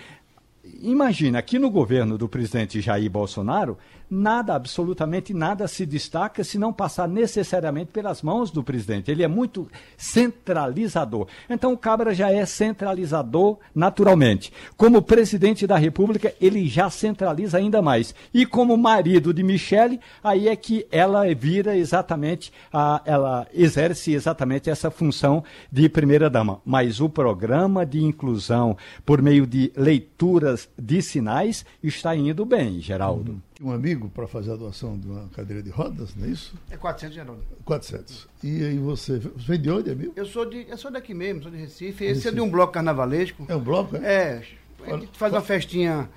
imagina, 0.82 1.40
aqui 1.40 1.60
no 1.60 1.70
governo 1.70 2.18
do 2.18 2.30
presidente 2.30 2.80
Jair 2.80 3.10
Bolsonaro, 3.10 3.78
nada, 4.14 4.54
absolutamente 4.54 5.34
nada 5.34 5.68
se 5.68 5.86
destaca 5.86 6.44
se 6.44 6.58
não 6.60 6.72
passar 6.72 7.08
necessariamente 7.08 7.92
pelas 7.92 8.22
mãos 8.22 8.52
do 8.52 8.64
presidente. 8.64 9.10
Ele 9.10 9.24
é 9.24 9.28
muito 9.28 9.68
centralizador. 9.98 11.28
Então 11.50 11.74
o 11.74 11.78
Cabra 11.78 12.14
já 12.14 12.32
é 12.32 12.46
centralizador 12.46 13.58
naturalmente. 13.74 14.54
Como 14.78 15.02
presidente 15.02 15.66
da 15.66 15.78
República, 15.78 16.34
ele 16.40 16.68
já 16.68 16.90
centraliza 16.90 17.58
ainda 17.58 17.82
mais. 17.82 18.14
E 18.34 18.46
como 18.46 18.78
marido 18.78 19.34
de 19.34 19.44
Michele, 19.44 20.00
aí 20.24 20.48
é 20.48 20.56
que 20.56 20.86
ela 20.92 21.24
vira 21.34 21.76
exatamente, 21.76 22.54
a, 22.72 23.02
ela 23.06 23.48
exerce 23.54 24.14
exatamente 24.14 24.70
essa 24.70 24.92
função 24.92 25.44
de 25.72 25.90
primeira-dama. 25.90 26.62
Mas 26.64 27.02
o 27.02 27.10
programa 27.10 27.86
de 27.86 28.04
inclusão 28.04 28.78
por 29.06 29.22
meio 29.22 29.48
de 29.48 29.72
leituras 29.76 30.70
de 30.78 31.02
sinais 31.02 31.66
está 31.82 32.16
indo 32.16 32.46
bem, 32.46 32.80
Geraldo. 32.80 33.32
Uhum 33.32 33.53
um 33.64 33.72
amigo 33.72 34.10
para 34.10 34.28
fazer 34.28 34.52
a 34.52 34.56
doação 34.56 34.98
de 34.98 35.08
uma 35.08 35.28
cadeira 35.30 35.64
de 35.64 35.70
rodas, 35.70 36.16
não 36.16 36.28
é 36.28 36.30
isso? 36.30 36.54
É 36.70 36.78
400, 36.78 37.16
Geraldo. 37.16 37.44
400. 37.64 38.28
E 38.44 38.64
aí 38.64 38.78
você, 38.78 39.20
você 39.20 39.48
vem 39.48 39.62
de 39.62 39.70
onde, 39.70 39.90
amigo? 39.90 40.14
Eu 40.16 40.26
sou, 40.26 40.46
de, 40.46 40.66
eu 40.68 40.78
sou 40.78 40.92
daqui 40.92 41.14
mesmo, 41.14 41.44
sou 41.44 41.52
de 41.52 41.58
Recife. 41.58 42.04
Esse 42.04 42.14
Recife. 42.14 42.28
é 42.28 42.32
de 42.32 42.42
um 42.42 42.50
bloco 42.50 42.74
carnavalesco. 42.74 43.46
É 43.48 43.56
um 43.56 43.62
bloco, 43.62 43.96
é? 43.98 44.02
É. 44.04 44.44
A 44.86 44.98
gente 44.98 45.18
faz 45.18 45.32
uma 45.32 45.42
festinha 45.42 46.10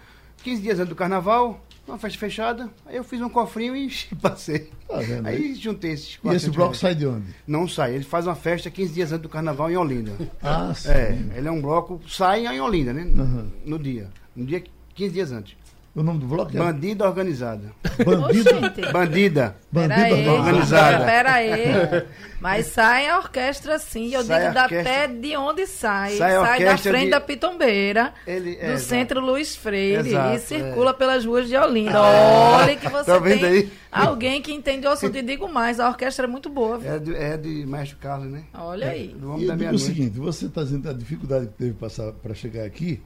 15 0.43 0.63
dias 0.63 0.79
antes 0.79 0.89
do 0.89 0.97
carnaval, 0.97 1.65
uma 1.87 1.99
festa 1.99 2.19
fechada. 2.19 2.69
Aí 2.85 2.97
eu 2.97 3.05
fiz 3.05 3.21
um 3.21 3.29
cofrinho 3.29 3.77
e 3.77 3.91
passei. 4.21 4.71
Tá 4.89 4.99
vendo, 4.99 5.27
aí, 5.27 5.37
aí 5.37 5.55
juntei 5.55 5.93
esses 5.93 6.19
E 6.23 6.29
esse 6.29 6.51
bloco 6.51 6.77
sai 6.77 6.95
de 6.95 7.07
onde? 7.07 7.35
Não 7.47 7.69
sai. 7.69 7.95
Ele 7.95 8.05
faz 8.05 8.27
uma 8.27 8.35
festa 8.35 8.71
15 8.71 8.93
dias 8.93 9.13
antes 9.13 9.23
do 9.23 9.29
carnaval 9.29 9.71
em 9.71 9.77
Olinda. 9.77 10.13
Ah, 10.43 10.73
sim. 10.75 10.89
É, 10.89 11.19
ele 11.37 11.49
é 11.49 11.51
um 11.51 11.61
bloco, 11.61 12.01
sai 12.09 12.47
em 12.47 12.61
Olinda, 12.61 12.93
né? 12.93 13.03
Uhum. 13.03 13.51
No 13.65 13.79
dia. 13.79 14.11
No 14.35 14.45
dia 14.45 14.63
15 14.95 15.13
dias 15.13 15.33
antes. 15.33 15.57
O 15.97 16.03
nome 16.03 16.21
do 16.21 16.27
bloco 16.27 16.55
é? 16.55 16.61
Bandida 16.61 17.07
Organizada. 17.07 17.73
Bandida? 18.05 18.93
Bandida. 18.93 19.57
Bandida 19.73 20.31
Organizada. 20.31 21.07
Pera 21.07 21.33
aí. 21.33 22.05
Mas 22.39 22.67
sai 22.67 23.09
a 23.09 23.17
orquestra 23.17 23.79
sim. 23.79 24.13
Eu 24.13 24.23
sai 24.23 24.49
digo 24.49 24.59
até 24.59 25.07
de 25.07 25.35
onde 25.39 25.67
sai. 25.67 26.19
Sai, 26.19 26.33
sai 26.33 26.65
da 26.67 26.77
frente 26.77 27.05
de... 27.07 27.11
da 27.13 27.21
Pitombeira, 27.21 28.13
Ele, 28.27 28.59
é, 28.61 28.75
do 28.75 28.79
Centro 28.79 29.23
Luiz 29.23 29.57
Freire 29.57 30.11
exato, 30.11 30.37
e 30.37 30.39
circula 30.39 30.91
é. 30.91 30.93
pelas 30.93 31.25
ruas 31.25 31.49
de 31.49 31.57
Olinda. 31.57 31.99
Ah, 31.99 32.59
Olha 32.61 32.77
que 32.77 32.91
você 32.91 33.11
tá 33.11 33.19
tem 33.19 33.45
aí? 33.45 33.73
alguém 33.91 34.43
que 34.43 34.53
entende 34.53 34.87
o 34.87 34.91
assunto. 34.91 35.17
E 35.17 35.23
digo 35.23 35.49
mais, 35.49 35.81
a 35.81 35.89
orquestra 35.89 36.27
é 36.27 36.29
muito 36.29 36.51
boa. 36.51 36.79
É 36.85 36.99
de, 36.99 37.15
é 37.15 37.39
de 37.39 37.65
Maestro 37.65 37.97
Carlos, 37.97 38.31
né? 38.31 38.45
Olha 38.53 38.91
aí. 38.91 39.17
Do 39.19 39.33
homem 39.33 39.45
e 39.45 39.57
da 39.57 39.71
o 39.71 39.79
seguinte, 39.79 40.19
você 40.19 40.45
está 40.45 40.63
dizendo 40.63 40.91
a 40.91 40.93
dificuldade 40.93 41.47
que 41.47 41.55
teve 41.55 41.73
para 41.73 42.35
chegar 42.35 42.67
aqui. 42.67 43.03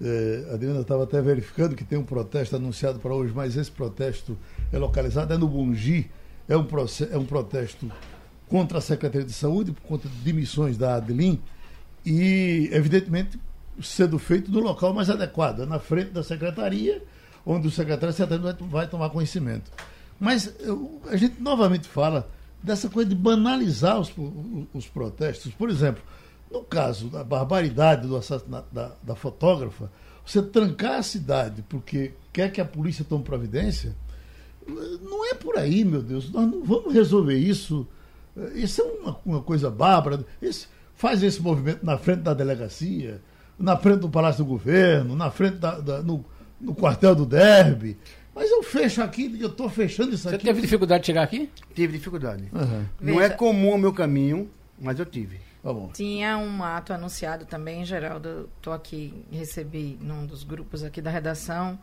É, 0.00 0.46
a 0.50 0.54
Adriana 0.54 0.80
estava 0.80 1.04
até 1.04 1.20
verificando 1.20 1.74
que 1.74 1.84
tem 1.84 1.98
um 1.98 2.04
protesto 2.04 2.54
anunciado 2.56 2.98
para 2.98 3.12
hoje, 3.12 3.32
mas 3.34 3.56
esse 3.56 3.70
protesto 3.70 4.38
é 4.72 4.78
localizado, 4.78 5.32
é 5.34 5.36
no 5.36 5.48
Bungi, 5.48 6.10
é 6.48 6.56
um, 6.56 6.66
é 7.10 7.18
um 7.18 7.24
protesto 7.24 7.90
contra 8.48 8.78
a 8.78 8.80
Secretaria 8.80 9.26
de 9.26 9.32
Saúde, 9.32 9.72
por 9.72 9.82
conta 9.82 10.08
de 10.08 10.14
demissões 10.16 10.78
da 10.78 10.96
Adelim, 10.96 11.40
e, 12.06 12.70
evidentemente, 12.72 13.38
sendo 13.82 14.18
feito 14.18 14.50
no 14.50 14.60
local 14.60 14.94
mais 14.94 15.10
adequado, 15.10 15.62
é 15.62 15.66
na 15.66 15.78
frente 15.78 16.10
da 16.10 16.22
Secretaria, 16.22 17.02
onde 17.44 17.68
o 17.68 17.70
secretário 17.70 18.14
certamente 18.14 18.58
vai, 18.60 18.68
vai 18.68 18.86
tomar 18.88 19.10
conhecimento. 19.10 19.70
Mas 20.18 20.52
eu, 20.60 21.00
a 21.08 21.16
gente 21.16 21.40
novamente 21.40 21.88
fala 21.88 22.28
dessa 22.62 22.88
coisa 22.88 23.08
de 23.08 23.14
banalizar 23.14 24.00
os, 24.00 24.12
os 24.74 24.86
protestos. 24.86 25.52
Por 25.52 25.70
exemplo, 25.70 26.02
no 26.50 26.62
caso 26.62 27.08
da 27.08 27.22
barbaridade 27.22 28.06
do 28.06 28.16
assassinato 28.16 28.72
da, 28.72 28.92
da 29.02 29.14
fotógrafa, 29.14 29.90
você 30.24 30.42
trancar 30.42 30.98
a 30.98 31.02
cidade 31.02 31.64
porque 31.68 32.12
quer 32.32 32.50
que 32.50 32.60
a 32.60 32.64
polícia 32.64 33.04
tome 33.04 33.24
providência, 33.24 33.94
não 35.02 35.24
é 35.26 35.34
por 35.34 35.56
aí, 35.56 35.84
meu 35.84 36.02
Deus. 36.02 36.30
Nós 36.30 36.50
não 36.50 36.62
vamos 36.62 36.92
resolver 36.92 37.36
isso. 37.36 37.86
Isso 38.54 38.82
é 38.82 38.84
uma, 38.84 39.18
uma 39.24 39.42
coisa 39.42 39.70
bárbara. 39.70 40.24
Esse, 40.40 40.66
faz 40.94 41.22
esse 41.22 41.40
movimento 41.40 41.84
na 41.84 41.96
frente 41.96 42.20
da 42.20 42.34
delegacia, 42.34 43.20
na 43.58 43.76
frente 43.76 44.00
do 44.00 44.10
Palácio 44.10 44.44
do 44.44 44.48
Governo, 44.48 45.16
na 45.16 45.30
frente 45.30 45.56
da, 45.56 45.80
da 45.80 46.02
no, 46.02 46.24
no 46.60 46.74
quartel 46.74 47.14
do 47.14 47.24
Derby. 47.24 47.96
Mas 48.34 48.50
eu 48.50 48.62
fecho 48.62 49.02
aqui, 49.02 49.36
eu 49.40 49.48
estou 49.48 49.68
fechando 49.68 50.14
isso 50.14 50.24
Você 50.24 50.34
aqui. 50.34 50.44
Você 50.44 50.48
teve 50.48 50.60
dificuldade 50.60 51.02
de 51.02 51.06
chegar 51.06 51.22
aqui? 51.22 51.50
Tive 51.74 51.94
dificuldade. 51.94 52.44
Uhum. 52.52 52.84
Não 53.00 53.20
é 53.20 53.28
comum 53.28 53.74
o 53.74 53.78
meu 53.78 53.92
caminho, 53.92 54.48
mas 54.78 54.98
eu 54.98 55.06
tive. 55.06 55.40
Tá 55.62 55.92
Tinha 55.94 56.38
um 56.38 56.62
ato 56.62 56.92
anunciado 56.92 57.44
também, 57.44 57.84
Geraldo. 57.84 58.48
Estou 58.56 58.72
aqui, 58.72 59.24
recebi 59.30 59.98
num 60.00 60.24
dos 60.24 60.44
grupos 60.44 60.84
aqui 60.84 61.00
da 61.00 61.10
redação. 61.10 61.78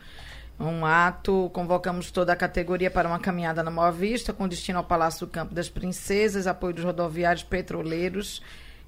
Um 0.57 0.85
ato, 0.85 1.49
convocamos 1.53 2.11
toda 2.11 2.31
a 2.31 2.35
categoria 2.35 2.89
para 2.89 3.09
uma 3.09 3.19
caminhada 3.19 3.61
na 3.61 3.69
Boa 3.69 3.91
Vista, 3.91 4.31
com 4.31 4.47
destino 4.47 4.77
ao 4.77 4.85
Palácio 4.85 5.25
do 5.25 5.31
Campo 5.31 5.53
das 5.53 5.67
Princesas, 5.67 6.47
apoio 6.47 6.73
dos 6.73 6.83
rodoviários, 6.85 7.43
petroleiros 7.43 8.41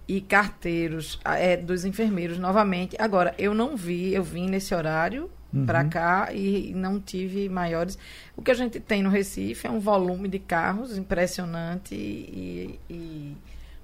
e 0.08 0.22
carteiros, 0.22 1.20
é, 1.26 1.58
dos 1.58 1.84
enfermeiros 1.84 2.40
novamente. 2.40 2.96
Agora, 2.98 3.36
eu 3.38 3.54
não 3.54 3.76
vi, 3.76 4.14
eu 4.14 4.24
vim 4.24 4.48
nesse 4.50 4.74
horário, 4.74 5.30
uhum. 5.54 5.66
para 5.66 5.84
cá 5.84 6.30
e 6.34 6.74
não 6.74 7.02
tive 7.02 7.50
maiores. 7.50 7.98
O 8.36 8.42
que 8.42 8.52
a 8.52 8.54
gente 8.54 8.80
tem 8.80 9.04
no 9.04 9.10
Recife 9.10 9.68
é 9.68 9.70
um 9.70 9.80
volume 9.80 10.30
de 10.30 10.40
carros 10.40 10.98
impressionante 10.98 11.94
e, 11.94 12.80
e 12.90 13.38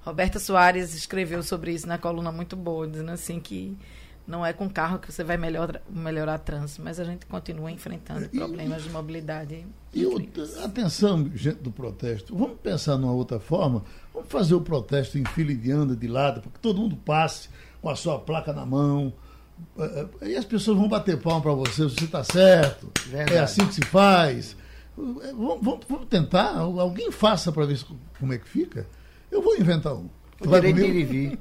Roberta 0.04 0.38
Soares 0.38 0.94
escreveu 0.94 1.42
sobre 1.42 1.72
isso 1.72 1.86
na 1.86 1.96
coluna 1.96 2.30
muito 2.30 2.54
boa, 2.54 2.86
dizendo 2.86 3.10
assim 3.10 3.40
que 3.40 3.76
não 4.26 4.44
é 4.44 4.52
com 4.52 4.68
carro 4.68 4.98
que 4.98 5.10
você 5.10 5.24
vai 5.24 5.36
melhor, 5.36 5.80
melhorar 5.88 6.38
trânsito, 6.38 6.82
mas 6.82 7.00
a 7.00 7.04
gente 7.04 7.24
continua 7.26 7.70
enfrentando 7.70 8.26
e, 8.26 8.28
problemas 8.28 8.82
de 8.82 8.90
mobilidade. 8.90 9.66
E 9.92 10.04
atenção, 10.62 11.30
gente 11.34 11.58
do 11.62 11.70
protesto, 11.70 12.36
vamos 12.36 12.58
pensar 12.62 12.98
numa 12.98 13.12
outra 13.12 13.40
forma, 13.40 13.82
vamos 14.12 14.28
fazer 14.28 14.54
o 14.54 14.60
protesto 14.60 15.18
em 15.18 15.24
fila 15.24 15.54
de 15.54 15.70
anda 15.70 15.96
de 15.96 16.06
lado, 16.06 16.40
para 16.40 16.50
que 16.50 16.60
todo 16.60 16.80
mundo 16.80 16.96
passe 16.96 17.48
com 17.80 17.88
a 17.88 17.96
sua 17.96 18.18
placa 18.18 18.52
na 18.52 18.64
mão. 18.66 19.12
É, 19.78 20.06
é, 20.20 20.28
e 20.30 20.36
as 20.36 20.44
pessoas 20.44 20.76
vão 20.76 20.88
bater 20.88 21.20
palma 21.20 21.40
para 21.40 21.52
você, 21.52 21.84
você 21.84 22.04
está 22.04 22.24
certo, 22.24 22.90
Verdade. 23.06 23.34
é 23.34 23.38
assim 23.40 23.66
que 23.66 23.74
se 23.74 23.84
faz. 23.84 24.56
É, 24.98 25.32
vamos, 25.32 25.58
vamos, 25.62 25.80
vamos 25.88 26.06
tentar, 26.08 26.58
alguém 26.58 27.10
faça 27.10 27.52
para 27.52 27.64
ver 27.64 27.78
como 28.18 28.32
é 28.32 28.38
que 28.38 28.48
fica. 28.48 28.86
Eu 29.34 29.42
vou 29.42 29.56
inventar 29.56 29.92
um. 29.94 30.08
O 30.40 30.46
direito 30.46 30.76
de 30.76 30.84
ir 30.84 30.96
e 30.96 31.04
vir. 31.04 31.38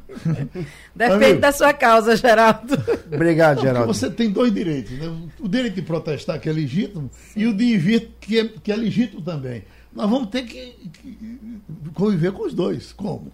Depende 0.95 1.25
Amigo. 1.25 1.41
da 1.41 1.51
sua 1.51 1.73
causa, 1.73 2.15
Geraldo. 2.15 2.73
Obrigado, 3.13 3.57
Não, 3.57 3.63
Geraldo. 3.63 3.93
Você 3.93 4.09
tem 4.09 4.29
dois 4.29 4.53
direitos, 4.53 4.91
né? 4.97 5.29
O 5.39 5.47
direito 5.47 5.75
de 5.75 5.81
protestar, 5.83 6.39
que 6.39 6.49
é 6.49 6.51
legítimo, 6.53 7.09
Sim. 7.33 7.41
e 7.41 7.47
o 7.47 7.53
de 7.53 7.63
ir 7.65 7.77
vir, 7.77 8.11
que 8.19 8.39
é, 8.39 8.47
que 8.47 8.71
é 8.71 8.75
legítimo 8.75 9.21
também. 9.21 9.63
Nós 9.93 10.09
vamos 10.09 10.29
ter 10.29 10.43
que, 10.43 10.89
que 10.91 11.61
conviver 11.93 12.31
com 12.31 12.45
os 12.45 12.53
dois. 12.53 12.91
Como? 12.93 13.31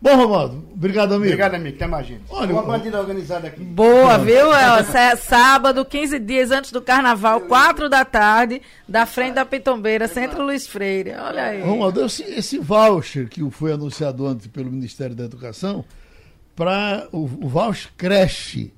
Bom, 0.00 0.14
Romualdo, 0.14 0.64
obrigado, 0.72 1.14
amigo. 1.14 1.24
Obrigado, 1.24 1.54
amigo. 1.54 1.74
Até 1.74 1.86
mais, 1.88 2.06
gente. 2.06 2.22
Olha, 2.30 2.52
uma 2.52 2.62
bandida 2.62 3.00
organizada 3.00 3.48
aqui. 3.48 3.64
Boa, 3.64 4.16
viu? 4.16 4.54
É, 4.54 5.16
sábado, 5.16 5.84
15 5.84 6.20
dias 6.20 6.52
antes 6.52 6.70
do 6.70 6.80
carnaval, 6.80 7.40
4 7.40 7.88
da 7.88 8.04
tarde, 8.04 8.62
da 8.86 9.06
frente 9.06 9.34
da 9.34 9.44
Pitombeira, 9.44 10.06
Centro 10.06 10.44
Luiz 10.44 10.68
Freire. 10.68 11.14
Olha 11.14 11.42
aí. 11.42 11.62
Romualdo, 11.62 12.04
esse, 12.06 12.22
esse 12.22 12.58
voucher 12.58 13.28
que 13.28 13.48
foi 13.50 13.72
anunciado 13.72 14.24
antes 14.24 14.46
pelo 14.46 14.70
Ministério 14.70 15.16
da 15.16 15.24
Educação, 15.24 15.84
para 16.54 17.08
o, 17.10 17.24
o 17.24 17.48
voucher 17.48 17.90
creche, 17.96 18.72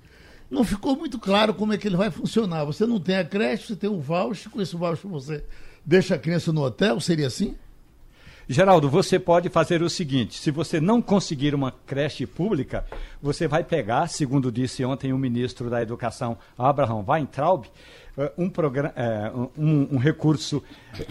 não 0.51 0.65
ficou 0.65 0.97
muito 0.97 1.19
claro 1.19 1.53
como 1.53 1.75
é 1.75 1.79
que 1.79 1.87
ele 1.87 1.97
vai 1.97 2.11
funcionar. 2.11 2.65
Você 2.65 2.87
não 2.87 2.99
tem 2.99 3.19
a 3.19 3.25
creche, 3.25 3.67
você 3.67 3.77
tem 3.77 3.91
um 3.91 4.01
voucher, 4.01 4.51
com 4.51 4.61
esse 4.61 4.75
voucher 4.75 5.11
você 5.11 5.45
deixa 5.85 6.15
a 6.15 6.19
criança 6.19 6.51
no 6.51 6.63
hotel, 6.63 6.99
seria 6.99 7.27
assim? 7.27 7.57
Geraldo, 8.53 8.91
você 8.91 9.17
pode 9.17 9.49
fazer 9.49 9.81
o 9.81 9.89
seguinte: 9.89 10.37
se 10.37 10.51
você 10.51 10.81
não 10.81 11.01
conseguir 11.01 11.55
uma 11.55 11.71
creche 11.71 12.27
pública, 12.27 12.85
você 13.23 13.47
vai 13.47 13.63
pegar, 13.63 14.09
segundo 14.09 14.51
disse 14.51 14.85
ontem 14.85 15.13
o 15.13 15.19
ministro 15.19 15.71
da 15.71 15.81
Educação, 15.81 16.37
Abraham 16.59 17.05
Weintraub, 17.07 17.67
eh, 18.19 18.33
um, 18.37 18.51
eh, 18.97 19.33
um, 19.57 19.95
um 19.95 19.99
recurso, 19.99 20.65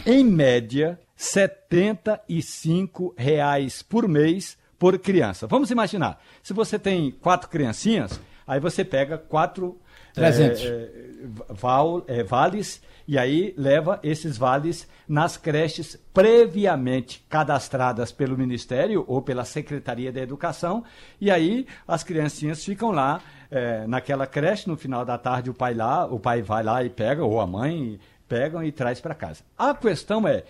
em 0.06 0.22
média, 0.22 1.00
75 1.16 3.14
reais 3.18 3.82
por 3.82 4.06
mês 4.06 4.58
por 4.78 5.00
criança. 5.00 5.48
Vamos 5.48 5.72
imaginar, 5.72 6.22
se 6.44 6.52
você 6.52 6.78
tem 6.78 7.10
quatro 7.10 7.48
criancinhas, 7.50 8.20
aí 8.46 8.60
você 8.60 8.84
pega 8.84 9.18
quatro 9.18 9.80
é, 10.18 11.26
val, 11.50 12.04
é, 12.08 12.24
vales 12.24 12.82
e 13.08 13.18
aí 13.18 13.56
leva 13.58 14.00
esses 14.04 14.38
vales 14.38 14.88
nas 15.08 15.36
creches 15.36 15.98
previamente 16.14 17.26
cadastradas 17.28 18.12
pelo 18.12 18.38
Ministério 18.38 19.04
ou 19.08 19.22
pela 19.22 19.44
Secretaria 19.44 20.12
da 20.12 20.22
Educação. 20.22 20.84
E 21.20 21.32
aí 21.32 21.66
as 21.88 22.04
criancinhas 22.04 22.64
ficam 22.64 22.92
lá 22.92 23.20
é, 23.50 23.88
naquela 23.88 24.28
creche, 24.28 24.70
no 24.70 24.78
final 24.78 25.04
da 25.04 25.18
tarde 25.18 25.50
o 25.50 25.56
pai 25.56 25.74
lá, 25.74 26.06
o 26.06 26.20
pai 26.20 26.44
vai 26.44 26.62
lá 26.62 26.84
e 26.84 26.90
pega, 26.90 27.24
ou 27.24 27.42
a 27.42 27.48
mãe 27.48 28.00
pegam 28.28 28.64
e 28.64 28.72
traz 28.72 29.02
para 29.02 29.16
casa. 29.16 29.42
A 29.58 29.74
questão 29.74 30.28
é, 30.28 30.44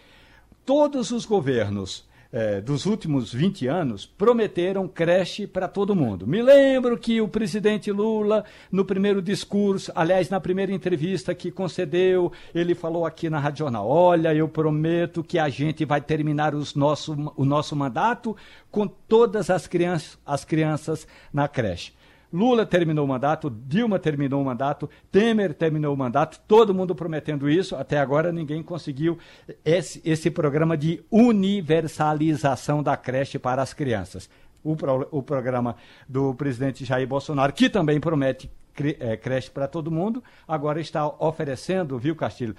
todos 0.65 1.11
os 1.11 1.25
governos 1.25 2.08
é, 2.31 2.61
dos 2.61 2.85
últimos 2.85 3.33
20 3.33 3.67
anos 3.67 4.05
prometeram 4.05 4.87
creche 4.87 5.47
para 5.47 5.67
todo 5.67 5.95
mundo. 5.95 6.27
Me 6.27 6.41
lembro 6.41 6.97
que 6.97 7.19
o 7.21 7.27
presidente 7.27 7.91
Lula, 7.91 8.45
no 8.71 8.85
primeiro 8.85 9.21
discurso, 9.21 9.91
aliás, 9.95 10.29
na 10.29 10.39
primeira 10.39 10.71
entrevista 10.71 11.33
que 11.33 11.51
concedeu, 11.51 12.31
ele 12.53 12.75
falou 12.75 13.05
aqui 13.05 13.29
na 13.29 13.39
Rádio 13.39 13.59
Jornal: 13.59 13.87
Olha, 13.87 14.33
eu 14.33 14.47
prometo 14.47 15.23
que 15.23 15.39
a 15.39 15.49
gente 15.49 15.85
vai 15.85 16.01
terminar 16.01 16.53
os 16.53 16.75
nosso, 16.75 17.33
o 17.35 17.43
nosso 17.43 17.75
mandato 17.75 18.35
com 18.69 18.87
todas 18.87 19.49
as 19.49 19.65
crianças, 19.65 20.17
as 20.25 20.45
crianças 20.45 21.07
na 21.33 21.47
creche. 21.47 21.98
Lula 22.31 22.65
terminou 22.65 23.05
o 23.05 23.07
mandato, 23.07 23.49
Dilma 23.49 23.97
terminou 23.97 24.41
o 24.41 24.45
mandato, 24.45 24.89
Temer 25.11 25.53
terminou 25.53 25.93
o 25.93 25.97
mandato, 25.97 26.39
todo 26.47 26.73
mundo 26.73 26.93
prometendo 26.93 27.49
isso. 27.49 27.75
Até 27.75 27.99
agora 27.99 28.31
ninguém 28.31 28.61
conseguiu 28.61 29.17
esse, 29.65 30.01
esse 30.05 30.29
programa 30.29 30.77
de 30.77 31.03
universalização 31.11 32.83
da 32.83 32.95
creche 32.95 33.39
para 33.39 33.61
as 33.61 33.73
crianças. 33.73 34.29
O, 34.63 34.75
pro, 34.75 35.07
o 35.09 35.23
programa 35.23 35.75
do 36.07 36.33
presidente 36.35 36.83
Jair 36.85 37.07
Bolsonaro, 37.07 37.53
que 37.53 37.69
também 37.69 37.99
promete 37.99 38.51
é, 38.99 39.17
creche 39.17 39.49
para 39.49 39.67
todo 39.67 39.91
mundo, 39.91 40.23
agora 40.47 40.79
está 40.79 41.07
oferecendo, 41.07 41.97
viu, 41.97 42.15
Castilho, 42.15 42.55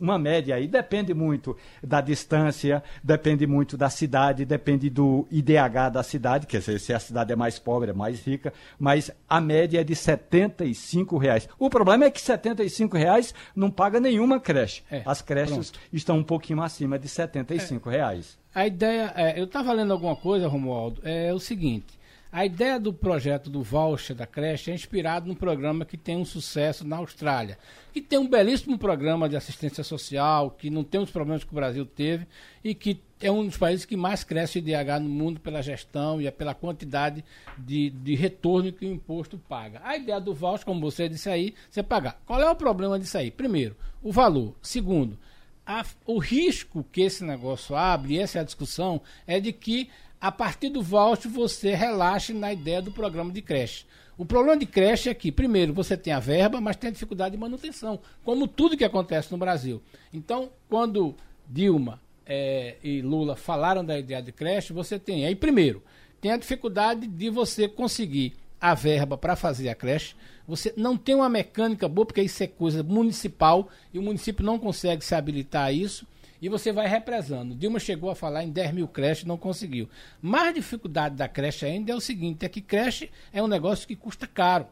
uma 0.00 0.18
média 0.18 0.54
aí, 0.54 0.66
depende 0.66 1.14
muito 1.14 1.56
da 1.82 2.00
distância, 2.00 2.82
depende 3.02 3.46
muito 3.46 3.76
da 3.76 3.88
cidade, 3.90 4.44
depende 4.44 4.90
do 4.90 5.26
IDH 5.30 5.90
da 5.92 6.02
cidade, 6.02 6.46
quer 6.46 6.58
dizer, 6.58 6.80
se 6.80 6.92
a 6.92 6.98
cidade 6.98 7.32
é 7.32 7.36
mais 7.36 7.58
pobre, 7.58 7.90
é 7.90 7.94
mais 7.94 8.24
rica, 8.24 8.52
mas 8.78 9.10
a 9.28 9.40
média 9.40 9.80
é 9.80 9.84
de 9.84 9.94
R$ 9.94 11.18
reais. 11.20 11.48
O 11.58 11.70
problema 11.70 12.04
é 12.04 12.10
que 12.10 12.20
R$ 12.20 12.88
reais 12.92 13.34
não 13.54 13.70
paga 13.70 14.00
nenhuma 14.00 14.40
creche. 14.40 14.82
É, 14.90 15.02
As 15.04 15.22
creches 15.22 15.70
pronto. 15.70 15.80
estão 15.92 16.18
um 16.18 16.24
pouquinho 16.24 16.62
acima 16.62 16.98
de 16.98 17.06
R$ 17.06 17.30
é. 17.56 17.90
reais. 17.90 18.38
A 18.52 18.66
ideia, 18.66 19.12
é, 19.14 19.40
eu 19.40 19.44
estava 19.44 19.72
lendo 19.72 19.92
alguma 19.92 20.16
coisa, 20.16 20.48
Romualdo, 20.48 21.00
é 21.04 21.32
o 21.32 21.38
seguinte, 21.38 21.99
a 22.32 22.46
ideia 22.46 22.78
do 22.78 22.92
projeto 22.92 23.50
do 23.50 23.62
voucher 23.62 24.14
da 24.14 24.26
creche 24.26 24.70
é 24.70 24.74
inspirado 24.74 25.26
num 25.26 25.34
programa 25.34 25.84
que 25.84 25.96
tem 25.96 26.16
um 26.16 26.24
sucesso 26.24 26.86
na 26.86 26.98
Austrália, 26.98 27.58
que 27.92 28.00
tem 28.00 28.18
um 28.18 28.28
belíssimo 28.28 28.78
programa 28.78 29.28
de 29.28 29.36
assistência 29.36 29.82
social, 29.82 30.52
que 30.52 30.70
não 30.70 30.84
tem 30.84 31.00
os 31.00 31.10
problemas 31.10 31.42
que 31.42 31.50
o 31.50 31.54
Brasil 31.56 31.84
teve 31.84 32.26
e 32.62 32.72
que 32.72 33.00
é 33.20 33.30
um 33.32 33.44
dos 33.44 33.56
países 33.56 33.84
que 33.84 33.96
mais 33.96 34.22
cresce 34.22 34.60
IDH 34.60 35.00
no 35.02 35.08
mundo 35.08 35.40
pela 35.40 35.60
gestão 35.60 36.22
e 36.22 36.30
pela 36.30 36.54
quantidade 36.54 37.24
de, 37.58 37.90
de 37.90 38.14
retorno 38.14 38.72
que 38.72 38.86
o 38.86 38.92
imposto 38.92 39.36
paga. 39.36 39.80
A 39.84 39.96
ideia 39.96 40.20
do 40.20 40.32
voucher, 40.32 40.64
como 40.64 40.80
você 40.80 41.08
disse 41.08 41.28
aí, 41.28 41.54
você 41.68 41.82
pagar. 41.82 42.20
Qual 42.24 42.40
é 42.40 42.48
o 42.48 42.54
problema 42.54 42.98
disso 42.98 43.18
aí? 43.18 43.30
Primeiro, 43.30 43.76
o 44.00 44.12
valor. 44.12 44.54
Segundo, 44.62 45.18
a, 45.66 45.84
o 46.06 46.18
risco 46.18 46.84
que 46.90 47.02
esse 47.02 47.24
negócio 47.24 47.76
abre, 47.76 48.14
e 48.14 48.18
essa 48.18 48.38
é 48.38 48.40
a 48.40 48.44
discussão, 48.44 49.02
é 49.26 49.38
de 49.38 49.52
que 49.52 49.90
a 50.20 50.30
partir 50.30 50.68
do 50.68 50.82
voucher 50.82 51.30
você 51.30 51.74
relaxe 51.74 52.34
na 52.34 52.52
ideia 52.52 52.82
do 52.82 52.90
programa 52.90 53.32
de 53.32 53.40
creche. 53.40 53.86
O 54.18 54.24
problema 54.26 54.58
de 54.58 54.66
creche 54.66 55.08
é 55.08 55.14
que, 55.14 55.32
primeiro, 55.32 55.72
você 55.72 55.96
tem 55.96 56.12
a 56.12 56.20
verba, 56.20 56.60
mas 56.60 56.76
tem 56.76 56.88
a 56.88 56.92
dificuldade 56.92 57.32
de 57.32 57.40
manutenção, 57.40 57.98
como 58.22 58.46
tudo 58.46 58.76
que 58.76 58.84
acontece 58.84 59.32
no 59.32 59.38
Brasil. 59.38 59.80
Então, 60.12 60.50
quando 60.68 61.14
Dilma 61.48 61.98
é, 62.26 62.76
e 62.84 63.00
Lula 63.00 63.34
falaram 63.34 63.82
da 63.82 63.98
ideia 63.98 64.20
de 64.20 64.30
creche, 64.30 64.74
você 64.74 64.98
tem 64.98 65.24
aí, 65.24 65.34
primeiro, 65.34 65.82
tem 66.20 66.32
a 66.32 66.36
dificuldade 66.36 67.06
de 67.06 67.30
você 67.30 67.66
conseguir 67.66 68.34
a 68.60 68.74
verba 68.74 69.16
para 69.16 69.34
fazer 69.34 69.70
a 69.70 69.74
creche. 69.74 70.14
Você 70.46 70.74
não 70.76 70.98
tem 70.98 71.14
uma 71.14 71.30
mecânica 71.30 71.88
boa, 71.88 72.04
porque 72.04 72.20
isso 72.20 72.42
é 72.42 72.46
coisa 72.46 72.82
municipal 72.82 73.70
e 73.90 73.98
o 73.98 74.02
município 74.02 74.44
não 74.44 74.58
consegue 74.58 75.02
se 75.02 75.14
habilitar 75.14 75.64
a 75.64 75.72
isso 75.72 76.06
e 76.40 76.48
você 76.48 76.72
vai 76.72 76.86
represando. 76.86 77.54
Dilma 77.54 77.78
chegou 77.78 78.10
a 78.10 78.14
falar 78.14 78.44
em 78.44 78.50
10 78.50 78.72
mil 78.72 78.88
creches, 78.88 79.24
não 79.24 79.36
conseguiu. 79.36 79.88
Mais 80.22 80.54
dificuldade 80.54 81.16
da 81.16 81.28
creche 81.28 81.66
ainda 81.66 81.92
é 81.92 81.94
o 81.94 82.00
seguinte, 82.00 82.44
é 82.46 82.48
que 82.48 82.60
creche 82.60 83.10
é 83.32 83.42
um 83.42 83.48
negócio 83.48 83.86
que 83.86 83.96
custa 83.96 84.26
caro. 84.26 84.66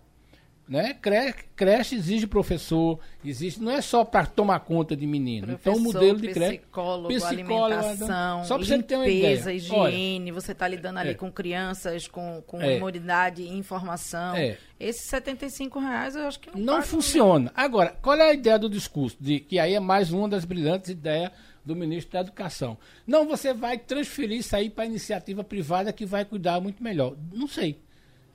Né? 0.69 0.93
Creche, 1.01 1.45
creche 1.57 1.95
exige 1.95 2.27
professor, 2.27 3.01
existe, 3.25 3.59
não 3.59 3.73
é 3.73 3.81
só 3.81 4.05
para 4.05 4.27
tomar 4.27 4.61
conta 4.61 4.95
de 4.95 5.07
menino. 5.07 5.47
Professor, 5.47 5.71
então 5.71 5.81
o 5.81 5.83
modelo 5.83 6.21
de 6.21 6.29
creche. 6.29 6.59
Psicólogo, 6.59 7.09
psicólogo 7.09 7.65
alimentação, 7.65 8.45
só 8.45 8.57
limpeza, 8.57 8.77
você 8.77 8.83
ter 8.83 8.97
uma 8.97 9.09
ideia. 9.09 9.53
higiene, 9.53 10.31
Olha, 10.31 10.33
você 10.35 10.53
está 10.53 10.69
lidando 10.69 10.99
ali 10.99 11.11
é, 11.11 11.15
com 11.15 11.33
crianças, 11.33 12.07
com, 12.07 12.43
com 12.47 12.61
é, 12.61 12.77
imunidade, 12.77 13.49
informação. 13.49 14.37
É, 14.37 14.59
Esses 14.79 15.09
75 15.09 15.79
reais 15.81 16.15
eu 16.15 16.25
acho 16.25 16.39
que 16.39 16.51
não 16.51 16.77
Não 16.77 16.83
funciona. 16.83 17.51
Agora, 17.55 17.97
qual 18.03 18.17
é 18.19 18.29
a 18.29 18.35
ideia 18.35 18.59
do 18.59 18.69
discurso? 18.69 19.17
De, 19.19 19.41
que 19.41 19.59
aí 19.59 19.73
é 19.73 19.81
mais 19.81 20.13
uma 20.13 20.29
das 20.29 20.45
brilhantes 20.45 20.91
ideias 20.91 21.33
do 21.69 21.77
ministro 21.77 22.13
da 22.13 22.21
Educação. 22.21 22.77
Não, 23.07 23.29
você 23.29 23.53
vai 23.53 23.79
transferir 23.79 24.39
isso 24.39 24.57
aí 24.57 24.71
para 24.71 24.85
a 24.85 24.87
iniciativa 24.87 25.45
privada 25.45 25.93
que 25.93 26.07
vai 26.07 26.25
cuidar 26.25 26.61
muito 26.61 26.83
melhor. 26.83 27.17
Não 27.33 27.47
sei. 27.47 27.79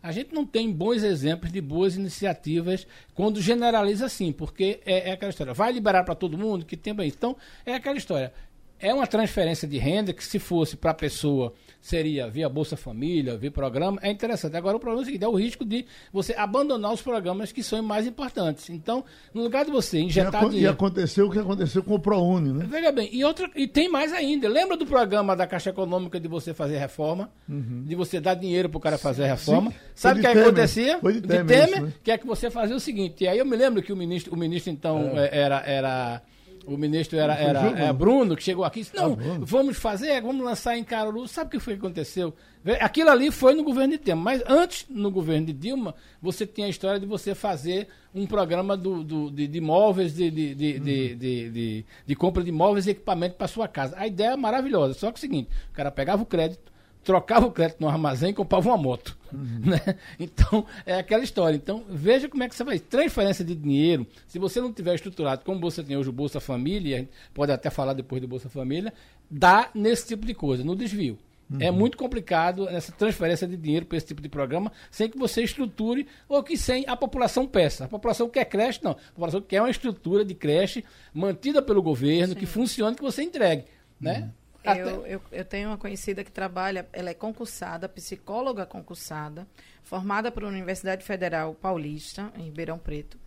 A 0.02 0.12
gente 0.12 0.34
não 0.34 0.46
tem 0.46 0.72
bons 0.72 1.02
exemplos 1.02 1.52
de 1.52 1.62
boas 1.62 1.96
iniciativas 1.96 2.86
quando 3.16 3.42
generaliza 3.42 4.06
assim, 4.06 4.32
porque 4.32 4.82
é, 4.86 5.10
é 5.10 5.12
aquela 5.14 5.30
história. 5.30 5.54
Vai 5.54 5.72
liberar 5.72 6.04
para 6.04 6.14
todo 6.14 6.38
mundo 6.38 6.66
que 6.66 6.78
tem 6.78 6.94
bem. 6.94 7.08
Então, 7.08 7.36
é 7.66 7.74
aquela 7.74 7.98
história. 7.98 8.32
é 8.80 8.94
uma 8.94 9.08
transferência 9.08 9.68
de 9.68 9.78
renda 9.78 10.14
que 10.14 10.24
se 10.24 10.40
fosse 10.40 10.76
para 10.76 10.92
a 10.92 10.94
pessoa 10.94 11.54
seria 11.84 12.30
via 12.30 12.48
Bolsa 12.48 12.78
Família, 12.78 13.36
via 13.36 13.52
programa, 13.52 14.00
é 14.02 14.10
interessante. 14.10 14.56
Agora 14.56 14.78
o 14.78 14.80
problema 14.80 15.02
é 15.02 15.04
o 15.04 15.06
seguinte, 15.06 15.24
é 15.26 15.28
o 15.28 15.36
risco 15.36 15.66
de 15.66 15.86
você 16.14 16.34
abandonar 16.34 16.94
os 16.94 17.02
programas 17.02 17.52
que 17.52 17.62
são 17.62 17.84
mais 17.84 18.08
importantes. 18.08 18.70
Então, 18.70 19.04
no 19.34 19.44
lugar 19.44 19.66
de 19.66 19.72
você 19.72 20.00
injetar 20.00 20.46
e, 20.46 20.50
dinheiro... 20.50 20.72
E 20.72 20.74
aconteceu 20.74 21.28
o 21.28 21.30
que 21.30 21.38
aconteceu 21.38 21.84
com 21.84 21.96
o 21.96 22.00
ProUni, 22.00 22.54
né? 22.54 22.66
Veja 22.70 22.90
bem, 22.90 23.10
e, 23.12 23.22
outra, 23.26 23.52
e 23.54 23.68
tem 23.68 23.90
mais 23.90 24.14
ainda. 24.14 24.48
Lembra 24.48 24.78
do 24.78 24.86
programa 24.86 25.36
da 25.36 25.46
Caixa 25.46 25.72
Econômica 25.72 26.22
de 26.22 26.28
você 26.30 26.54
fazer 26.54 26.78
reforma? 26.78 27.30
Uhum. 27.50 27.84
De 27.86 27.96
você 27.96 28.22
dar 28.22 28.36
dinheiro 28.36 28.70
para 28.70 28.78
o 28.78 28.82
cara 28.82 28.98
fazer 28.98 29.26
reforma? 29.26 29.72
Sim. 29.72 29.78
Sabe 29.94 30.22
o 30.22 30.24
que, 30.24 30.32
que 30.32 30.40
acontecia? 30.40 31.00
Foi 31.00 31.14
de 31.14 31.22
Temer, 31.22 31.46
de 31.46 31.54
Temer 31.54 31.82
né? 31.84 31.94
que 32.02 32.12
é 32.12 32.18
que 32.18 32.26
você 32.26 32.50
fazia 32.50 32.78
o 32.78 32.80
seguinte, 32.80 33.26
e 33.26 33.28
aí 33.28 33.38
eu 33.38 33.46
me 33.46 33.58
lembro 33.58 33.84
que 33.84 33.92
o 33.92 33.98
ministro, 33.98 34.34
o 34.34 34.38
ministro 34.38 34.72
então, 34.72 35.12
é. 35.18 35.26
é 35.26 35.38
era... 35.38 35.64
era 35.66 36.22
o 36.66 36.78
ministro 36.78 37.18
era, 37.18 37.36
era, 37.36 37.60
era 37.60 37.94
Bruno, 37.94 38.36
que 38.36 38.44
chegou 38.44 38.64
aqui 38.64 38.80
e 38.80 38.84
disse, 38.84 38.96
não, 38.96 39.14
ah, 39.14 39.38
vamos 39.40 39.78
fazer, 39.78 40.22
vamos 40.22 40.44
lançar 40.44 40.78
em 40.78 40.84
Caruru. 40.84 41.28
Sabe 41.28 41.48
o 41.48 41.52
que 41.52 41.60
foi 41.60 41.74
que 41.74 41.80
aconteceu? 41.80 42.34
Aquilo 42.80 43.10
ali 43.10 43.30
foi 43.30 43.54
no 43.54 43.64
governo 43.64 43.94
de 43.94 43.98
Temer, 43.98 44.24
mas 44.24 44.44
antes, 44.48 44.86
no 44.90 45.12
governo 45.12 45.48
de 45.48 45.54
Dilma, 45.54 45.94
você 46.22 46.46
tinha 46.48 46.68
a 46.68 46.70
história 46.70 47.00
de 47.00 47.06
você 47.06 47.36
fazer 47.36 47.90
um 48.16 48.26
programa 48.26 48.78
do, 48.78 49.04
do 49.04 49.30
de, 49.30 49.48
de 49.48 49.58
imóveis, 49.58 50.16
de, 50.16 50.32
de, 50.32 50.56
de, 50.56 50.74
uhum. 50.74 50.84
de, 50.84 51.16
de, 51.16 51.50
de, 51.50 51.86
de, 52.06 52.16
compra 52.16 52.42
de 52.42 52.50
imóveis 52.50 52.88
e 52.88 52.92
equipamento 52.92 53.36
para 53.36 53.48
sua 53.48 53.68
casa. 53.68 53.96
A 53.98 54.08
ideia 54.08 54.30
é 54.30 54.38
maravilhosa, 54.38 54.94
só 54.94 55.12
que 55.12 55.18
é 55.18 55.20
o 55.20 55.22
seguinte, 55.22 55.50
o 55.72 55.74
cara 55.74 55.92
pegava 55.92 56.24
o 56.24 56.26
crédito, 56.26 56.72
trocava 57.04 57.46
o 57.46 57.52
crédito 57.52 57.82
no 57.82 57.90
armazém 57.90 58.32
e 58.32 58.34
comprava 58.34 58.70
uma 58.70 58.78
moto. 58.78 59.18
Uhum. 59.32 59.62
Né? 59.66 59.80
Então, 60.20 60.66
é 60.86 60.96
aquela 60.96 61.24
história. 61.24 61.56
Então, 61.56 61.84
veja 61.90 62.30
como 62.30 62.44
é 62.44 62.50
que 62.50 62.56
você 62.56 62.64
vai. 62.64 62.80
Transferência 62.80 63.44
de 63.44 63.56
dinheiro, 63.56 64.08
se 64.28 64.40
você 64.40 64.62
não 64.62 64.72
tiver 64.72 64.96
estruturado 64.96 65.44
como 65.44 65.60
você 65.60 65.84
tem 65.84 65.98
hoje 65.98 66.10
o 66.10 66.14
Bolsa 66.14 66.40
Família, 66.40 66.96
a 66.96 67.00
gente 67.00 67.12
pode 67.34 67.52
até 67.52 67.70
falar 67.70 67.94
depois 67.94 68.22
do 68.22 68.28
Bolsa 68.28 68.50
Família, 68.50 68.94
dá 69.30 69.70
nesse 69.74 70.08
tipo 70.08 70.26
de 70.26 70.34
coisa, 70.34 70.64
no 70.64 70.76
desvio. 70.76 71.18
É 71.52 71.54
uhum. 71.54 71.62
É 71.62 71.72
muito 71.72 71.98
complicado 71.98 72.68
essa 72.70 72.92
transferência 72.92 73.48
de 73.48 73.58
dinheiro 73.58 73.86
para 73.86 73.98
esse 73.98 74.08
tipo 74.08 74.22
de 74.22 74.30
programa 74.30 74.72
sem 74.90 75.10
que 75.10 75.18
você 75.18 75.44
estruture 75.44 76.08
ou 76.28 76.42
que 76.42 76.58
sem 76.58 76.86
a 76.88 76.96
população 76.96 77.46
peça. 77.48 77.86
A 77.86 77.88
população 77.88 78.30
quer 78.30 78.46
creche, 78.46 78.80
não. 78.84 78.92
A 78.92 79.12
população 79.14 79.42
quer 79.42 79.62
uma 79.62 79.70
estrutura 79.70 80.24
de 80.24 80.34
creche 80.34 80.84
mantida 81.14 81.62
pelo 81.62 81.82
governo, 81.82 82.34
Sim. 82.34 82.40
que 82.40 82.46
funcione, 82.46 82.96
que 82.96 83.04
você 83.04 83.24
entregue. 83.24 83.66
Né? 84.00 84.20
Uhum. 84.20 84.30
Eu, 84.64 85.06
eu, 85.06 85.22
eu, 85.32 85.46
tenho 85.46 85.70
uma 85.70 85.78
conhecida 85.78 86.24
que 86.24 86.32
trabalha, 86.32 86.88
ela 86.94 87.10
é 87.10 87.14
concursada, 87.14 87.90
psicóloga 87.90 88.66
concursada, 88.66 89.46
formada 89.84 90.32
pela 90.32 90.48
Universidade 90.48 91.04
Federal 91.04 91.54
Paulista, 91.54 92.32
em 92.38 92.44
Ribeirão 92.44 92.78
Preto, 92.78 93.18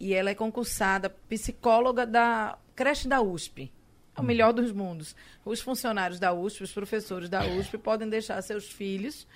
e 0.00 0.12
ela 0.12 0.30
é 0.30 0.34
concursada 0.34 1.08
psicóloga 1.08 2.04
da 2.04 2.58
creche 2.74 3.06
da 3.06 3.20
USP. 3.20 3.70
É 4.16 4.20
o 4.20 4.24
melhor 4.24 4.52
dos 4.52 4.72
mundos. 4.72 5.14
Os 5.44 5.60
funcionários 5.60 6.18
da 6.18 6.32
USP, 6.32 6.64
os 6.64 6.72
professores 6.72 7.28
da 7.28 7.46
USP 7.46 7.78
podem 7.78 8.08
deixar 8.08 8.42
seus 8.42 8.68
filhos 8.68 9.26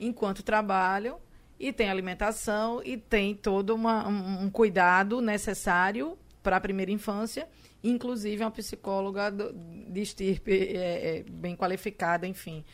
enquanto 0.00 0.42
trabalham 0.42 1.18
e 1.60 1.72
tem 1.72 1.90
alimentação 1.90 2.80
e 2.84 2.96
tem 2.96 3.34
todo 3.34 3.74
uma, 3.74 4.08
um, 4.08 4.44
um 4.44 4.50
cuidado 4.50 5.20
necessário 5.20 6.16
para 6.42 6.56
a 6.56 6.60
primeira 6.60 6.90
infância 6.90 7.46
inclusive 7.82 8.42
uma 8.42 8.50
psicóloga 8.50 9.30
do, 9.30 9.52
de 9.90 10.00
estirpe 10.00 10.52
é, 10.52 11.18
é, 11.18 11.24
bem 11.30 11.56
qualificada, 11.56 12.26
enfim. 12.26 12.64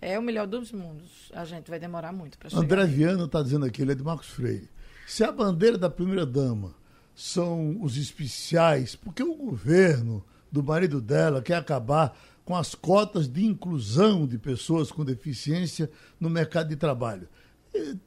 É 0.00 0.18
o 0.18 0.22
melhor 0.22 0.46
dos 0.46 0.72
mundos. 0.72 1.30
A 1.34 1.44
gente 1.44 1.68
vai 1.68 1.78
demorar 1.78 2.12
muito 2.12 2.38
para 2.38 2.48
chegar. 2.48 2.62
André 2.62 2.86
Viana 2.86 3.24
está 3.24 3.42
dizendo 3.42 3.66
aqui, 3.66 3.82
ele 3.82 3.92
é 3.92 3.94
de 3.94 4.02
Marcos 4.02 4.28
Freire. 4.28 4.68
Se 5.06 5.24
a 5.24 5.30
bandeira 5.30 5.76
da 5.76 5.90
primeira-dama 5.90 6.74
são 7.14 7.76
os 7.82 7.96
especiais, 7.96 8.96
porque 8.96 9.22
o 9.22 9.34
governo 9.34 10.24
do 10.50 10.62
marido 10.62 11.00
dela 11.00 11.42
quer 11.42 11.56
acabar 11.56 12.16
com 12.44 12.56
as 12.56 12.74
cotas 12.74 13.28
de 13.28 13.44
inclusão 13.44 14.26
de 14.26 14.38
pessoas 14.38 14.90
com 14.90 15.04
deficiência 15.04 15.90
no 16.18 16.30
mercado 16.30 16.68
de 16.68 16.76
trabalho. 16.76 17.28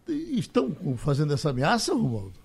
Estão 0.08 0.76
fazendo 0.98 1.34
essa 1.34 1.52
ameaça, 1.52 1.94
Romualdo? 1.94 2.43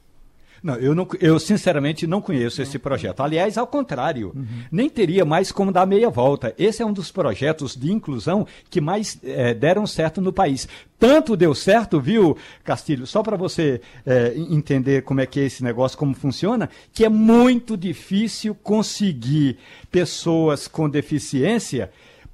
Não, 0.63 0.75
eu, 0.77 0.95
não, 0.95 1.07
eu 1.21 1.39
sinceramente 1.39 2.07
não 2.07 2.21
conheço 2.21 2.61
esse 2.61 2.79
projeto. 2.79 3.21
Aliás, 3.21 3.57
ao 3.57 3.67
contrário, 3.67 4.33
uhum. 4.35 4.47
nem 4.71 4.89
teria 4.89 5.25
mais 5.25 5.53
como 5.53 5.73
dar 5.73 5.87
meia 5.87 6.11
volta. 6.11 6.55
Esse 6.59 6.83
é 6.83 6.87
um 6.87 6.93
dos 6.93 7.11
projetos 7.11 7.77
de 7.77 7.93
inclusão 7.93 8.47
que 8.69 8.81
mais 8.81 9.19
é, 9.23 9.55
deram 9.55 9.87
certo 9.87 10.21
no 10.21 10.33
país. 10.33 10.69
Tanto 10.99 11.37
deu 11.37 11.55
certo, 11.55 12.01
viu, 12.01 12.37
Castilho? 12.65 13.07
Só 13.07 13.23
para 13.23 13.37
você 13.37 13.81
é, 14.05 14.35
entender 14.37 15.03
como 15.03 15.21
é 15.21 15.27
que 15.27 15.39
é 15.39 15.45
esse 15.45 15.63
negócio, 15.63 15.97
como 15.97 16.15
funciona, 16.15 16.69
que 16.93 17.05
é 17.05 17.09
muito 17.09 17.77
difícil 17.77 18.55
conseguir 18.55 19.59
pessoas 19.91 20.67
com 20.67 20.89
deficiência 20.89 21.91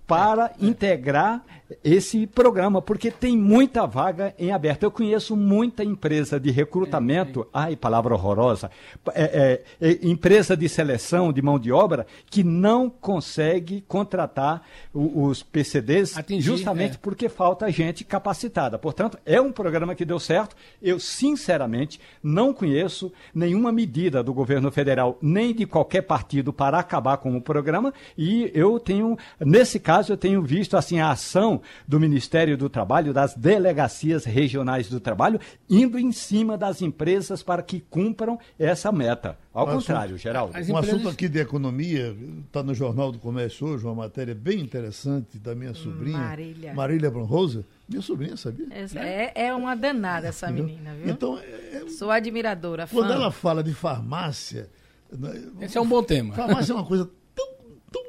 para 0.07 0.53
integrar 0.61 1.43
esse 1.83 2.27
programa, 2.27 2.81
porque 2.83 3.11
tem 3.11 3.37
muita 3.37 3.87
vaga 3.87 4.35
em 4.39 4.53
aberto. 4.53 4.83
Eu 4.83 4.91
conheço 4.91 5.37
muita 5.37 5.83
empresa 5.83 6.39
de 6.39 6.51
recrutamento, 6.51 7.41
é, 7.41 7.43
é. 7.43 7.47
ai, 7.53 7.77
palavra 7.77 8.15
horrorosa, 8.15 8.71
é, 9.15 9.63
é, 9.81 9.89
é, 9.91 9.99
empresa 10.03 10.57
de 10.57 10.69
seleção 10.69 11.33
de 11.33 11.43
mão 11.43 11.59
de 11.59 11.73
obra 11.73 12.07
que 12.31 12.45
não 12.45 12.89
consegue 12.89 13.85
contratar 13.89 14.63
o, 14.93 15.25
os 15.25 15.43
PCDs 15.43 16.17
Atingir, 16.17 16.43
justamente 16.43 16.95
é. 16.95 16.99
porque 17.01 17.29
falta 17.29 17.71
gente 17.71 18.05
capacitada. 18.05 18.79
Portanto, 18.79 19.19
é 19.25 19.41
um 19.41 19.53
programa 19.53 19.95
que 19.95 20.05
deu 20.05 20.19
certo. 20.19 20.57
Eu, 20.83 20.99
sinceramente, 21.01 22.01
não 22.23 22.53
conheço 22.53 23.13
nenhuma 23.35 23.73
medida 23.73 24.23
do 24.23 24.33
governo 24.35 24.71
federal, 24.71 25.19
nem 25.21 25.55
de 25.55 25.67
qualquer 25.67 26.03
partido, 26.03 26.53
para 26.53 26.79
acabar 26.79 27.17
com 27.19 27.37
o 27.37 27.41
programa, 27.41 27.93
e 28.17 28.51
eu 28.55 28.79
tenho, 28.79 29.17
nesse 29.41 29.79
caso, 29.79 30.13
eu 30.13 30.17
tenho 30.17 30.43
visto 30.43 30.77
assim 30.77 31.01
a 31.01 31.11
ação 31.11 31.61
do 31.87 32.01
Ministério 32.01 32.57
do 32.57 32.69
Trabalho, 32.69 33.13
das 33.13 33.35
delegacias 33.35 34.25
regionais 34.25 34.89
do 34.89 35.01
trabalho, 35.01 35.41
indo 35.69 35.99
em 35.99 36.13
cima 36.13 36.57
das 36.57 36.83
empresas 36.83 37.43
para 37.43 37.63
que 37.63 37.81
cumpram 37.81 38.39
essa 38.59 38.91
meta. 38.91 39.39
Ao 39.53 39.69
um 39.69 39.75
contrário, 39.75 40.17
assunto, 40.17 40.23
Geraldo. 40.23 40.57
Um 40.57 40.61
empresas... 40.61 40.89
assunto 40.89 41.09
aqui 41.09 41.29
de 41.29 41.39
economia, 41.39 42.17
está 42.45 42.63
no 42.63 42.75
Jornal 42.75 43.13
do 43.13 43.19
Comércio 43.19 43.69
hoje, 43.69 43.85
uma 43.85 43.95
matéria 43.95 44.35
bem 44.35 44.61
interessante 44.61 45.39
da 45.39 45.55
minha 45.55 45.75
sobrinha, 45.75 46.19
Marília, 46.19 46.75
Marília 46.75 47.11
Bronrosa. 47.11 47.65
Minha 47.89 48.03
sobrinha, 48.03 48.37
sabia? 48.37 48.67
É, 48.97 49.47
é 49.47 49.55
uma 49.55 49.77
danada 49.77 50.29
essa 50.29 50.51
menina, 50.51 50.95
viu? 50.95 51.13
Então, 51.13 51.39
é, 51.39 51.85
é, 51.85 51.89
Sou 51.89 52.11
admiradora. 52.11 52.89
Quando 52.91 53.09
fã. 53.09 53.15
ela 53.15 53.31
fala 53.31 53.63
de 53.63 53.75
farmácia. 53.75 54.69
Né, 55.13 55.43
Esse 55.61 55.79
é 55.79 55.81
um 55.81 55.87
bom 55.87 56.03
tema. 56.03 56.35
Farmácia 56.35 56.73
é 56.73 56.75
uma 56.75 56.85
coisa 56.85 57.09
tão, 57.35 57.49
tão 57.93 58.03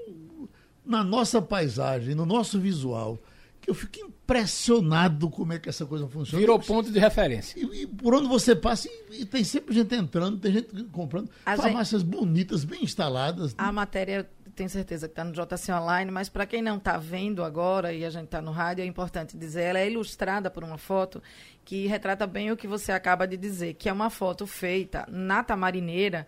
na 0.85 1.03
nossa 1.03 1.41
paisagem, 1.41 2.15
no 2.15 2.25
nosso 2.25 2.59
visual 2.59 3.19
eu 3.67 3.73
fico 3.73 3.99
impressionado 3.99 5.29
como 5.29 5.53
é 5.53 5.59
que 5.59 5.69
essa 5.69 5.85
coisa 5.85 6.07
funciona. 6.07 6.39
Virou 6.39 6.59
ponto 6.59 6.91
de 6.91 6.99
referência. 6.99 7.59
E, 7.59 7.83
e 7.83 7.87
por 7.87 8.13
onde 8.13 8.27
você 8.27 8.55
passa, 8.55 8.87
e, 8.87 9.21
e, 9.21 9.25
tem 9.25 9.43
sempre 9.43 9.73
gente 9.73 9.93
entrando, 9.95 10.37
tem 10.37 10.51
gente 10.51 10.83
comprando. 10.85 11.29
A 11.45 11.55
farmácias 11.55 12.01
gente... 12.01 12.11
bonitas, 12.11 12.63
bem 12.63 12.83
instaladas. 12.83 13.55
A 13.57 13.71
matéria, 13.71 14.29
tenho 14.55 14.69
certeza 14.69 15.07
que 15.07 15.13
está 15.13 15.23
no 15.23 15.31
JC 15.31 15.71
Online, 15.71 16.11
mas 16.11 16.29
para 16.29 16.45
quem 16.45 16.61
não 16.61 16.77
está 16.77 16.97
vendo 16.97 17.43
agora 17.43 17.93
e 17.93 18.05
a 18.05 18.09
gente 18.09 18.25
está 18.25 18.41
no 18.41 18.51
rádio, 18.51 18.83
é 18.83 18.85
importante 18.85 19.37
dizer, 19.37 19.63
ela 19.63 19.79
é 19.79 19.89
ilustrada 19.89 20.49
por 20.49 20.63
uma 20.63 20.77
foto 20.77 21.21
que 21.63 21.87
retrata 21.87 22.27
bem 22.27 22.51
o 22.51 22.57
que 22.57 22.67
você 22.67 22.91
acaba 22.91 23.27
de 23.27 23.37
dizer, 23.37 23.73
que 23.73 23.89
é 23.89 23.93
uma 23.93 24.09
foto 24.09 24.45
feita 24.45 25.05
na 25.09 25.43
Tamarineira, 25.43 26.27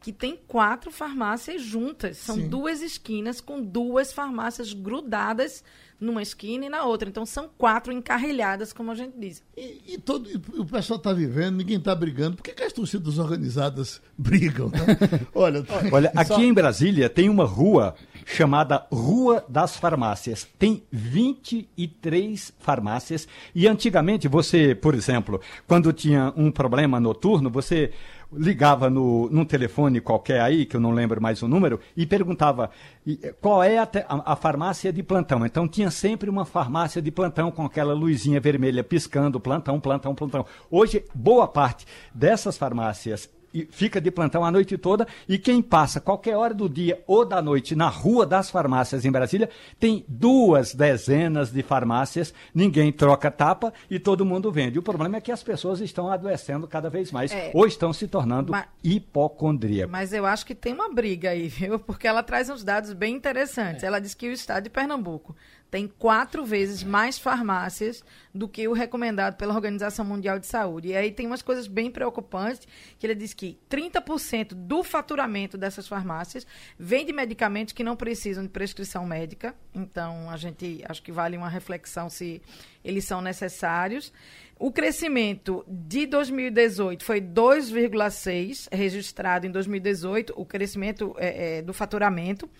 que 0.00 0.12
tem 0.12 0.38
quatro 0.46 0.90
farmácias 0.90 1.60
juntas. 1.60 2.18
São 2.18 2.36
Sim. 2.36 2.48
duas 2.48 2.80
esquinas 2.80 3.40
com 3.40 3.60
duas 3.60 4.12
farmácias 4.12 4.72
grudadas 4.72 5.64
numa 6.00 6.22
esquina 6.22 6.66
e 6.66 6.68
na 6.68 6.84
outra. 6.84 7.08
Então 7.08 7.26
são 7.26 7.48
quatro 7.56 7.92
encarrilhadas, 7.92 8.72
como 8.72 8.90
a 8.90 8.94
gente 8.94 9.18
diz. 9.18 9.42
E, 9.56 9.94
e 9.94 9.98
todo, 9.98 10.28
e 10.30 10.60
o 10.60 10.64
pessoal 10.64 10.98
está 10.98 11.12
vivendo, 11.12 11.56
ninguém 11.56 11.78
está 11.78 11.94
brigando. 11.94 12.36
Por 12.36 12.42
que, 12.42 12.52
que, 12.52 12.62
as 12.62 12.72
torcidas 12.72 13.18
organizadas 13.18 14.00
brigam? 14.16 14.68
Né? 14.68 14.86
Olha, 15.34 15.64
Olha, 15.90 16.12
aqui 16.14 16.34
só... 16.34 16.40
em 16.40 16.52
Brasília 16.52 17.08
tem 17.08 17.28
uma 17.28 17.44
rua 17.44 17.94
chamada 18.24 18.86
Rua 18.92 19.44
das 19.48 19.76
Farmácias. 19.76 20.46
Tem 20.58 20.82
23 20.92 22.52
farmácias 22.58 23.26
e 23.54 23.66
antigamente 23.66 24.28
você, 24.28 24.74
por 24.74 24.94
exemplo, 24.94 25.40
quando 25.66 25.92
tinha 25.92 26.32
um 26.36 26.50
problema 26.50 27.00
noturno, 27.00 27.50
você 27.50 27.92
ligava 28.32 28.90
no, 28.90 29.28
num 29.30 29.44
telefone 29.44 30.00
qualquer 30.00 30.40
aí, 30.40 30.66
que 30.66 30.76
eu 30.76 30.80
não 30.80 30.90
lembro 30.90 31.20
mais 31.20 31.42
o 31.42 31.48
número, 31.48 31.80
e 31.96 32.06
perguntava 32.06 32.70
eh, 33.06 33.34
qual 33.40 33.62
é 33.62 33.78
a, 33.78 33.88
a, 34.08 34.32
a, 34.32 34.36
farmácia 34.36 34.92
de 34.92 35.02
plantão. 35.02 35.44
Então 35.46 35.66
tinha 35.66 35.90
sempre 35.90 36.28
uma 36.28 36.44
farmácia 36.44 37.00
de 37.00 37.10
plantão 37.10 37.50
com 37.50 37.64
aquela 37.64 37.94
luzinha 37.94 38.40
vermelha 38.40 38.84
piscando, 38.84 39.40
plantão, 39.40 39.80
plantão, 39.80 40.14
plantão. 40.14 40.44
Hoje, 40.70 41.04
boa 41.14 41.48
parte 41.48 41.86
dessas 42.14 42.58
farmácias 42.58 43.30
fica 43.70 44.00
de 44.00 44.10
plantão 44.10 44.44
a 44.44 44.50
noite 44.50 44.76
toda 44.78 45.06
e 45.28 45.38
quem 45.38 45.60
passa 45.62 46.00
qualquer 46.00 46.36
hora 46.36 46.52
do 46.54 46.68
dia 46.68 47.02
ou 47.06 47.24
da 47.24 47.40
noite 47.42 47.74
na 47.74 47.88
rua 47.88 48.26
das 48.26 48.50
farmácias 48.50 49.04
em 49.04 49.10
Brasília 49.10 49.48
tem 49.80 50.04
duas 50.08 50.74
dezenas 50.74 51.50
de 51.50 51.62
farmácias, 51.62 52.32
ninguém 52.54 52.92
troca 52.92 53.30
tapa 53.30 53.72
e 53.90 53.98
todo 53.98 54.24
mundo 54.24 54.50
vende. 54.52 54.78
O 54.78 54.82
problema 54.82 55.16
é 55.16 55.20
que 55.20 55.32
as 55.32 55.42
pessoas 55.42 55.80
estão 55.80 56.10
adoecendo 56.10 56.66
cada 56.66 56.88
vez 56.90 57.10
mais 57.12 57.32
É. 57.32 57.50
ou 57.54 57.66
estão 57.66 57.92
se 57.92 58.06
tornando 58.08 58.52
Mas- 58.52 58.66
hipocondríacos. 58.84 59.90
Mas 59.90 60.12
eu 60.12 60.24
acho 60.26 60.44
que 60.46 60.54
tem 60.54 60.72
uma 60.72 60.92
briga 60.92 61.30
aí, 61.30 61.48
viu? 61.48 61.78
Porque 61.78 62.06
ela 62.06 62.22
traz 62.22 62.48
uns 62.50 62.62
dados 62.62 62.92
bem 62.92 63.14
interessantes. 63.14 63.82
Ela 63.82 63.98
diz 64.00 64.14
que 64.14 64.28
o 64.28 64.32
estado 64.32 64.64
de 64.64 64.70
Pernambuco 64.70 65.34
tem 65.70 65.86
quatro 65.86 66.44
vezes 66.44 66.82
mais 66.82 67.18
farmácias 67.18 68.02
do 68.34 68.48
que 68.48 68.66
o 68.66 68.72
recomendado 68.72 69.36
pela 69.36 69.54
Organização 69.54 70.04
Mundial 70.04 70.38
de 70.38 70.46
Saúde. 70.46 70.88
E 70.88 70.96
aí 70.96 71.10
tem 71.10 71.26
umas 71.26 71.42
coisas 71.42 71.66
bem 71.66 71.90
preocupantes, 71.90 72.66
que 72.98 73.06
ele 73.06 73.14
diz 73.14 73.34
que 73.34 73.58
30% 73.70 74.54
do 74.54 74.82
faturamento 74.82 75.58
dessas 75.58 75.86
farmácias 75.86 76.46
vem 76.78 77.04
de 77.04 77.12
medicamentos 77.12 77.74
que 77.74 77.84
não 77.84 77.96
precisam 77.96 78.42
de 78.44 78.48
prescrição 78.48 79.04
médica. 79.04 79.54
Então, 79.74 80.30
a 80.30 80.36
gente 80.36 80.82
acho 80.88 81.02
que 81.02 81.12
vale 81.12 81.36
uma 81.36 81.48
reflexão 81.48 82.08
se 82.08 82.40
eles 82.82 83.04
são 83.04 83.20
necessários. 83.20 84.12
O 84.58 84.72
crescimento 84.72 85.64
de 85.68 86.04
2018 86.06 87.04
foi 87.04 87.20
2,6 87.20 88.66
registrado 88.72 89.46
em 89.46 89.50
2018, 89.52 90.34
o 90.36 90.44
crescimento 90.44 91.14
é, 91.16 91.58
é, 91.58 91.62
do 91.62 91.72
faturamento. 91.72 92.50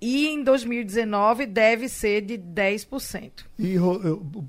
E 0.00 0.28
em 0.28 0.42
2019 0.44 1.46
deve 1.46 1.88
ser 1.88 2.20
de 2.22 2.38
10%. 2.38 3.44
E 3.58 3.74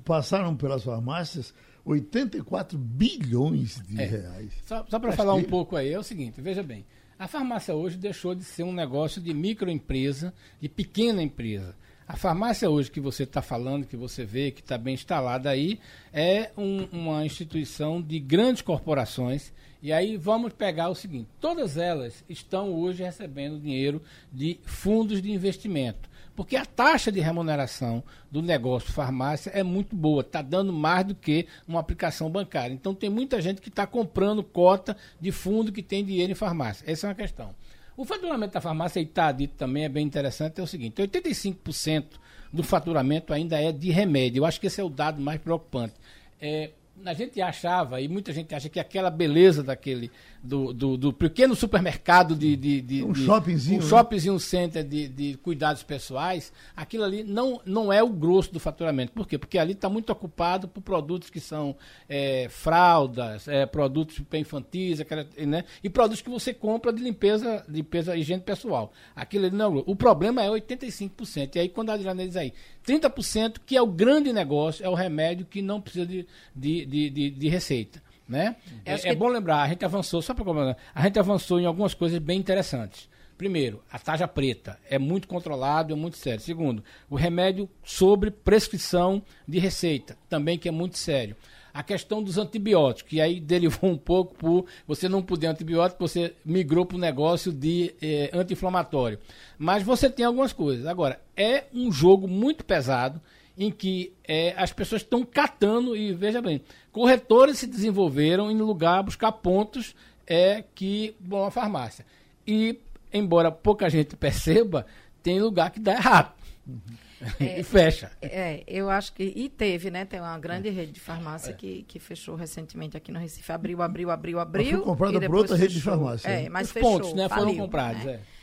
passaram 0.04 0.54
pelas 0.56 0.84
farmácias 0.84 1.52
84 1.84 2.78
bilhões 2.78 3.82
de 3.86 4.00
É. 4.00 4.04
reais. 4.06 4.52
Só, 4.64 4.84
só 4.88 4.98
para 4.98 5.12
falar 5.12 5.34
um 5.34 5.42
pouco 5.42 5.76
aí, 5.76 5.92
é 5.92 5.98
o 5.98 6.02
seguinte, 6.02 6.40
veja 6.40 6.62
bem. 6.62 6.84
A 7.18 7.26
farmácia 7.28 7.74
hoje 7.74 7.98
deixou 7.98 8.34
de 8.34 8.44
ser 8.44 8.62
um 8.62 8.72
negócio 8.72 9.20
de 9.20 9.34
microempresa, 9.34 10.32
de 10.60 10.68
pequena 10.68 11.22
empresa. 11.22 11.74
A 12.12 12.16
farmácia 12.16 12.68
hoje 12.68 12.90
que 12.90 12.98
você 12.98 13.22
está 13.22 13.40
falando, 13.40 13.86
que 13.86 13.96
você 13.96 14.24
vê, 14.24 14.50
que 14.50 14.60
está 14.60 14.76
bem 14.76 14.94
instalada 14.94 15.48
aí, 15.48 15.78
é 16.12 16.50
um- 16.58 16.88
uma 16.90 17.24
instituição 17.24 18.02
de 18.02 18.18
grandes 18.18 18.62
corporações. 18.62 19.52
E 19.80 19.92
aí 19.92 20.16
vamos 20.16 20.52
pegar 20.52 20.88
o 20.88 20.94
seguinte: 20.96 21.28
todas 21.40 21.76
elas 21.76 22.24
estão 22.28 22.74
hoje 22.74 23.04
recebendo 23.04 23.60
dinheiro 23.60 24.02
de 24.32 24.58
fundos 24.64 25.22
de 25.22 25.30
investimento. 25.30 26.10
Porque 26.34 26.56
a 26.56 26.66
taxa 26.66 27.12
de 27.12 27.20
remuneração 27.20 28.02
do 28.28 28.42
negócio 28.42 28.90
farmácia 28.92 29.50
é 29.50 29.62
muito 29.62 29.94
boa, 29.94 30.22
está 30.22 30.42
dando 30.42 30.72
mais 30.72 31.06
do 31.06 31.14
que 31.14 31.46
uma 31.68 31.78
aplicação 31.78 32.28
bancária. 32.28 32.74
Então 32.74 32.92
tem 32.92 33.08
muita 33.08 33.40
gente 33.40 33.60
que 33.60 33.68
está 33.68 33.86
comprando 33.86 34.42
cota 34.42 34.96
de 35.20 35.30
fundo 35.30 35.70
que 35.70 35.82
tem 35.82 36.04
dinheiro 36.04 36.32
em 36.32 36.34
farmácia. 36.34 36.90
Essa 36.90 37.06
é 37.06 37.08
uma 37.08 37.14
questão. 37.14 37.54
O 37.96 38.04
faturamento 38.04 38.54
da 38.54 38.60
farmácia, 38.60 39.00
e 39.00 39.04
está 39.04 39.30
dito 39.32 39.54
também, 39.56 39.84
é 39.84 39.88
bem 39.88 40.06
interessante, 40.06 40.60
é 40.60 40.62
o 40.62 40.66
seguinte, 40.66 41.02
85% 41.02 42.04
do 42.52 42.62
faturamento 42.62 43.32
ainda 43.32 43.60
é 43.60 43.72
de 43.72 43.90
remédio. 43.90 44.40
Eu 44.40 44.46
acho 44.46 44.60
que 44.60 44.66
esse 44.66 44.80
é 44.80 44.84
o 44.84 44.88
dado 44.88 45.20
mais 45.20 45.40
preocupante. 45.40 45.94
É, 46.40 46.70
a 47.04 47.14
gente 47.14 47.40
achava, 47.40 48.00
e 48.00 48.08
muita 48.08 48.32
gente 48.32 48.54
acha 48.54 48.68
que 48.68 48.80
aquela 48.80 49.10
beleza 49.10 49.62
daquele, 49.62 50.10
do, 50.42 50.72
do, 50.72 50.96
do 50.96 51.12
pequeno 51.12 51.54
supermercado 51.54 52.34
de... 52.34 52.56
de, 52.56 52.80
de 52.80 53.04
Um 53.04 53.12
de- 53.12 53.24
shoppingzinho, 53.24 53.80
Um 53.80 53.82
né? 53.82 53.88
shoppingzinho 53.88 54.40
center 54.40 54.82
de, 54.82 55.08
de 55.08 55.34
cuidados 55.38 55.82
pessoais, 55.82 56.52
aquilo 56.74 57.04
ali 57.04 57.22
não, 57.22 57.60
não 57.66 57.92
é 57.92 58.02
o 58.02 58.08
grosso 58.08 58.52
do 58.52 58.58
faturamento. 58.58 59.12
Por 59.12 59.26
quê? 59.28 59.36
Porque 59.38 59.58
ali 59.58 59.72
está 59.72 59.88
muito 59.88 60.10
ocupado 60.10 60.66
por 60.66 60.80
produtos 60.80 61.28
que 61.30 61.40
são 61.40 61.76
é, 62.08 62.46
fraldas, 62.48 63.46
é, 63.48 63.66
produtos 63.66 64.18
para 64.20 64.38
infantis, 64.38 65.00
aquela, 65.00 65.26
né? 65.46 65.64
e 65.84 65.90
produtos 65.90 66.22
que 66.22 66.30
você 66.30 66.54
compra 66.54 66.92
de 66.92 67.02
limpeza, 67.02 67.64
limpeza 67.68 68.16
e 68.16 68.20
higiene 68.20 68.42
pessoal. 68.42 68.92
Aquilo 69.14 69.46
ali 69.46 69.54
não 69.56 69.64
é 69.64 69.68
o 69.68 69.72
grosso. 69.72 69.90
O 69.90 69.96
problema 69.96 70.42
é 70.42 70.48
85%. 70.48 71.56
E 71.56 71.58
aí, 71.58 71.68
quando 71.68 71.90
a 71.90 71.94
Adriana 71.94 72.26
diz 72.26 72.36
aí, 72.36 72.52
30% 72.86 73.56
que 73.64 73.76
é 73.76 73.82
o 73.82 73.86
grande 73.86 74.32
negócio, 74.32 74.84
é 74.84 74.88
o 74.88 74.94
remédio 74.94 75.44
que 75.46 75.60
não 75.60 75.80
precisa 75.80 76.06
de, 76.06 76.26
de, 76.54 77.10
de- 77.10 77.30
de 77.30 77.48
receita. 77.48 78.02
Né? 78.30 78.54
É, 78.84 78.94
é 78.94 78.98
que- 78.98 79.14
bom 79.16 79.26
lembrar, 79.26 79.62
a 79.62 79.68
gente 79.68 79.84
avançou, 79.84 80.22
só 80.22 80.32
para 80.32 80.44
comentar, 80.44 80.76
a 80.94 81.02
gente 81.02 81.18
avançou 81.18 81.58
em 81.58 81.66
algumas 81.66 81.94
coisas 81.94 82.18
bem 82.20 82.38
interessantes. 82.38 83.08
Primeiro, 83.36 83.82
a 83.90 83.98
taxa 83.98 84.28
preta 84.28 84.78
é 84.88 84.98
muito 85.00 85.26
controlado, 85.26 85.92
é 85.92 85.96
muito 85.96 86.16
sério. 86.16 86.40
Segundo, 86.40 86.84
o 87.08 87.16
remédio 87.16 87.68
sobre 87.82 88.30
prescrição 88.30 89.20
de 89.48 89.58
receita, 89.58 90.16
também 90.28 90.56
que 90.58 90.68
é 90.68 90.70
muito 90.70 90.96
sério. 90.96 91.34
A 91.72 91.82
questão 91.82 92.22
dos 92.22 92.36
antibióticos, 92.38 93.10
que 93.10 93.20
aí 93.20 93.40
derivou 93.40 93.90
um 93.90 93.96
pouco 93.96 94.34
por 94.34 94.66
você 94.86 95.08
não 95.08 95.22
poder 95.22 95.46
antibiótico, 95.48 96.06
você 96.06 96.34
migrou 96.44 96.84
para 96.86 96.96
o 96.96 97.00
negócio 97.00 97.52
de 97.52 97.94
eh, 98.02 98.30
anti-inflamatório. 98.32 99.18
Mas 99.58 99.82
você 99.82 100.08
tem 100.10 100.24
algumas 100.26 100.52
coisas. 100.52 100.86
Agora, 100.86 101.20
é 101.36 101.64
um 101.74 101.90
jogo 101.90 102.28
muito 102.28 102.64
pesado 102.64 103.20
em 103.56 103.70
que 103.70 104.12
eh, 104.26 104.54
as 104.56 104.72
pessoas 104.72 105.02
estão 105.02 105.24
catando, 105.24 105.96
e 105.96 106.12
veja 106.14 106.40
bem, 106.40 106.62
corretores 106.92 107.58
se 107.58 107.66
desenvolveram 107.66 108.50
em 108.50 108.56
lugar 108.58 108.98
a 108.98 109.02
buscar 109.02 109.32
pontos 109.32 109.94
é, 110.26 110.64
que 110.74 111.14
vão 111.20 111.44
à 111.44 111.50
farmácia. 111.50 112.04
E, 112.46 112.78
embora 113.12 113.50
pouca 113.52 113.90
gente 113.90 114.16
perceba, 114.16 114.86
tem 115.22 115.40
lugar 115.40 115.70
que 115.70 115.80
dá 115.80 115.92
errado. 115.92 116.32
e 117.40 117.62
fecha. 117.62 118.10
É, 118.22 118.62
eu 118.66 118.88
acho 118.88 119.12
que. 119.12 119.24
E 119.24 119.48
teve, 119.48 119.90
né? 119.90 120.04
Tem 120.06 120.20
uma 120.20 120.38
grande 120.38 120.70
rede 120.70 120.92
de 120.92 121.00
farmácia 121.00 121.52
que, 121.52 121.82
que 121.82 121.98
fechou 121.98 122.34
recentemente 122.34 122.96
aqui 122.96 123.12
no 123.12 123.18
Recife. 123.18 123.50
Abriu, 123.52 123.82
abriu, 123.82 124.10
abriu, 124.10 124.38
abriu. 124.40 124.70
foi 124.78 124.80
comprada 124.86 125.20
por 125.26 125.34
outra 125.36 125.56
rede 125.56 125.74
de 125.74 125.80
fechou. 125.80 125.92
farmácia, 125.98 126.28
É, 126.28 126.42
né? 126.44 126.48
mas 126.48 126.68
Os 126.68 126.72
fechou, 126.72 126.92
pontos 126.92 127.12
né, 127.12 127.28
foram 127.28 127.42
faliu, 127.48 127.56
comprados. 127.62 128.04
né? 128.04 128.12
é. 128.14 128.40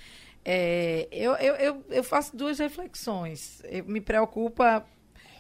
É, 0.49 1.07
eu, 1.11 1.33
eu, 1.33 1.55
eu, 1.55 1.83
eu 1.89 2.03
faço 2.03 2.35
duas 2.37 2.59
reflexões. 2.59 3.61
Eu- 3.65 3.85
me 3.85 3.99
preocupa. 3.99 4.85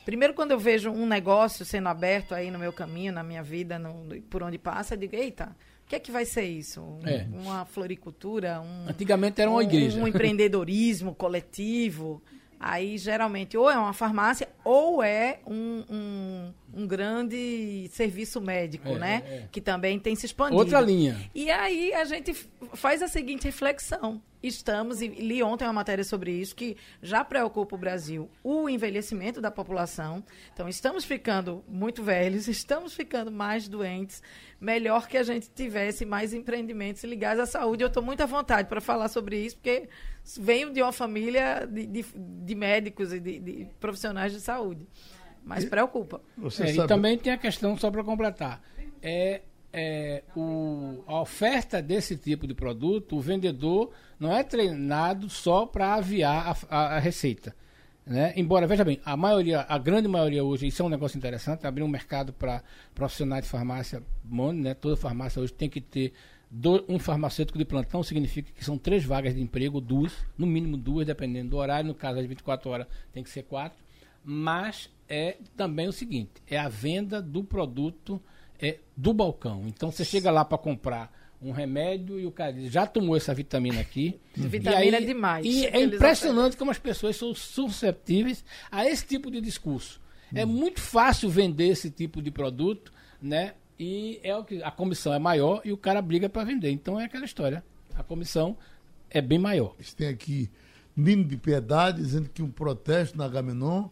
Primeiro, 0.07 0.33
quando 0.33 0.51
eu 0.51 0.57
vejo 0.59 0.89
um 0.89 1.05
negócio 1.05 1.65
sendo 1.65 1.89
aberto 1.89 2.33
aí 2.33 2.49
no 2.49 2.57
meu 2.57 2.71
caminho, 2.71 3.11
na 3.11 3.21
minha 3.23 3.43
vida, 3.43 3.77
no- 3.77 4.05
por 4.29 4.41
onde 4.41 4.57
passa, 4.57 4.93
eu 4.93 4.97
digo, 4.97 5.13
eita, 5.13 5.53
o 5.85 5.89
que 5.89 5.97
é 5.97 5.99
que 5.99 6.09
vai 6.13 6.23
ser 6.23 6.45
isso? 6.45 6.79
Um- 6.81 7.05
É. 7.05 7.27
Uma 7.29 7.65
floricultura? 7.65 8.61
Um, 8.61 8.89
Antigamente 8.89 9.41
era 9.41 9.51
uma 9.51 9.59
um- 9.59 9.61
igreja. 9.61 9.99
Um 9.99 10.07
empreendedorismo 10.07 11.13
coletivo. 11.13 12.23
Aí, 12.59 12.97
geralmente, 12.97 13.55
ou 13.55 13.69
é 13.69 13.77
uma 13.77 13.93
farmácia 13.93 14.49
ou 14.63 15.03
é 15.03 15.39
um, 15.45 15.83
um, 15.89 16.53
um 16.73 16.87
grande 16.87 17.87
serviço 17.91 18.41
médico, 18.41 18.89
É, 18.89 18.97
né? 18.99 19.23
é, 19.25 19.35
é. 19.35 19.47
Que 19.51 19.61
também 19.61 19.99
tem 19.99 20.15
se 20.15 20.25
expandido. 20.25 20.57
Outra 20.59 20.81
linha. 20.81 21.29
E 21.35 21.51
aí 21.51 21.93
a 21.93 22.03
gente 22.05 22.33
faz 22.73 23.01
a 23.03 23.07
seguinte 23.07 23.45
reflexão. 23.45 24.21
Estamos, 24.41 25.01
e 25.01 25.07
li 25.07 25.41
ontem 25.41 25.65
uma 25.65 25.73
matéria 25.73 26.03
sobre 26.03 26.31
isso, 26.31 26.55
que 26.55 26.77
já 27.01 27.23
preocupa 27.23 27.75
o 27.75 27.77
Brasil 27.77 28.29
o 28.43 28.69
envelhecimento 28.69 29.41
da 29.41 29.49
população. 29.49 30.23
Então, 30.53 30.69
estamos 30.69 31.03
ficando 31.03 31.63
muito 31.67 32.03
velhos, 32.03 32.47
estamos 32.49 32.93
ficando 32.93 33.31
mais 33.31 33.67
doentes. 33.67 34.21
Melhor 34.59 35.07
que 35.07 35.17
a 35.17 35.23
gente 35.23 35.49
tivesse 35.49 36.05
mais 36.05 36.33
empreendimentos 36.33 37.03
ligados 37.03 37.41
à 37.41 37.45
saúde. 37.45 37.83
Eu 37.83 37.87
estou 37.87 38.01
muito 38.01 38.21
à 38.21 38.25
vontade 38.25 38.67
para 38.67 38.79
falar 38.81 39.09
sobre 39.09 39.37
isso, 39.39 39.57
porque 39.57 39.89
venho 40.39 40.73
de 40.73 40.81
uma 40.81 40.91
família 40.91 41.65
de, 41.65 41.85
de- 41.85 42.05
de 42.15 42.55
médicos 42.55 43.13
e 43.13 43.19
de, 43.19 43.39
de 43.39 43.67
profissionais 43.79 44.31
de 44.33 44.41
saúde. 44.41 44.87
Mas 45.43 45.63
preocupa. 45.63 46.19
Você 46.37 46.63
É, 46.63 46.67
sabe, 46.67 46.79
E 46.79 46.87
também 46.87 47.17
tem 47.17 47.31
a 47.31 47.37
questão, 47.37 47.77
só 47.77 47.89
para 47.89 48.03
completar, 48.03 48.61
é, 49.01 49.41
é, 49.71 50.23
o, 50.35 51.03
a 51.07 51.21
oferta 51.21 51.81
desse 51.81 52.17
tipo 52.17 52.45
de 52.45 52.53
produto, 52.53 53.15
o 53.15 53.21
vendedor 53.21 53.91
não 54.19 54.35
é 54.35 54.43
treinado 54.43 55.29
só 55.29 55.65
para 55.65 55.93
aviar 55.93 56.57
a, 56.69 56.75
a- 56.75 56.95
a 56.97 56.99
receita. 56.99 57.55
Né? 58.05 58.33
Embora, 58.37 58.65
veja 58.67 58.83
bem, 58.85 58.99
a 59.05 59.15
maioria, 59.17 59.65
a 59.67 59.77
grande 59.77 60.07
maioria 60.07 60.43
hoje, 60.43 60.67
isso 60.67 60.81
é 60.81 60.85
um 60.85 60.89
negócio 60.89 61.17
interessante, 61.17 61.67
abrir 61.67 61.83
um 61.83 61.87
mercado 61.89 62.31
para 62.33 62.63
profissionais 62.95 63.43
de 63.43 63.49
farmácia, 63.49 64.01
bom, 64.23 64.51
né? 64.53 64.73
toda 64.73 64.95
farmácia 64.97 65.41
hoje 65.41 65.53
tem 65.53 65.69
que 65.69 65.79
ter 65.81 66.13
do- 66.49 66.83
um 66.87 66.97
farmacêutico 66.99 67.57
de 67.57 67.65
plantão, 67.65 68.01
significa 68.03 68.51
que 68.53 68.63
são 68.63 68.77
três 68.77 69.03
vagas 69.03 69.35
de 69.35 69.41
emprego, 69.41 69.81
duas, 69.81 70.13
no 70.37 70.47
mínimo 70.47 70.77
duas, 70.77 71.05
dependendo 71.05 71.49
do 71.51 71.57
horário, 71.57 71.87
no 71.87 71.95
caso 71.95 72.17
das 72.17 72.25
24 72.25 72.69
horas 72.69 72.87
tem 73.13 73.23
que 73.23 73.29
ser 73.29 73.43
quatro, 73.43 73.77
mas 74.23 74.89
é 75.09 75.37
também 75.55 75.87
o 75.87 75.91
seguinte, 75.93 76.31
é 76.47 76.57
a 76.57 76.67
venda 76.69 77.21
do 77.21 77.43
produto 77.43 78.21
é, 78.59 78.79
do 78.95 79.13
balcão. 79.13 79.63
Então 79.67 79.91
você 79.91 80.03
chega 80.03 80.31
lá 80.31 80.43
para 80.43 80.57
comprar 80.57 81.15
um 81.41 81.51
remédio 81.51 82.19
e 82.19 82.25
o 82.25 82.31
cara 82.31 82.51
diz, 82.51 82.71
já 82.71 82.87
tomou 82.87 83.15
essa 83.15 83.33
vitamina 83.33 83.79
aqui. 83.79 84.19
Vitamina 84.35 84.99
E 84.99 85.03
é 85.03 85.05
demais, 85.05 85.45
E 85.45 85.65
é 85.67 85.79
impressionante 85.83 86.57
como 86.57 86.71
as 86.71 86.79
pessoas 86.79 87.15
são 87.15 87.33
susceptíveis 87.35 88.43
a 88.71 88.85
esse 88.87 89.05
tipo 89.05 89.29
de 89.29 89.39
discurso. 89.39 90.01
É 90.33 90.43
muito 90.45 90.81
fácil 90.81 91.29
vender 91.29 91.67
esse 91.67 91.89
tipo 91.91 92.21
de 92.21 92.31
produto, 92.31 92.91
né? 93.21 93.53
E 93.79 94.19
é 94.23 94.35
o 94.35 94.43
que 94.43 94.61
a 94.63 94.71
comissão 94.71 95.13
é 95.13 95.19
maior 95.19 95.61
e 95.63 95.71
o 95.71 95.77
cara 95.77 96.01
briga 96.01 96.27
para 96.27 96.43
vender. 96.43 96.71
Então 96.71 96.99
é 96.99 97.05
aquela 97.05 97.25
história. 97.25 97.63
A 97.95 98.03
comissão 98.03 98.57
é 99.09 99.21
bem 99.21 99.39
maior. 99.39 99.75
Tem 99.95 100.07
aqui 100.07 100.49
Nino 100.95 101.23
de 101.23 101.37
Piedade 101.37 102.01
dizendo 102.01 102.29
que 102.29 102.41
um 102.41 102.49
protesto 102.49 103.17
na 103.17 103.27
Gamenon 103.27 103.89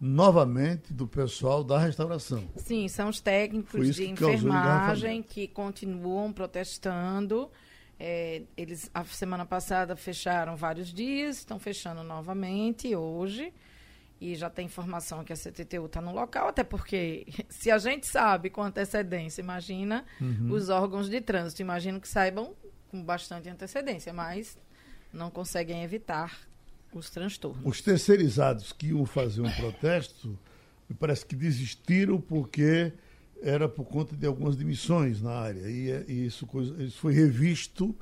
novamente 0.00 0.92
do 0.92 1.06
pessoal 1.06 1.64
da 1.64 1.78
restauração. 1.78 2.44
Sim, 2.56 2.88
são 2.88 3.08
os 3.08 3.20
técnicos 3.20 3.94
de 3.94 4.10
enfermagem 4.10 5.22
que 5.22 5.48
continuam 5.48 6.32
protestando. 6.32 7.50
É, 7.98 8.42
eles 8.56 8.90
a 8.92 9.04
semana 9.04 9.46
passada 9.46 9.96
fecharam 9.96 10.56
vários 10.56 10.92
dias, 10.92 11.38
estão 11.38 11.58
fechando 11.58 12.02
novamente 12.02 12.94
hoje. 12.94 13.52
E 14.20 14.34
já 14.34 14.48
tem 14.48 14.66
informação 14.66 15.24
que 15.24 15.32
a 15.32 15.36
CTTU 15.36 15.86
está 15.86 16.00
no 16.00 16.12
local, 16.12 16.48
até 16.48 16.64
porque 16.64 17.26
se 17.50 17.70
a 17.70 17.78
gente 17.78 18.06
sabe 18.06 18.48
com 18.48 18.62
antecedência, 18.62 19.42
imagina 19.42 20.04
uhum. 20.20 20.52
os 20.52 20.68
órgãos 20.68 21.08
de 21.08 21.20
trânsito, 21.20 21.62
imagino 21.62 22.00
que 22.00 22.08
saibam 22.08 22.54
com 22.90 23.02
bastante 23.02 23.48
antecedência, 23.48 24.12
mas 24.12 24.56
não 25.12 25.30
conseguem 25.30 25.82
evitar 25.82 26.32
os 26.92 27.10
transtornos. 27.10 27.64
Os 27.64 27.80
terceirizados 27.80 28.72
que 28.72 28.88
iam 28.88 29.04
fazer 29.04 29.40
um 29.40 29.50
protesto, 29.50 30.38
me 30.88 30.94
parece 30.94 31.26
que 31.26 31.34
desistiram 31.34 32.20
porque 32.20 32.92
era 33.42 33.68
por 33.68 33.84
conta 33.84 34.16
de 34.16 34.26
algumas 34.26 34.56
demissões 34.56 35.20
na 35.20 35.32
área. 35.32 35.68
E, 35.68 36.04
e 36.08 36.26
isso, 36.26 36.48
isso 36.78 36.98
foi 36.98 37.12
revisto, 37.12 37.94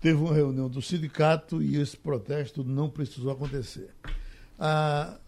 teve 0.00 0.20
uma 0.20 0.34
reunião 0.34 0.68
do 0.68 0.82
sindicato 0.82 1.62
e 1.62 1.76
esse 1.80 1.96
protesto 1.96 2.62
não 2.62 2.90
precisou 2.90 3.30
acontecer. 3.32 3.90
Ah, 4.58 5.18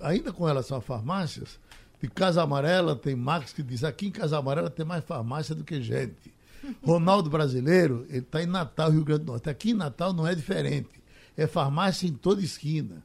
ainda 0.00 0.32
com 0.32 0.44
relação 0.44 0.78
a 0.78 0.80
farmácias, 0.80 1.58
de 2.00 2.08
Casa 2.08 2.42
Amarela 2.42 2.94
tem 2.94 3.16
Max 3.16 3.52
que 3.52 3.62
diz 3.62 3.82
aqui 3.82 4.06
em 4.06 4.10
Casa 4.10 4.38
Amarela 4.38 4.70
tem 4.70 4.84
mais 4.84 5.04
farmácia 5.04 5.54
do 5.54 5.64
que 5.64 5.80
gente. 5.80 6.34
Ronaldo 6.84 7.30
Brasileiro, 7.30 8.06
ele 8.08 8.18
está 8.18 8.42
em 8.42 8.46
Natal, 8.46 8.90
Rio 8.90 9.04
Grande 9.04 9.24
do 9.24 9.32
Norte. 9.32 9.48
Aqui 9.48 9.70
em 9.70 9.74
Natal 9.74 10.12
não 10.12 10.26
é 10.26 10.34
diferente 10.34 10.96
é 11.36 11.46
farmácia 11.46 12.08
em 12.08 12.12
toda 12.12 12.40
esquina. 12.42 13.04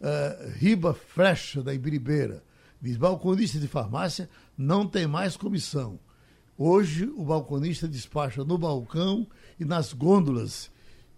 Uh, 0.00 0.50
Riba 0.56 0.94
Frecha, 0.94 1.62
da 1.62 1.72
Ibiribeira, 1.72 2.42
diz: 2.80 2.96
balconista 2.96 3.58
de 3.58 3.68
farmácia 3.68 4.28
não 4.56 4.86
tem 4.86 5.06
mais 5.06 5.36
comissão. 5.36 5.98
Hoje 6.56 7.06
o 7.16 7.24
balconista 7.24 7.86
despacha 7.86 8.44
no 8.44 8.58
balcão 8.58 9.26
e 9.58 9.64
nas 9.64 9.92
gôndolas 9.92 10.70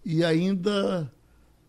e 0.05 0.23
ainda 0.23 1.11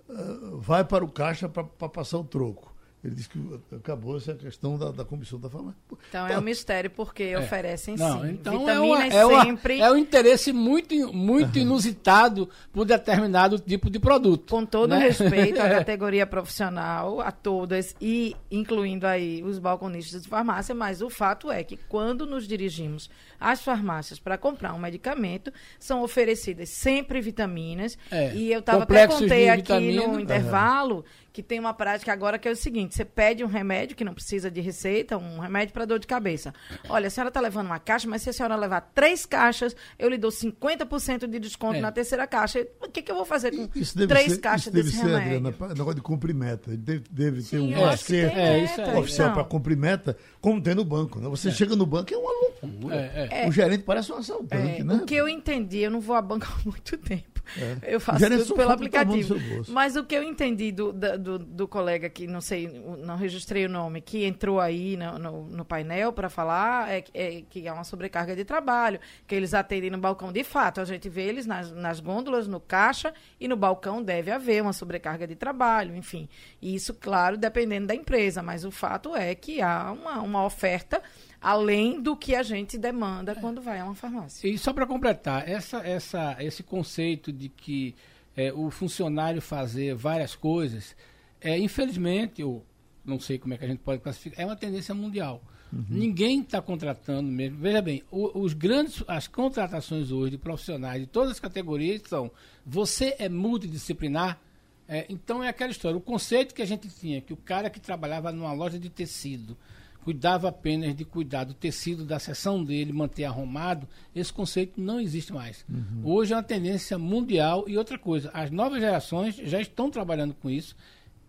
uh, 0.08 0.58
vai 0.58 0.84
para 0.84 1.04
o 1.04 1.10
caixa 1.10 1.48
para 1.48 1.64
passar 1.88 2.18
o 2.18 2.24
troco. 2.24 2.71
Ele 3.05 3.16
disse 3.16 3.30
que 3.30 3.61
acabou 3.74 4.16
essa 4.16 4.32
questão 4.32 4.78
da, 4.78 4.92
da 4.92 5.05
comissão 5.05 5.38
da 5.38 5.50
farmácia. 5.50 5.76
Então 6.09 6.28
é 6.28 6.38
um 6.38 6.40
mistério 6.40 6.88
porque 6.88 7.24
é. 7.24 7.38
oferecem 7.38 7.96
Não, 7.96 8.22
sim. 8.22 8.30
Então 8.30 8.61
Vitaminas 8.61 9.12
é, 9.12 9.26
uma, 9.26 9.42
é, 9.42 9.44
sempre... 9.44 9.76
uma, 9.78 9.86
é 9.86 9.90
um 9.90 9.96
interesse 9.96 10.53
muito, 10.53 11.12
muito 11.12 11.59
inusitado 11.59 12.48
por 12.72 12.84
determinado 12.84 13.59
tipo 13.59 13.90
de 13.90 13.98
produto. 13.98 14.50
Com 14.50 14.64
todo 14.64 14.90
né? 14.90 14.98
respeito 15.00 15.61
à 15.61 15.68
categoria 15.82 16.24
profissional, 16.24 17.20
a 17.20 17.32
todas, 17.32 17.96
e 18.00 18.36
incluindo 18.48 19.05
aí 19.05 19.42
os 19.42 19.59
balconistas 19.59 20.22
de 20.22 20.28
farmácia, 20.28 20.72
mas 20.72 21.03
o 21.03 21.11
fato 21.11 21.50
é 21.50 21.64
que 21.64 21.76
quando 21.88 22.24
nos 22.24 22.46
dirigimos 22.46 23.11
às 23.40 23.61
farmácias 23.62 24.20
para 24.20 24.38
comprar 24.38 24.74
um 24.74 24.78
medicamento, 24.78 25.53
são 25.76 26.03
oferecidas 26.05 26.68
sempre 26.68 27.20
vitaminas. 27.20 27.98
É. 28.12 28.32
E 28.32 28.53
eu 28.53 28.61
estava 28.61 28.84
até 28.84 29.09
contei 29.09 29.48
aqui 29.48 29.62
vitamina. 29.62 30.07
no 30.07 30.20
intervalo. 30.20 30.96
Uhum 30.98 31.22
que 31.32 31.42
tem 31.42 31.59
uma 31.59 31.72
prática 31.72 32.12
agora 32.12 32.38
que 32.38 32.46
é 32.46 32.50
o 32.50 32.57
seguinte: 32.57 32.91
você 32.93 33.05
pede 33.05 33.43
um 33.43 33.47
remédio 33.47 33.97
que 33.97 34.05
não 34.05 34.14
precisa 34.14 34.51
de 34.51 34.61
receita, 34.61 35.16
um 35.16 35.38
remédio 35.38 35.72
para 35.72 35.84
dor 35.84 35.99
de 35.99 36.07
cabeça. 36.07 36.53
Olha, 36.88 37.07
a 37.07 37.11
senhora 37.11 37.28
está 37.28 37.40
levando 37.40 37.66
uma 37.66 37.78
caixa, 37.78 38.09
mas 38.09 38.22
se 38.22 38.30
a 38.30 38.32
senhora 38.32 38.55
levar 38.57 38.80
três 38.95 39.24
caixas, 39.24 39.74
eu 39.99 40.09
lhe 40.09 40.18
dou 40.18 40.30
50% 40.30 41.26
de 41.26 41.38
desconto 41.38 41.76
é. 41.76 41.80
na 41.80 41.90
terceira 41.90 42.26
caixa. 42.26 42.66
O 42.80 42.88
que, 42.88 43.03
que 43.03 43.11
eu 43.11 43.16
vou 43.16 43.24
fazer 43.24 43.51
com 43.51 43.66
três 44.07 44.32
ser, 44.32 44.40
caixas 44.40 44.72
desse 44.72 44.93
ser, 44.93 45.07
remédio? 45.07 45.49
Adriana, 45.49 45.74
negócio 45.74 45.95
de 45.95 46.03
cumprir 46.03 46.34
meta. 46.34 46.76
Deve, 46.76 47.05
deve 47.11 47.43
ter 47.43 47.59
um 47.59 47.84
acerto 47.86 48.36
é, 48.36 48.64
é, 48.64 48.99
oficial 48.99 49.32
para 49.32 49.45
cumprir 49.45 49.76
meta, 49.76 50.16
como 50.40 50.61
tem 50.61 50.74
no 50.74 50.84
banco. 50.84 51.18
Né? 51.18 51.28
Você 51.28 51.49
é. 51.49 51.53
chega 51.53 51.74
no 51.74 51.86
banco, 51.86 52.12
é 52.12 52.16
uma 52.16 52.30
loucura. 52.30 52.97
É, 52.97 53.49
o 53.49 53.53
gerente 53.53 53.84
parece 53.84 54.12
um 54.12 54.16
assaltante, 54.16 54.82
né? 54.82 54.95
O 54.97 55.07
que 55.07 55.14
eu 55.14 55.28
entendi, 55.28 55.78
eu 55.78 55.90
não 55.90 56.01
vou 56.01 56.14
a 56.14 56.22
banco 56.22 56.47
há 56.47 56.64
muito 56.64 56.99
tempo. 56.99 57.31
É. 57.57 57.95
Eu 57.95 58.01
faço 58.01 58.24
tudo 58.28 58.55
pelo 58.55 58.70
aplicativo. 58.70 59.36
Mas 59.68 59.97
o 59.97 60.05
que 60.05 60.14
eu 60.14 60.22
entendi 60.22 60.72
do, 60.72 60.93
do, 60.93 61.38
do, 61.38 61.68
colega 61.68 62.09
que, 62.09 62.26
não 62.26 62.40
sei, 62.40 62.68
não 62.99 63.16
registrei 63.16 63.66
o 63.66 63.68
nome, 63.68 64.01
que 64.01 64.24
entrou 64.24 64.61
aí 64.61 64.97
no, 64.97 65.18
no, 65.18 65.45
no 65.47 65.64
painel 65.64 66.12
para 66.12 66.28
falar, 66.28 66.90
é, 66.90 67.05
é, 67.12 67.43
que 67.49 67.66
é 67.66 67.72
uma 67.72 67.84
sobrecarga 67.84 68.34
de 68.34 68.45
trabalho, 68.45 69.01
que 69.26 69.34
eles 69.34 69.55
atendem 69.55 69.90
no 69.90 69.99
balcão. 69.99 70.32
De 70.32 70.45
fato, 70.45 70.80
a 70.80 70.84
gente 70.84 71.09
vê 71.09 71.22
eles 71.22 71.47
nas, 71.47 71.70
nas 71.72 72.01
gôndolas, 72.01 72.49
no 72.49 72.61
caixa, 72.61 73.12
e 73.40 73.47
no 73.49 73.57
balcão 73.57 74.03
deve 74.03 74.30
haver 74.30 74.62
uma 74.62 74.72
sobrecarga 74.72 75.26
de 75.26 75.34
trabalho, 75.34 75.95
enfim. 75.97 76.28
Isso, 76.61 76.95
claro, 76.95 77.36
dependendo 77.36 77.86
da 77.86 77.95
empresa, 77.95 78.43
mas 78.43 78.64
o 78.64 78.70
fato 78.70 79.14
é 79.14 79.34
que 79.34 79.61
há 79.61 79.93
uma, 79.93 80.20
uma 80.20 80.45
oferta 80.45 81.03
além 81.43 82.01
do 82.01 82.16
que 82.16 82.34
a 82.34 82.43
gente 82.43 82.78
demanda 82.78 83.34
quando 83.34 83.61
vai 83.61 83.80
a 83.80 83.84
uma 83.84 83.95
farmácia. 83.95 84.49
E 84.49 84.57
só 84.57 84.72
para 84.72 84.86
completar, 84.86 85.49
essa, 85.49 85.78
essa, 85.78 86.36
esse 86.38 86.62
conceito 86.62 87.32
de 87.32 87.49
que 87.49 87.95
é, 88.36 88.53
o 88.53 88.70
funcionário 88.70 89.43
fazer 89.43 89.95
várias 89.95 90.34
coisas, 90.34 90.95
é, 91.40 91.59
infelizmente, 91.59 92.40
eu 92.40 92.64
não 93.05 93.18
sei 93.18 93.38
como 93.38 93.55
é 93.55 93.59
que 93.59 93.64
a 93.64 93.68
gente 93.68 93.80
pode 93.80 94.01
classificar, 94.01 94.40
é 94.40 94.47
uma 94.47 94.57
tendência 94.57 94.95
mundial. 94.95 95.43
Uhum. 95.72 95.86
Ninguém 95.88 96.40
está 96.43 96.61
contratando 96.61 97.30
mesmo. 97.30 97.57
Veja 97.59 97.80
bem, 97.80 98.03
o, 98.11 98.40
os 98.40 98.53
grandes, 98.53 99.03
as 99.09 99.26
contratações 99.26 100.12
hoje 100.12 100.32
de 100.32 100.38
profissionais 100.38 101.01
de 101.01 101.07
todas 101.07 101.32
as 101.32 101.40
categorias 101.40 102.03
são: 102.07 102.30
você 102.64 103.16
é 103.18 103.28
multidisciplinar. 103.28 104.38
É, 104.86 105.07
então 105.09 105.43
é 105.43 105.49
aquela 105.49 105.70
história. 105.70 105.97
O 105.97 106.01
conceito 106.01 106.55
que 106.55 106.61
a 106.61 106.66
gente 106.66 106.88
tinha, 106.88 107.20
que 107.22 107.32
o 107.32 107.36
cara 107.36 107.70
que 107.70 107.80
trabalhava 107.80 108.30
numa 108.30 108.53
loja 108.53 108.78
de 108.78 108.90
tecido, 108.90 109.57
cuidava 110.05 110.48
apenas 110.48 110.94
de 110.94 111.05
cuidar 111.05 111.44
do 111.44 111.55
tecido 111.55 112.05
da 112.05 112.18
seção 112.18 112.62
dele, 112.62 112.92
manter 112.92 113.24
arrumado, 113.24 113.88
esse 114.14 114.32
conceito 114.32 114.80
não 114.80 115.00
existe 115.00 115.32
mais. 115.32 115.64
Uhum. 115.68 116.03
Hoje 116.05 116.32
é 116.32 116.36
uma 116.36 116.42
tendência 116.42 116.98
mundial 116.98 117.64
e 117.66 117.78
outra 117.78 117.98
coisa, 117.98 118.30
as 118.34 118.50
novas 118.50 118.80
gerações 118.80 119.36
já 119.36 119.61
estão 119.61 119.90
trabalhando 119.90 120.34
com 120.34 120.50
isso. 120.50 120.74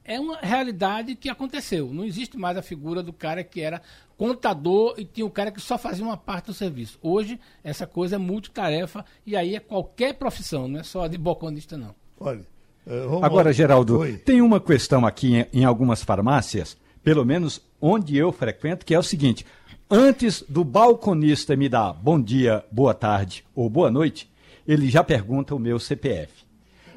É 0.05 0.19
uma 0.19 0.38
realidade 0.39 1.15
que 1.15 1.30
aconteceu. 1.30 1.93
Não 1.93 2.03
existe 2.03 2.38
mais 2.38 2.57
a 2.57 2.61
figura 2.61 3.01
do 3.01 3.13
cara 3.13 3.41
que 3.41 3.61
era 3.61 3.82
contador 4.17 4.95
e 4.97 5.05
tinha 5.05 5.26
o 5.26 5.30
cara 5.30 5.49
que 5.49 5.61
só 5.61 5.78
fazia 5.78 6.03
uma 6.03 6.17
parte 6.17 6.47
do 6.47 6.53
serviço. 6.53 6.99
Hoje, 7.01 7.39
essa 7.63 7.88
coisa 7.88 8.15
é 8.15 8.17
multitarefa 8.17 9.05
e 9.26 9.34
aí 9.34 9.55
é 9.55 9.61
qualquer 9.61 10.15
profissão, 10.15 10.67
não 10.67 10.82
é 10.82 10.84
só 10.84 11.07
de 11.07 11.17
balconista, 11.17 11.78
não. 11.78 11.95
Olha, 12.19 12.41
uh, 12.86 13.24
Agora, 13.24 13.53
Geraldo, 13.53 13.99
Oi. 13.99 14.17
tem 14.17 14.41
uma 14.41 14.59
questão 14.59 15.05
aqui 15.05 15.36
em, 15.36 15.61
em 15.61 15.63
algumas 15.63 16.03
farmácias 16.03 16.76
pelo 17.03 17.25
menos 17.25 17.61
onde 17.81 18.17
eu 18.17 18.31
frequento, 18.31 18.85
que 18.85 18.95
é 18.95 18.99
o 18.99 19.03
seguinte: 19.03 19.45
antes 19.89 20.43
do 20.47 20.63
balconista 20.63 21.55
me 21.55 21.67
dar 21.67 21.93
bom 21.93 22.19
dia, 22.19 22.63
boa 22.71 22.93
tarde 22.93 23.43
ou 23.53 23.69
boa 23.69 23.91
noite, 23.91 24.31
ele 24.67 24.89
já 24.89 25.03
pergunta 25.03 25.53
o 25.53 25.59
meu 25.59 25.79
CPF. 25.79 26.43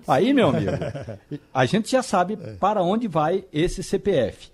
Aí, 0.06 0.32
meu 0.32 0.50
amigo, 0.50 0.70
a 1.52 1.66
gente 1.66 1.90
já 1.90 2.02
sabe 2.02 2.36
para 2.60 2.82
onde 2.82 3.08
vai 3.08 3.44
esse 3.52 3.82
CPF. 3.82 4.50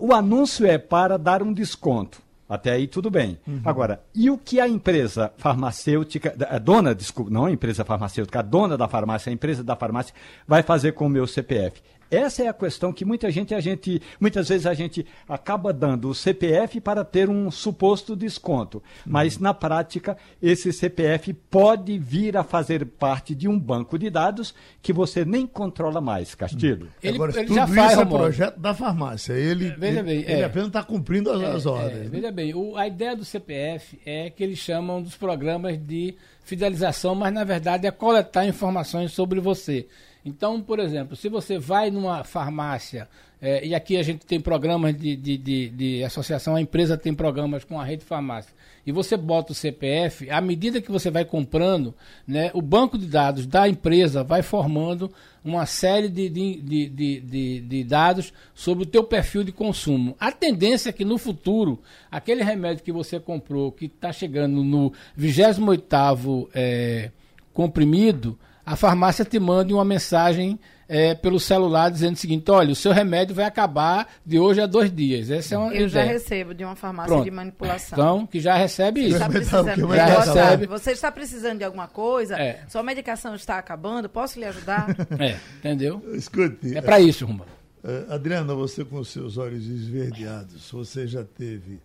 o 0.00 0.14
anúncio 0.14 0.66
é 0.66 0.78
para 0.78 1.18
dar 1.18 1.42
um 1.42 1.52
desconto. 1.52 2.22
Até 2.48 2.72
aí 2.72 2.86
tudo 2.86 3.10
bem. 3.10 3.38
Uhum. 3.46 3.62
Agora, 3.64 4.02
e 4.14 4.28
o 4.28 4.36
que 4.36 4.60
a 4.60 4.68
empresa 4.68 5.32
farmacêutica, 5.38 6.34
a 6.50 6.58
dona, 6.58 6.94
desculpa, 6.94 7.30
não 7.30 7.46
a 7.46 7.50
empresa 7.50 7.82
farmacêutica, 7.82 8.40
a 8.40 8.42
dona 8.42 8.76
da 8.76 8.86
farmácia, 8.86 9.30
a 9.30 9.32
empresa 9.32 9.64
da 9.64 9.74
farmácia, 9.74 10.14
vai 10.46 10.62
fazer 10.62 10.92
com 10.92 11.06
o 11.06 11.08
meu 11.08 11.26
CPF? 11.26 11.80
Essa 12.12 12.42
é 12.42 12.48
a 12.48 12.52
questão 12.52 12.92
que 12.92 13.06
muita 13.06 13.30
gente, 13.30 13.54
a 13.54 13.60
gente, 13.60 14.02
muitas 14.20 14.50
vezes 14.50 14.66
a 14.66 14.74
gente 14.74 15.06
acaba 15.26 15.72
dando 15.72 16.10
o 16.10 16.14
CPF 16.14 16.78
para 16.78 17.02
ter 17.06 17.30
um 17.30 17.50
suposto 17.50 18.14
desconto. 18.14 18.82
Mas 19.06 19.38
na 19.38 19.54
prática, 19.54 20.18
esse 20.40 20.70
CPF 20.74 21.32
pode 21.32 21.98
vir 21.98 22.36
a 22.36 22.44
fazer 22.44 22.84
parte 22.84 23.34
de 23.34 23.48
um 23.48 23.58
banco 23.58 23.98
de 23.98 24.10
dados 24.10 24.54
que 24.82 24.92
você 24.92 25.24
nem 25.24 25.46
controla 25.46 26.02
mais, 26.02 26.34
Castilho. 26.34 26.88
Ele, 27.02 27.14
Agora, 27.14 27.32
ele 27.32 27.46
tudo 27.46 27.54
já 27.54 27.66
faz, 27.66 27.92
isso 27.92 28.00
é 28.02 28.04
projeto 28.04 28.60
da 28.60 28.74
farmácia. 28.74 29.32
Ele, 29.32 29.70
veja 29.70 30.02
bem, 30.02 30.18
ele, 30.18 30.26
é, 30.30 30.32
ele 30.34 30.44
apenas 30.44 30.68
está 30.68 30.82
cumprindo 30.82 31.30
as, 31.30 31.40
é, 31.40 31.46
as 31.46 31.64
ordens. 31.64 31.92
É, 31.92 32.04
né? 32.04 32.08
Veja 32.10 32.30
bem, 32.30 32.54
o, 32.54 32.76
a 32.76 32.86
ideia 32.86 33.16
do 33.16 33.24
CPF 33.24 33.98
é 34.04 34.28
que 34.28 34.44
eles 34.44 34.58
chamam 34.58 35.00
dos 35.00 35.16
programas 35.16 35.78
de 35.78 36.14
fidelização, 36.44 37.14
mas 37.14 37.32
na 37.32 37.44
verdade 37.44 37.86
é 37.86 37.90
coletar 37.90 38.46
informações 38.46 39.12
sobre 39.12 39.40
você. 39.40 39.86
Então, 40.24 40.60
por 40.60 40.78
exemplo, 40.78 41.16
se 41.16 41.28
você 41.28 41.58
vai 41.58 41.90
numa 41.90 42.22
farmácia, 42.24 43.08
é, 43.44 43.66
e 43.66 43.74
aqui 43.74 43.96
a 43.96 44.04
gente 44.04 44.24
tem 44.24 44.40
programas 44.40 44.96
de, 44.96 45.16
de, 45.16 45.36
de, 45.36 45.68
de, 45.70 46.04
associação, 46.04 46.54
a 46.54 46.60
empresa 46.60 46.96
tem 46.96 47.12
programas 47.12 47.64
com 47.64 47.80
a 47.80 47.84
rede 47.84 48.04
farmácia, 48.04 48.54
e 48.86 48.92
você 48.92 49.16
bota 49.16 49.50
o 49.50 49.54
CPF, 49.54 50.30
à 50.30 50.40
medida 50.40 50.80
que 50.80 50.92
você 50.92 51.10
vai 51.10 51.24
comprando, 51.24 51.92
né, 52.24 52.52
o 52.54 52.62
banco 52.62 52.96
de 52.96 53.06
dados 53.06 53.44
da 53.44 53.68
empresa 53.68 54.22
vai 54.22 54.42
formando 54.42 55.12
uma 55.44 55.66
série 55.66 56.08
de, 56.08 56.28
de, 56.28 56.60
de, 56.60 57.20
de, 57.20 57.60
de 57.62 57.84
dados 57.84 58.32
sobre 58.54 58.84
o 58.84 58.86
teu 58.86 59.02
perfil 59.02 59.42
de 59.42 59.50
consumo. 59.50 60.14
A 60.20 60.30
tendência 60.30 60.90
é 60.90 60.92
que 60.92 61.04
no 61.04 61.18
futuro, 61.18 61.82
aquele 62.12 62.44
remédio 62.44 62.84
que 62.84 62.92
você 62.92 63.18
comprou, 63.18 63.72
que 63.72 63.86
está 63.86 64.12
chegando 64.12 64.62
no 64.62 64.92
28º 65.18 66.48
é, 66.54 67.10
comprimido, 67.52 68.38
a 68.64 68.76
farmácia 68.76 69.24
te 69.24 69.40
mande 69.40 69.74
uma 69.74 69.84
mensagem 69.84 70.60
é, 70.94 71.14
pelo 71.14 71.40
celular 71.40 71.90
dizendo 71.90 72.14
o 72.14 72.18
seguinte: 72.18 72.50
olha, 72.50 72.70
o 72.70 72.74
seu 72.76 72.92
remédio 72.92 73.34
vai 73.34 73.46
acabar 73.46 74.06
de 74.26 74.38
hoje 74.38 74.60
a 74.60 74.66
dois 74.66 74.94
dias. 74.94 75.30
Essa 75.30 75.54
é 75.54 75.58
uma 75.58 75.74
Eu 75.74 75.88
já 75.88 76.00
ideia. 76.02 76.18
recebo 76.18 76.52
de 76.54 76.62
uma 76.64 76.76
farmácia 76.76 77.08
Pronto. 77.08 77.24
de 77.24 77.30
manipulação. 77.30 77.98
Então, 77.98 78.26
que 78.26 78.38
já 78.40 78.54
recebe 78.56 79.00
Você 79.00 79.06
isso. 79.08 79.16
está 79.16 79.28
precisando 79.30 79.94
Já 79.94 80.06
recebe. 80.06 80.66
Você 80.66 80.90
está 80.92 81.10
precisando 81.10 81.58
de 81.58 81.64
alguma 81.64 81.88
coisa? 81.88 82.36
É. 82.38 82.60
Sua 82.68 82.82
medicação 82.82 83.34
está 83.34 83.56
acabando? 83.58 84.08
Posso 84.08 84.38
lhe 84.38 84.44
ajudar? 84.44 84.88
É, 85.18 85.36
entendeu? 85.58 86.02
Escute, 86.14 86.76
É 86.76 86.82
para 86.82 87.00
isso, 87.00 87.24
Rumba. 87.24 87.46
eh, 87.84 88.04
Adriana, 88.10 88.54
você 88.54 88.84
com 88.84 88.98
os 88.98 89.08
seus 89.08 89.38
olhos 89.38 89.66
esverdeados, 89.66 90.70
você 90.70 91.06
já 91.06 91.24
teve, 91.24 91.80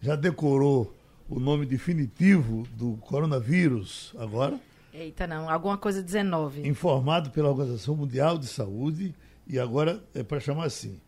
já 0.00 0.16
decorou 0.16 0.92
o 1.28 1.38
nome 1.38 1.64
definitivo 1.64 2.66
do 2.76 2.96
coronavírus 3.02 4.12
agora? 4.18 4.58
Eita, 4.92 5.26
não. 5.26 5.48
Alguma 5.48 5.78
coisa 5.78 6.02
19. 6.02 6.68
informado 6.68 7.30
pela 7.30 7.48
Organização 7.48 7.96
Mundial 7.96 8.36
de 8.38 8.46
Saúde 8.46 9.14
e 9.46 9.58
agora 9.58 10.04
é 10.14 10.22
para 10.22 10.38
chamar 10.40 10.66
assim. 10.66 11.00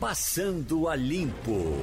Passando 0.00 0.88
a 0.88 0.96
Limpo. 0.96 1.76